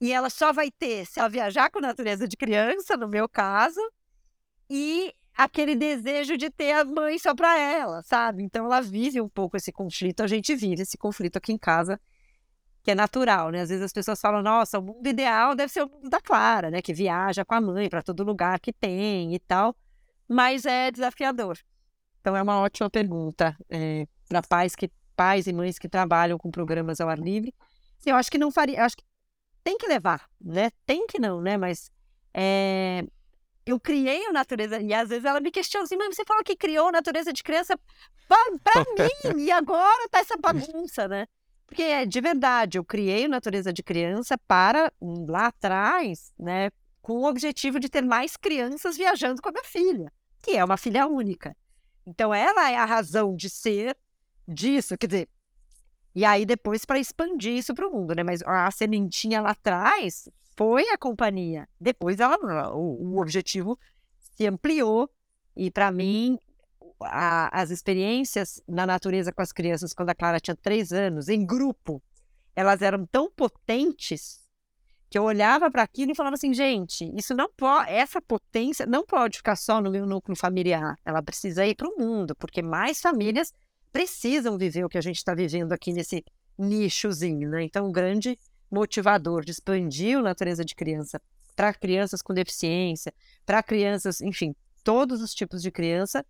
E 0.00 0.12
ela 0.12 0.28
só 0.28 0.52
vai 0.52 0.70
ter 0.70 1.06
se 1.06 1.18
ela 1.18 1.28
viajar 1.28 1.70
com 1.70 1.80
natureza 1.80 2.28
de 2.28 2.36
criança, 2.36 2.96
no 2.96 3.08
meu 3.08 3.28
caso, 3.28 3.80
e 4.68 5.14
aquele 5.34 5.74
desejo 5.74 6.36
de 6.36 6.50
ter 6.50 6.72
a 6.72 6.84
mãe 6.84 7.18
só 7.18 7.34
para 7.34 7.58
ela, 7.58 8.02
sabe? 8.02 8.42
Então 8.42 8.66
ela 8.66 8.80
vive 8.80 9.20
um 9.20 9.28
pouco 9.28 9.56
esse 9.56 9.72
conflito, 9.72 10.22
a 10.22 10.26
gente 10.26 10.54
vive 10.54 10.82
esse 10.82 10.98
conflito 10.98 11.36
aqui 11.36 11.52
em 11.52 11.58
casa, 11.58 11.98
que 12.82 12.90
é 12.90 12.94
natural, 12.94 13.50
né? 13.50 13.60
Às 13.62 13.68
vezes 13.68 13.84
as 13.84 13.92
pessoas 13.92 14.20
falam: 14.20 14.42
"Nossa, 14.42 14.78
o 14.78 14.82
mundo 14.82 15.06
ideal 15.06 15.54
deve 15.54 15.72
ser 15.72 15.82
o 15.82 15.88
mundo 15.88 16.08
da 16.08 16.20
Clara, 16.20 16.70
né, 16.70 16.80
que 16.82 16.94
viaja 16.94 17.44
com 17.44 17.54
a 17.54 17.60
mãe 17.60 17.88
para 17.88 18.02
todo 18.02 18.24
lugar 18.24 18.58
que 18.60 18.72
tem 18.72 19.34
e 19.34 19.38
tal", 19.38 19.74
mas 20.28 20.64
é 20.66 20.90
desafiador. 20.90 21.58
Então 22.20 22.36
é 22.36 22.42
uma 22.42 22.60
ótima 22.60 22.90
pergunta 22.90 23.56
é, 23.70 24.06
para 24.28 24.42
pais 24.42 24.74
que 24.74 24.90
pais 25.16 25.46
e 25.46 25.52
mães 25.52 25.78
que 25.78 25.88
trabalham 25.88 26.38
com 26.38 26.50
programas 26.50 27.00
ao 27.00 27.08
ar 27.08 27.18
livre. 27.18 27.52
Eu 28.06 28.14
acho 28.14 28.30
que 28.30 28.38
não 28.38 28.52
faria, 28.52 28.84
acho 28.84 28.96
que 28.96 29.04
tem 29.64 29.76
que 29.76 29.86
levar, 29.86 30.28
né? 30.40 30.70
Tem 30.86 31.06
que 31.06 31.18
não, 31.18 31.40
né? 31.40 31.56
Mas 31.56 31.90
é, 32.32 33.04
eu 33.66 33.78
criei 33.78 34.24
a 34.26 34.32
natureza, 34.32 34.80
e 34.80 34.94
às 34.94 35.08
vezes 35.08 35.24
ela 35.24 35.40
me 35.40 35.50
questiona 35.50 35.84
assim, 35.84 35.96
mas 35.96 36.14
você 36.14 36.24
falou 36.24 36.42
que 36.44 36.56
criou 36.56 36.88
a 36.88 36.92
natureza 36.92 37.32
de 37.32 37.42
criança 37.42 37.78
para 38.26 38.84
mim, 39.34 39.42
e 39.42 39.50
agora 39.50 40.08
tá 40.08 40.20
essa 40.20 40.36
bagunça, 40.36 41.08
né? 41.08 41.26
Porque 41.68 41.82
é 41.82 42.06
de 42.06 42.20
verdade, 42.20 42.78
eu 42.78 42.84
criei 42.84 43.26
a 43.26 43.28
natureza 43.28 43.72
de 43.72 43.82
criança 43.82 44.36
para 44.38 44.90
lá 45.00 45.48
atrás, 45.48 46.32
né? 46.38 46.70
Com 47.02 47.18
o 47.18 47.28
objetivo 47.28 47.78
de 47.78 47.90
ter 47.90 48.02
mais 48.02 48.36
crianças 48.36 48.96
viajando 48.96 49.40
com 49.42 49.50
a 49.50 49.52
minha 49.52 49.64
filha, 49.64 50.12
que 50.42 50.56
é 50.56 50.64
uma 50.64 50.78
filha 50.78 51.06
única. 51.06 51.54
Então, 52.06 52.32
ela 52.32 52.70
é 52.70 52.76
a 52.76 52.86
razão 52.86 53.36
de 53.36 53.50
ser 53.50 53.94
disso. 54.46 54.96
Quer 54.96 55.06
dizer, 55.06 55.28
e 56.14 56.24
aí 56.24 56.46
depois 56.46 56.86
para 56.86 56.98
expandir 56.98 57.52
isso 57.52 57.74
para 57.74 57.86
o 57.86 57.92
mundo, 57.92 58.14
né? 58.14 58.22
Mas 58.22 58.42
a 58.42 58.70
sementinha 58.70 59.42
lá 59.42 59.50
atrás 59.50 60.26
foi 60.56 60.88
a 60.88 60.96
companhia. 60.96 61.68
Depois 61.78 62.18
ela, 62.18 62.74
o, 62.74 63.12
o 63.14 63.20
objetivo 63.20 63.78
se 64.18 64.46
ampliou 64.46 65.08
e 65.54 65.70
para 65.70 65.92
mim 65.92 66.38
a, 67.00 67.60
as 67.60 67.70
experiências 67.70 68.60
na 68.66 68.86
natureza 68.86 69.32
com 69.32 69.42
as 69.42 69.52
crianças 69.52 69.92
quando 69.92 70.10
a 70.10 70.14
Clara 70.14 70.40
tinha 70.40 70.56
três 70.56 70.92
anos 70.92 71.28
em 71.28 71.44
grupo, 71.44 72.02
elas 72.54 72.82
eram 72.82 73.06
tão 73.06 73.30
potentes 73.30 74.40
Que 75.10 75.18
eu 75.18 75.22
olhava 75.24 75.70
para 75.70 75.82
aquilo 75.82 76.12
e 76.12 76.14
falava 76.14 76.34
assim, 76.34 76.52
gente, 76.52 77.10
isso 77.16 77.34
não 77.34 77.50
pode, 77.56 77.90
essa 77.90 78.20
potência 78.20 78.84
não 78.84 79.06
pode 79.06 79.38
ficar 79.38 79.56
só 79.56 79.80
no 79.80 79.90
meu 79.90 80.04
núcleo 80.04 80.36
familiar. 80.36 80.96
Ela 81.04 81.22
precisa 81.22 81.66
ir 81.66 81.74
para 81.74 81.88
o 81.88 81.96
mundo, 81.98 82.34
porque 82.36 82.60
mais 82.60 83.00
famílias 83.00 83.52
precisam 83.90 84.58
viver 84.58 84.84
o 84.84 84.88
que 84.88 84.98
a 84.98 85.00
gente 85.00 85.16
está 85.16 85.34
vivendo 85.34 85.72
aqui 85.72 85.92
nesse 85.92 86.24
nichozinho, 86.58 87.48
né? 87.48 87.62
Então, 87.62 87.88
o 87.88 87.92
grande 87.92 88.38
motivador 88.70 89.44
de 89.44 89.52
expandir 89.52 90.18
o 90.18 90.22
natureza 90.22 90.64
de 90.64 90.74
criança 90.74 91.20
para 91.56 91.72
crianças 91.72 92.20
com 92.20 92.34
deficiência, 92.34 93.12
para 93.46 93.62
crianças, 93.62 94.20
enfim, 94.20 94.54
todos 94.84 95.22
os 95.22 95.32
tipos 95.34 95.62
de 95.62 95.70
criança, 95.70 96.24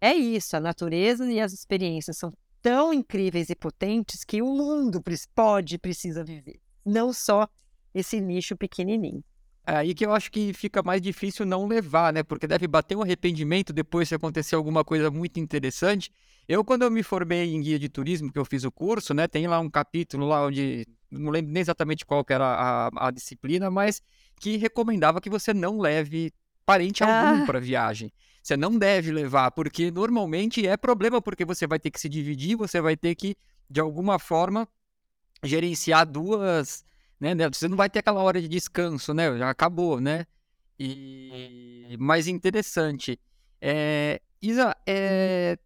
é 0.00 0.14
isso. 0.14 0.56
A 0.56 0.60
natureza 0.60 1.30
e 1.30 1.40
as 1.40 1.52
experiências 1.52 2.18
são 2.18 2.32
tão 2.60 2.92
incríveis 2.92 3.50
e 3.50 3.54
potentes 3.54 4.24
que 4.24 4.42
o 4.42 4.46
mundo 4.46 5.02
pode 5.34 5.76
e 5.76 5.78
precisa 5.78 6.24
viver, 6.24 6.60
não 6.84 7.12
só 7.12 7.48
esse 7.94 8.20
nicho 8.20 8.56
pequenininho. 8.56 9.22
É 9.66 9.76
aí 9.76 9.94
que 9.94 10.04
eu 10.06 10.14
acho 10.14 10.32
que 10.32 10.52
fica 10.54 10.82
mais 10.82 11.00
difícil 11.02 11.44
não 11.44 11.66
levar, 11.66 12.10
né? 12.12 12.22
Porque 12.22 12.46
deve 12.46 12.66
bater 12.66 12.96
um 12.96 13.02
arrependimento 13.02 13.70
depois 13.70 14.08
se 14.08 14.14
acontecer 14.14 14.54
alguma 14.54 14.82
coisa 14.82 15.10
muito 15.10 15.38
interessante. 15.38 16.10
Eu, 16.48 16.64
quando 16.64 16.82
eu 16.82 16.90
me 16.90 17.02
formei 17.02 17.54
em 17.54 17.60
guia 17.60 17.78
de 17.78 17.88
turismo, 17.90 18.32
que 18.32 18.38
eu 18.38 18.44
fiz 18.46 18.64
o 18.64 18.72
curso, 18.72 19.12
né? 19.12 19.28
Tem 19.28 19.46
lá 19.46 19.60
um 19.60 19.68
capítulo 19.68 20.26
lá 20.26 20.46
onde, 20.46 20.86
não 21.10 21.30
lembro 21.30 21.52
nem 21.52 21.60
exatamente 21.60 22.06
qual 22.06 22.24
que 22.24 22.32
era 22.32 22.46
a, 22.46 23.08
a 23.08 23.10
disciplina, 23.10 23.70
mas 23.70 24.00
que 24.40 24.56
recomendava 24.56 25.20
que 25.20 25.28
você 25.28 25.52
não 25.52 25.78
leve 25.78 26.32
parente 26.64 27.02
algum 27.02 27.42
Ah. 27.42 27.44
para 27.44 27.60
viagem. 27.60 28.10
Você 28.48 28.56
não 28.56 28.78
deve 28.78 29.12
levar, 29.12 29.50
porque 29.50 29.90
normalmente 29.90 30.66
é 30.66 30.74
problema, 30.74 31.20
porque 31.20 31.44
você 31.44 31.66
vai 31.66 31.78
ter 31.78 31.90
que 31.90 32.00
se 32.00 32.08
dividir, 32.08 32.56
você 32.56 32.80
vai 32.80 32.96
ter 32.96 33.14
que, 33.14 33.36
de 33.68 33.78
alguma 33.78 34.18
forma, 34.18 34.66
gerenciar 35.44 36.06
duas, 36.06 36.82
né? 37.20 37.34
né, 37.34 37.46
Você 37.50 37.68
não 37.68 37.76
vai 37.76 37.90
ter 37.90 37.98
aquela 37.98 38.22
hora 38.22 38.40
de 38.40 38.48
descanso, 38.48 39.12
né? 39.12 39.36
Já 39.36 39.50
acabou, 39.50 40.00
né? 40.00 40.24
E 40.80 41.94
mais 42.00 42.26
interessante. 42.26 43.20
É, 43.60 44.18
Isa, 44.40 44.74
é, 44.86 45.58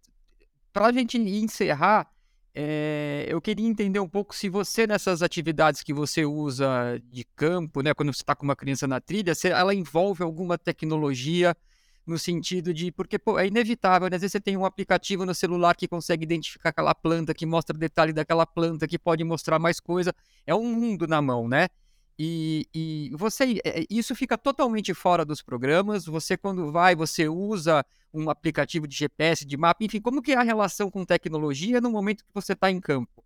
para 0.72 0.86
a 0.86 0.92
gente 0.92 1.16
encerrar, 1.16 2.12
é, 2.52 3.26
eu 3.28 3.40
queria 3.40 3.68
entender 3.68 4.00
um 4.00 4.08
pouco 4.08 4.34
se 4.34 4.48
você, 4.48 4.88
nessas 4.88 5.22
atividades 5.22 5.84
que 5.84 5.94
você 5.94 6.24
usa 6.24 7.00
de 7.12 7.22
campo, 7.36 7.80
né, 7.80 7.94
quando 7.94 8.12
você 8.12 8.22
está 8.22 8.34
com 8.34 8.42
uma 8.42 8.56
criança 8.56 8.88
na 8.88 9.00
trilha, 9.00 9.36
se 9.36 9.50
ela 9.50 9.72
envolve 9.72 10.24
alguma 10.24 10.58
tecnologia 10.58 11.56
no 12.06 12.18
sentido 12.18 12.72
de. 12.72 12.90
Porque 12.90 13.18
pô, 13.18 13.38
é 13.38 13.46
inevitável, 13.46 14.08
né? 14.08 14.16
Às 14.16 14.22
vezes 14.22 14.32
você 14.32 14.40
tem 14.40 14.56
um 14.56 14.64
aplicativo 14.64 15.24
no 15.24 15.34
celular 15.34 15.74
que 15.74 15.88
consegue 15.88 16.24
identificar 16.24 16.70
aquela 16.70 16.94
planta, 16.94 17.34
que 17.34 17.46
mostra 17.46 17.76
detalhe 17.76 18.12
daquela 18.12 18.46
planta, 18.46 18.86
que 18.86 18.98
pode 18.98 19.24
mostrar 19.24 19.58
mais 19.58 19.80
coisa. 19.80 20.14
É 20.46 20.54
um 20.54 20.74
mundo 20.74 21.06
na 21.06 21.22
mão, 21.22 21.48
né? 21.48 21.68
E, 22.18 22.68
e 22.74 23.10
você, 23.14 23.60
é, 23.64 23.84
isso 23.90 24.14
fica 24.14 24.36
totalmente 24.36 24.92
fora 24.94 25.24
dos 25.24 25.42
programas. 25.42 26.04
Você, 26.04 26.36
quando 26.36 26.70
vai, 26.70 26.94
você 26.94 27.28
usa 27.28 27.84
um 28.12 28.28
aplicativo 28.28 28.86
de 28.86 28.94
GPS, 28.94 29.44
de 29.44 29.56
mapa, 29.56 29.82
enfim, 29.84 30.00
como 30.00 30.20
que 30.20 30.32
é 30.32 30.36
a 30.36 30.42
relação 30.42 30.90
com 30.90 31.04
tecnologia 31.04 31.80
no 31.80 31.90
momento 31.90 32.24
que 32.24 32.34
você 32.34 32.52
está 32.52 32.70
em 32.70 32.78
campo? 32.78 33.24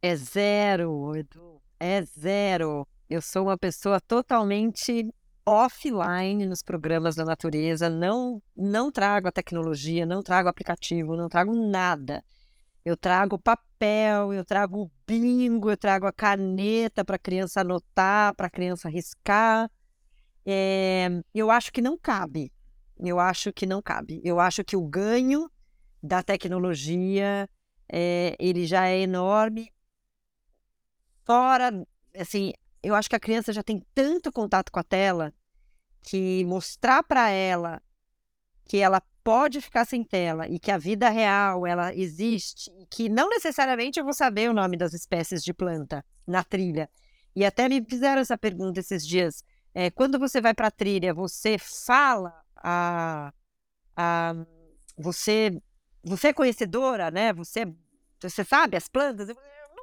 É 0.00 0.14
zero, 0.16 1.14
Edu. 1.16 1.60
É 1.78 2.02
zero. 2.02 2.86
Eu 3.08 3.20
sou 3.20 3.44
uma 3.44 3.58
pessoa 3.58 4.00
totalmente 4.00 5.12
offline 5.44 6.46
nos 6.46 6.62
programas 6.62 7.14
da 7.14 7.24
natureza. 7.24 7.88
Não, 7.88 8.42
não 8.56 8.90
trago 8.90 9.28
a 9.28 9.32
tecnologia, 9.32 10.06
não 10.06 10.22
trago 10.22 10.48
aplicativo, 10.48 11.16
não 11.16 11.28
trago 11.28 11.54
nada. 11.54 12.24
Eu 12.84 12.96
trago 12.96 13.38
papel, 13.38 14.32
eu 14.32 14.44
trago 14.44 14.82
o 14.82 14.90
bingo, 15.06 15.70
eu 15.70 15.76
trago 15.76 16.06
a 16.06 16.12
caneta 16.12 17.04
para 17.04 17.16
a 17.16 17.18
criança 17.18 17.60
anotar, 17.60 18.34
para 18.34 18.46
a 18.46 18.50
criança 18.50 18.88
riscar. 18.88 19.70
É, 20.46 21.08
eu 21.34 21.50
acho 21.50 21.72
que 21.72 21.82
não 21.82 21.98
cabe. 21.98 22.52
Eu 22.98 23.18
acho 23.18 23.52
que 23.52 23.66
não 23.66 23.82
cabe. 23.82 24.20
Eu 24.24 24.40
acho 24.40 24.64
que 24.64 24.76
o 24.76 24.86
ganho 24.86 25.50
da 26.02 26.22
tecnologia 26.22 27.48
é, 27.90 28.34
ele 28.38 28.66
já 28.66 28.86
é 28.88 29.00
enorme. 29.00 29.72
Fora, 31.24 31.86
assim, 32.16 32.52
eu 32.82 32.94
acho 32.94 33.08
que 33.08 33.16
a 33.16 33.20
criança 33.20 33.52
já 33.52 33.62
tem 33.62 33.84
tanto 33.94 34.32
contato 34.32 34.70
com 34.72 34.80
a 34.80 34.84
tela 34.84 35.32
que 36.02 36.44
mostrar 36.44 37.02
para 37.02 37.28
ela 37.30 37.82
que 38.64 38.78
ela 38.78 39.02
pode 39.22 39.60
ficar 39.60 39.84
sem 39.84 40.02
tela 40.04 40.48
e 40.48 40.58
que 40.58 40.70
a 40.70 40.78
vida 40.78 41.08
real 41.08 41.66
ela 41.66 41.94
existe 41.94 42.70
que 42.88 43.08
não 43.08 43.28
necessariamente 43.28 43.98
eu 43.98 44.04
vou 44.04 44.14
saber 44.14 44.48
o 44.48 44.54
nome 44.54 44.76
das 44.76 44.94
espécies 44.94 45.42
de 45.42 45.52
planta 45.52 46.04
na 46.26 46.42
trilha. 46.44 46.88
E 47.34 47.44
até 47.44 47.68
me 47.68 47.84
fizeram 47.84 48.20
essa 48.20 48.38
pergunta 48.38 48.80
esses 48.80 49.06
dias. 49.06 49.44
É, 49.74 49.90
quando 49.90 50.18
você 50.18 50.40
vai 50.40 50.54
para 50.54 50.68
a 50.68 50.70
trilha, 50.70 51.12
você 51.12 51.58
fala 51.58 52.32
a, 52.56 53.32
a 53.96 54.34
você 54.96 55.60
você 56.02 56.28
é 56.28 56.32
conhecedora, 56.32 57.10
né? 57.10 57.32
Você 57.32 57.66
você 58.20 58.44
sabe 58.44 58.76
as 58.76 58.88
plantas? 58.88 59.28
Eu, 59.28 59.36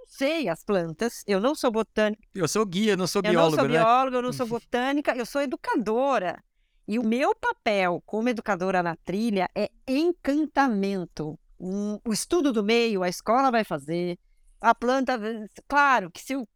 sei 0.07 0.47
as 0.47 0.63
plantas. 0.63 1.23
Eu 1.27 1.39
não 1.39 1.53
sou 1.53 1.69
botânica. 1.69 2.21
Eu 2.33 2.47
sou 2.47 2.65
guia, 2.65 2.95
não 2.95 3.05
sou 3.05 3.21
Eu 3.23 3.31
biólogo, 3.31 3.55
não 3.55 3.59
sou 3.59 3.67
né? 3.67 3.77
bióloga, 3.77 4.17
eu 4.17 4.21
não 4.21 4.33
sou 4.33 4.47
botânica, 4.47 5.15
eu 5.15 5.25
sou 5.25 5.41
educadora. 5.41 6.41
E 6.87 6.97
o 6.97 7.03
meu 7.03 7.35
papel 7.35 8.01
como 8.05 8.29
educadora 8.29 8.81
na 8.81 8.95
trilha 8.95 9.49
é 9.53 9.69
encantamento. 9.85 11.37
O 11.59 12.13
estudo 12.13 12.53
do 12.53 12.63
meio, 12.63 13.03
a 13.03 13.09
escola 13.09 13.51
vai 13.51 13.63
fazer. 13.63 14.17
A 14.61 14.73
planta, 14.73 15.19
claro 15.67 16.09
que 16.09 16.21
se 16.21 16.33
eu, 16.33 16.47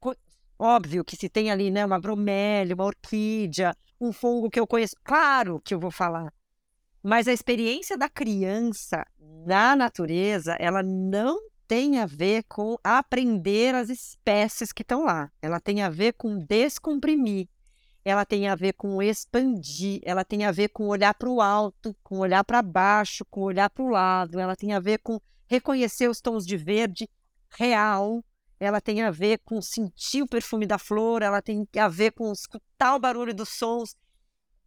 óbvio 0.57 1.03
que 1.03 1.15
se 1.17 1.27
tem 1.27 1.51
ali, 1.51 1.69
né, 1.69 1.85
uma 1.85 1.99
bromélia, 1.99 2.73
uma 2.73 2.85
orquídea, 2.85 3.75
um 3.99 4.13
fungo 4.13 4.49
que 4.49 4.59
eu 4.59 4.65
conheço, 4.65 4.95
claro 5.03 5.59
que 5.59 5.73
eu 5.73 5.79
vou 5.79 5.91
falar. 5.91 6.33
Mas 7.03 7.27
a 7.27 7.33
experiência 7.33 7.97
da 7.97 8.07
criança 8.07 9.03
na 9.45 9.75
natureza, 9.75 10.55
ela 10.59 10.81
não 10.81 11.50
tem 11.71 11.99
a 11.99 12.05
ver 12.05 12.43
com 12.49 12.77
aprender 12.83 13.73
as 13.73 13.87
espécies 13.87 14.73
que 14.73 14.81
estão 14.81 15.05
lá. 15.05 15.31
Ela 15.41 15.57
tem 15.57 15.81
a 15.81 15.89
ver 15.89 16.11
com 16.11 16.37
descomprimir. 16.37 17.47
Ela 18.03 18.25
tem 18.25 18.49
a 18.49 18.55
ver 18.55 18.73
com 18.73 19.01
expandir. 19.01 20.01
Ela 20.03 20.25
tem 20.25 20.43
a 20.43 20.51
ver 20.51 20.67
com 20.67 20.89
olhar 20.89 21.13
para 21.13 21.29
o 21.29 21.39
alto, 21.39 21.95
com 22.03 22.17
olhar 22.17 22.43
para 22.43 22.61
baixo, 22.61 23.23
com 23.31 23.39
olhar 23.43 23.69
para 23.69 23.85
o 23.85 23.87
lado. 23.87 24.37
Ela 24.37 24.53
tem 24.53 24.73
a 24.73 24.81
ver 24.81 24.99
com 24.99 25.17
reconhecer 25.47 26.09
os 26.09 26.19
tons 26.19 26.45
de 26.45 26.57
verde 26.57 27.09
real. 27.57 28.21
Ela 28.59 28.81
tem 28.81 29.01
a 29.03 29.09
ver 29.09 29.39
com 29.45 29.61
sentir 29.61 30.23
o 30.23 30.27
perfume 30.27 30.65
da 30.65 30.77
flor. 30.77 31.21
Ela 31.21 31.41
tem 31.41 31.65
a 31.77 31.87
ver 31.87 32.11
com 32.11 32.33
escutar 32.33 32.95
o 32.95 32.99
barulho 32.99 33.33
dos 33.33 33.47
sons 33.47 33.95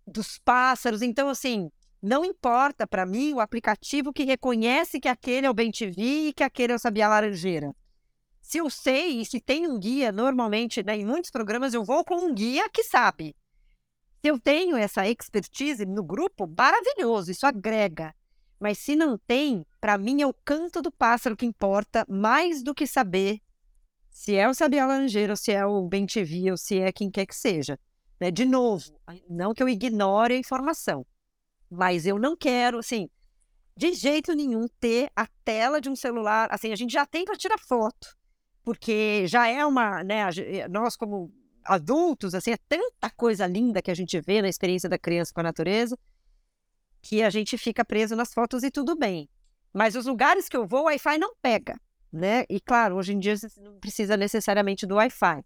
dos 0.06 0.38
pássaros. 0.38 1.02
Então, 1.02 1.28
assim, 1.28 1.70
não 2.04 2.22
importa 2.22 2.86
para 2.86 3.06
mim 3.06 3.32
o 3.32 3.40
aplicativo 3.40 4.12
que 4.12 4.24
reconhece 4.24 5.00
que 5.00 5.08
aquele 5.08 5.46
é 5.46 5.50
o 5.50 5.54
bem-te-vi 5.54 6.28
e 6.28 6.32
que 6.34 6.42
aquele 6.44 6.74
é 6.74 6.76
o 6.76 6.78
sabiá 6.78 7.08
laranjeira. 7.08 7.74
Se 8.42 8.58
eu 8.58 8.68
sei 8.68 9.22
e 9.22 9.24
se 9.24 9.40
tem 9.40 9.66
um 9.66 9.78
guia, 9.78 10.12
normalmente, 10.12 10.82
né, 10.82 10.98
em 10.98 11.06
muitos 11.06 11.30
programas 11.30 11.72
eu 11.72 11.82
vou 11.82 12.04
com 12.04 12.16
um 12.16 12.34
guia 12.34 12.68
que 12.68 12.84
sabe. 12.84 13.34
Se 14.20 14.28
eu 14.28 14.38
tenho 14.38 14.76
essa 14.76 15.08
expertise 15.08 15.86
no 15.86 16.04
grupo, 16.04 16.46
maravilhoso, 16.46 17.30
isso 17.30 17.46
agrega. 17.46 18.14
Mas 18.60 18.78
se 18.78 18.94
não 18.94 19.16
tem, 19.16 19.64
para 19.80 19.96
mim 19.96 20.20
é 20.20 20.26
o 20.26 20.34
canto 20.44 20.82
do 20.82 20.92
pássaro 20.92 21.34
que 21.34 21.46
importa 21.46 22.04
mais 22.06 22.62
do 22.62 22.74
que 22.74 22.86
saber 22.86 23.40
se 24.10 24.36
é 24.36 24.46
o 24.46 24.54
sabiá 24.54 24.86
laranjeira, 24.86 25.32
ou 25.32 25.36
se 25.36 25.52
é 25.52 25.64
o 25.64 25.88
bem-te-vi, 25.88 26.50
ou 26.50 26.56
se 26.56 26.78
é 26.78 26.92
quem 26.92 27.10
quer 27.10 27.24
que 27.24 27.34
seja. 27.34 27.78
Né? 28.20 28.30
De 28.30 28.44
novo, 28.44 28.84
não 29.28 29.54
que 29.54 29.62
eu 29.62 29.68
ignore 29.68 30.34
a 30.34 30.38
informação, 30.38 31.04
mas 31.74 32.06
eu 32.06 32.18
não 32.18 32.36
quero, 32.36 32.78
assim, 32.78 33.08
de 33.76 33.92
jeito 33.92 34.34
nenhum 34.34 34.66
ter 34.80 35.10
a 35.16 35.26
tela 35.44 35.80
de 35.80 35.88
um 35.90 35.96
celular. 35.96 36.48
Assim, 36.50 36.72
a 36.72 36.76
gente 36.76 36.92
já 36.92 37.04
tem 37.04 37.24
para 37.24 37.36
tirar 37.36 37.58
foto, 37.58 38.16
porque 38.62 39.26
já 39.26 39.48
é 39.48 39.64
uma, 39.66 40.02
né? 40.04 40.30
ge- 40.30 40.68
Nós 40.68 40.96
como 40.96 41.32
adultos, 41.64 42.34
assim, 42.34 42.52
é 42.52 42.58
tanta 42.68 43.10
coisa 43.16 43.46
linda 43.46 43.82
que 43.82 43.90
a 43.90 43.94
gente 43.94 44.20
vê 44.20 44.40
na 44.40 44.48
experiência 44.48 44.88
da 44.88 44.98
criança 44.98 45.32
com 45.34 45.40
a 45.40 45.44
natureza 45.44 45.98
que 47.02 47.22
a 47.22 47.28
gente 47.28 47.58
fica 47.58 47.84
preso 47.84 48.16
nas 48.16 48.32
fotos 48.32 48.62
e 48.62 48.70
tudo 48.70 48.96
bem. 48.96 49.28
Mas 49.72 49.94
os 49.94 50.06
lugares 50.06 50.48
que 50.48 50.56
eu 50.56 50.66
vou, 50.66 50.82
o 50.82 50.84
Wi-Fi 50.84 51.18
não 51.18 51.34
pega, 51.42 51.78
né? 52.12 52.44
E 52.48 52.60
claro, 52.60 52.96
hoje 52.96 53.12
em 53.12 53.18
dia 53.18 53.36
você 53.36 53.48
não 53.60 53.78
precisa 53.78 54.16
necessariamente 54.16 54.86
do 54.86 54.94
Wi-Fi. 54.94 55.44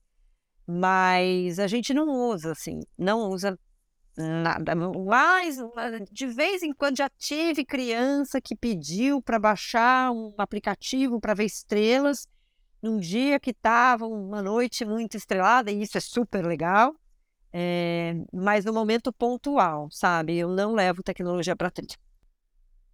Mas 0.66 1.58
a 1.58 1.66
gente 1.66 1.94
não 1.94 2.08
usa, 2.08 2.52
assim, 2.52 2.80
não 2.96 3.30
usa 3.30 3.58
nada. 4.18 4.74
Mas 4.74 5.56
de 6.10 6.26
vez 6.26 6.62
em 6.62 6.72
quando 6.72 6.98
já 6.98 7.08
tive 7.08 7.64
criança 7.64 8.40
que 8.40 8.56
pediu 8.56 9.22
para 9.22 9.38
baixar 9.38 10.10
um 10.10 10.34
aplicativo 10.36 11.20
para 11.20 11.34
ver 11.34 11.44
estrelas 11.44 12.26
num 12.82 12.98
dia 12.98 13.40
que 13.40 13.50
estava 13.50 14.06
uma 14.06 14.42
noite 14.42 14.84
muito 14.84 15.16
estrelada, 15.16 15.70
e 15.70 15.82
isso 15.82 15.96
é 15.96 16.00
super 16.00 16.44
legal. 16.44 16.94
É, 17.52 18.14
mas 18.32 18.64
no 18.64 18.72
momento 18.72 19.12
pontual, 19.12 19.88
sabe? 19.90 20.36
Eu 20.36 20.48
não 20.48 20.74
levo 20.74 21.02
tecnologia 21.02 21.56
para 21.56 21.70
trilha. 21.70 21.96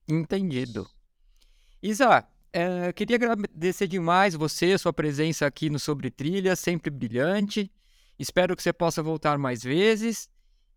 Entendido. 0.09 0.89
Isa, 1.83 2.25
eh, 2.53 2.93
queria 2.93 3.17
agradecer 3.17 3.89
demais 3.89 4.35
você, 4.35 4.79
sua 4.79 4.93
presença 4.93 5.45
aqui 5.45 5.69
no 5.69 5.79
Sobre 5.79 6.11
Trilha, 6.11 6.55
sempre 6.55 6.89
brilhante. 6.89 7.71
Espero 8.19 8.55
que 8.55 8.63
você 8.63 8.73
possa 8.73 9.03
voltar 9.03 9.37
mais 9.39 9.63
vezes. 9.63 10.29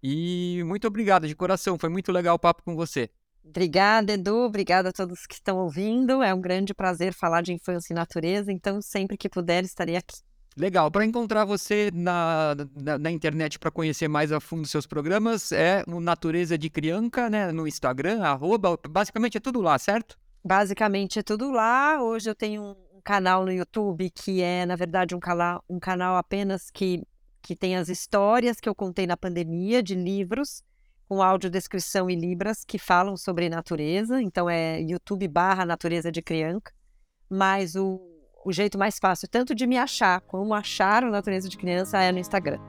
E 0.01 0.61
muito 0.65 0.87
obrigado 0.87 1.27
de 1.27 1.35
coração, 1.35 1.77
foi 1.77 1.89
muito 1.89 2.11
legal 2.11 2.35
o 2.35 2.39
papo 2.39 2.63
com 2.63 2.75
você. 2.75 3.09
Obrigada, 3.43 4.13
Edu. 4.13 4.45
Obrigada 4.45 4.89
a 4.89 4.91
todos 4.91 5.25
que 5.25 5.35
estão 5.35 5.57
ouvindo. 5.57 6.21
É 6.21 6.33
um 6.33 6.41
grande 6.41 6.73
prazer 6.73 7.13
falar 7.13 7.41
de 7.41 7.53
infância 7.53 7.93
e 7.93 7.95
natureza, 7.95 8.51
então 8.51 8.81
sempre 8.81 9.17
que 9.17 9.29
puder 9.29 9.63
estarei 9.63 9.95
aqui. 9.95 10.17
Legal, 10.57 10.89
para 10.89 11.05
encontrar 11.05 11.45
você 11.45 11.91
na, 11.93 12.55
na, 12.75 12.97
na 12.97 13.11
internet 13.11 13.59
para 13.59 13.69
conhecer 13.69 14.07
mais 14.07 14.31
a 14.31 14.39
fundo 14.39 14.67
seus 14.67 14.87
programas, 14.87 15.51
é 15.51 15.83
o 15.87 15.99
Natureza 15.99 16.57
de 16.57 16.67
Crianca, 16.67 17.29
né? 17.29 17.51
No 17.51 17.67
Instagram, 17.67 18.23
arroba, 18.23 18.75
basicamente 18.89 19.37
é 19.37 19.39
tudo 19.39 19.61
lá, 19.61 19.77
certo? 19.77 20.17
Basicamente 20.43 21.19
é 21.19 21.23
tudo 21.23 21.51
lá. 21.51 22.01
Hoje 22.01 22.29
eu 22.29 22.33
tenho 22.33 22.63
um 22.63 23.01
canal 23.03 23.45
no 23.45 23.51
YouTube 23.51 24.09
que 24.09 24.41
é, 24.41 24.65
na 24.65 24.75
verdade, 24.75 25.13
um 25.13 25.19
um 25.69 25.79
canal 25.79 26.17
apenas 26.17 26.71
que, 26.71 27.03
que 27.41 27.55
tem 27.55 27.75
as 27.75 27.89
histórias 27.89 28.59
que 28.59 28.67
eu 28.67 28.75
contei 28.75 29.07
na 29.07 29.17
pandemia 29.17 29.81
de 29.81 29.95
livros, 29.95 30.63
com 31.07 31.21
audiodescrição 31.21 32.09
e 32.09 32.15
libras 32.15 32.63
que 32.65 32.77
falam 32.77 33.15
sobre 33.15 33.49
natureza. 33.49 34.21
Então 34.21 34.49
é 34.49 34.81
YouTube 34.81 35.27
barra 35.27 35.65
Natureza 35.65 36.11
de 36.11 36.21
Crianca. 36.21 36.73
Mas 37.29 37.75
o, 37.75 37.99
o 38.45 38.51
jeito 38.51 38.77
mais 38.77 38.97
fácil, 38.99 39.27
tanto 39.27 39.55
de 39.55 39.65
me 39.65 39.77
achar 39.77 40.21
como 40.21 40.53
achar 40.53 41.03
o 41.03 41.11
Natureza 41.11 41.49
de 41.49 41.57
Criança, 41.57 42.01
é 42.01 42.11
no 42.11 42.19
Instagram. 42.19 42.59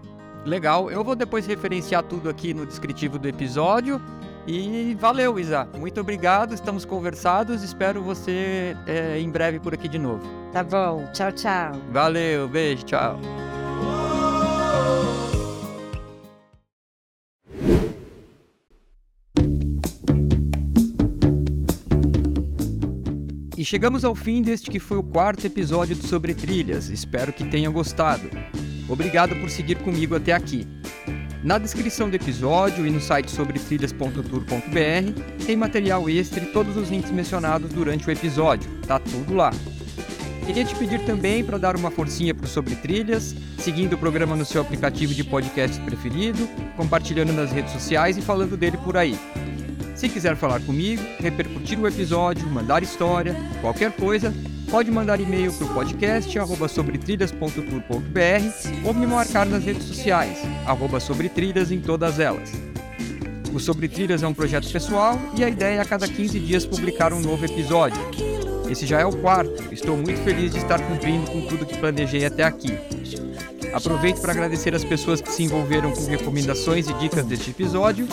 Legal, 0.45 0.91
eu 0.91 1.05
vou 1.05 1.15
depois 1.15 1.47
referenciar 1.47 2.03
tudo 2.03 2.31
aqui 2.31 2.55
no 2.55 2.65
descritivo 2.65 3.19
do 3.19 3.29
episódio. 3.29 4.01
E 4.47 4.97
valeu, 4.99 5.39
Isa. 5.39 5.69
Muito 5.77 6.01
obrigado, 6.01 6.55
estamos 6.55 6.85
conversados. 6.85 7.63
Espero 7.63 8.03
você 8.03 8.75
é, 8.87 9.19
em 9.19 9.29
breve 9.31 9.61
por 9.61 9.75
aqui 9.75 9.89
de 9.89 9.99
novo. 9.99 10.27
Tá 10.53 10.65
bom, 10.65 11.07
tchau, 11.13 11.31
tchau. 11.33 11.73
Valeu, 11.93 12.49
beijo, 12.49 12.85
tchau. 12.85 13.48
Chegamos 23.69 24.03
ao 24.03 24.15
fim 24.15 24.41
deste 24.41 24.71
que 24.71 24.79
foi 24.79 24.97
o 24.97 25.03
quarto 25.03 25.47
episódio 25.47 25.95
do 25.95 26.07
Sobre 26.07 26.33
Trilhas. 26.33 26.89
Espero 26.89 27.35
que 27.35 27.45
tenha 27.45 27.69
gostado. 27.69 28.31
Obrigado 28.89 29.37
por 29.37 29.51
seguir 29.51 29.77
comigo 29.77 30.17
até 30.17 30.33
aqui. 30.33 30.67
Na 31.45 31.59
descrição 31.59 32.09
do 32.09 32.17
episódio 32.17 32.87
e 32.87 32.91
no 32.91 32.99
site 32.99 33.31
sobretrilhas.tour.br 33.31 35.45
tem 35.45 35.55
material 35.55 36.09
extra 36.09 36.43
e 36.43 36.47
todos 36.47 36.79
os 36.79 36.89
links 36.89 37.11
mencionados 37.11 37.71
durante 37.71 38.09
o 38.09 38.11
episódio. 38.11 38.71
Tá 38.87 38.99
tudo 38.99 39.35
lá. 39.35 39.51
Queria 40.47 40.65
te 40.65 40.75
pedir 40.75 41.05
também 41.05 41.45
para 41.45 41.59
dar 41.59 41.77
uma 41.77 41.91
forcinha 41.91 42.35
para 42.35 42.47
Sobre 42.47 42.75
Trilhas, 42.75 43.37
seguindo 43.59 43.93
o 43.93 43.99
programa 43.99 44.35
no 44.35 44.47
seu 44.47 44.63
aplicativo 44.63 45.13
de 45.13 45.23
podcast 45.23 45.79
preferido, 45.83 46.49
compartilhando 46.75 47.35
nas 47.35 47.53
redes 47.53 47.75
sociais 47.75 48.17
e 48.17 48.23
falando 48.23 48.57
dele 48.57 48.79
por 48.79 48.97
aí. 48.97 49.15
Se 49.99 50.09
quiser 50.09 50.37
falar 50.37 50.61
comigo, 50.61 51.03
repercutir 51.19 51.77
o 51.77 51.89
episódio, 51.89 52.47
mandar 52.47 52.85
história, 52.85 53.35
qualquer 53.61 53.91
coisa, 53.91 54.33
pode 54.71 54.93
mandar 54.93 55.21
e-mail 55.21 55.53
para 55.53 55.67
o 55.67 55.75
podcast 55.75 56.39
arroba 56.39 56.69
ou 58.85 58.95
me 58.95 59.07
marcar 59.09 59.45
nas 59.45 59.65
redes 59.65 59.83
sociais, 59.83 60.39
arroba 60.65 61.01
sobretrilhas 61.01 61.73
em 61.73 61.81
todas 61.81 62.21
elas. 62.21 62.53
O 63.53 63.59
Sobre 63.59 63.89
Trilhas 63.89 64.23
é 64.23 64.29
um 64.29 64.33
projeto 64.33 64.71
pessoal 64.71 65.19
e 65.37 65.43
a 65.43 65.49
ideia 65.49 65.79
é 65.79 65.81
a 65.81 65.85
cada 65.85 66.07
15 66.07 66.39
dias 66.39 66.65
publicar 66.65 67.13
um 67.13 67.19
novo 67.19 67.45
episódio. 67.45 68.01
Esse 68.71 68.87
já 68.87 69.01
é 69.01 69.05
o 69.05 69.17
quarto, 69.17 69.75
estou 69.75 69.97
muito 69.97 70.23
feliz 70.23 70.53
de 70.53 70.59
estar 70.59 70.79
cumprindo 70.79 71.29
com 71.29 71.41
tudo 71.49 71.67
que 71.67 71.77
planejei 71.77 72.25
até 72.25 72.45
aqui. 72.45 72.79
Aproveito 73.73 74.21
para 74.21 74.33
agradecer 74.33 74.75
as 74.75 74.85
pessoas 74.85 75.21
que 75.21 75.33
se 75.33 75.43
envolveram 75.43 75.93
com 75.93 76.05
recomendações 76.07 76.89
e 76.89 76.95
dicas 76.95 77.25
deste 77.25 77.51
episódio: 77.51 78.07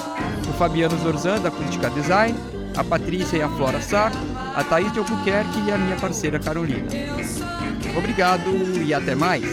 o 0.50 0.54
Fabiano 0.54 0.98
Zorzan, 0.98 1.40
da 1.40 1.50
Acústica 1.50 1.90
Design, 1.90 2.38
a 2.76 2.84
Patrícia 2.84 3.38
e 3.38 3.42
a 3.42 3.50
Flora 3.50 3.82
Sá, 3.82 4.12
a 4.56 4.64
Thaís 4.64 4.92
de 4.92 5.00
Albuquerque 5.00 5.60
e 5.68 5.72
a 5.72 5.78
minha 5.78 5.96
parceira 5.96 6.40
Carolina. 6.40 6.88
Obrigado 7.98 8.50
e 8.84 8.94
até 8.94 9.16
mais! 9.16 9.44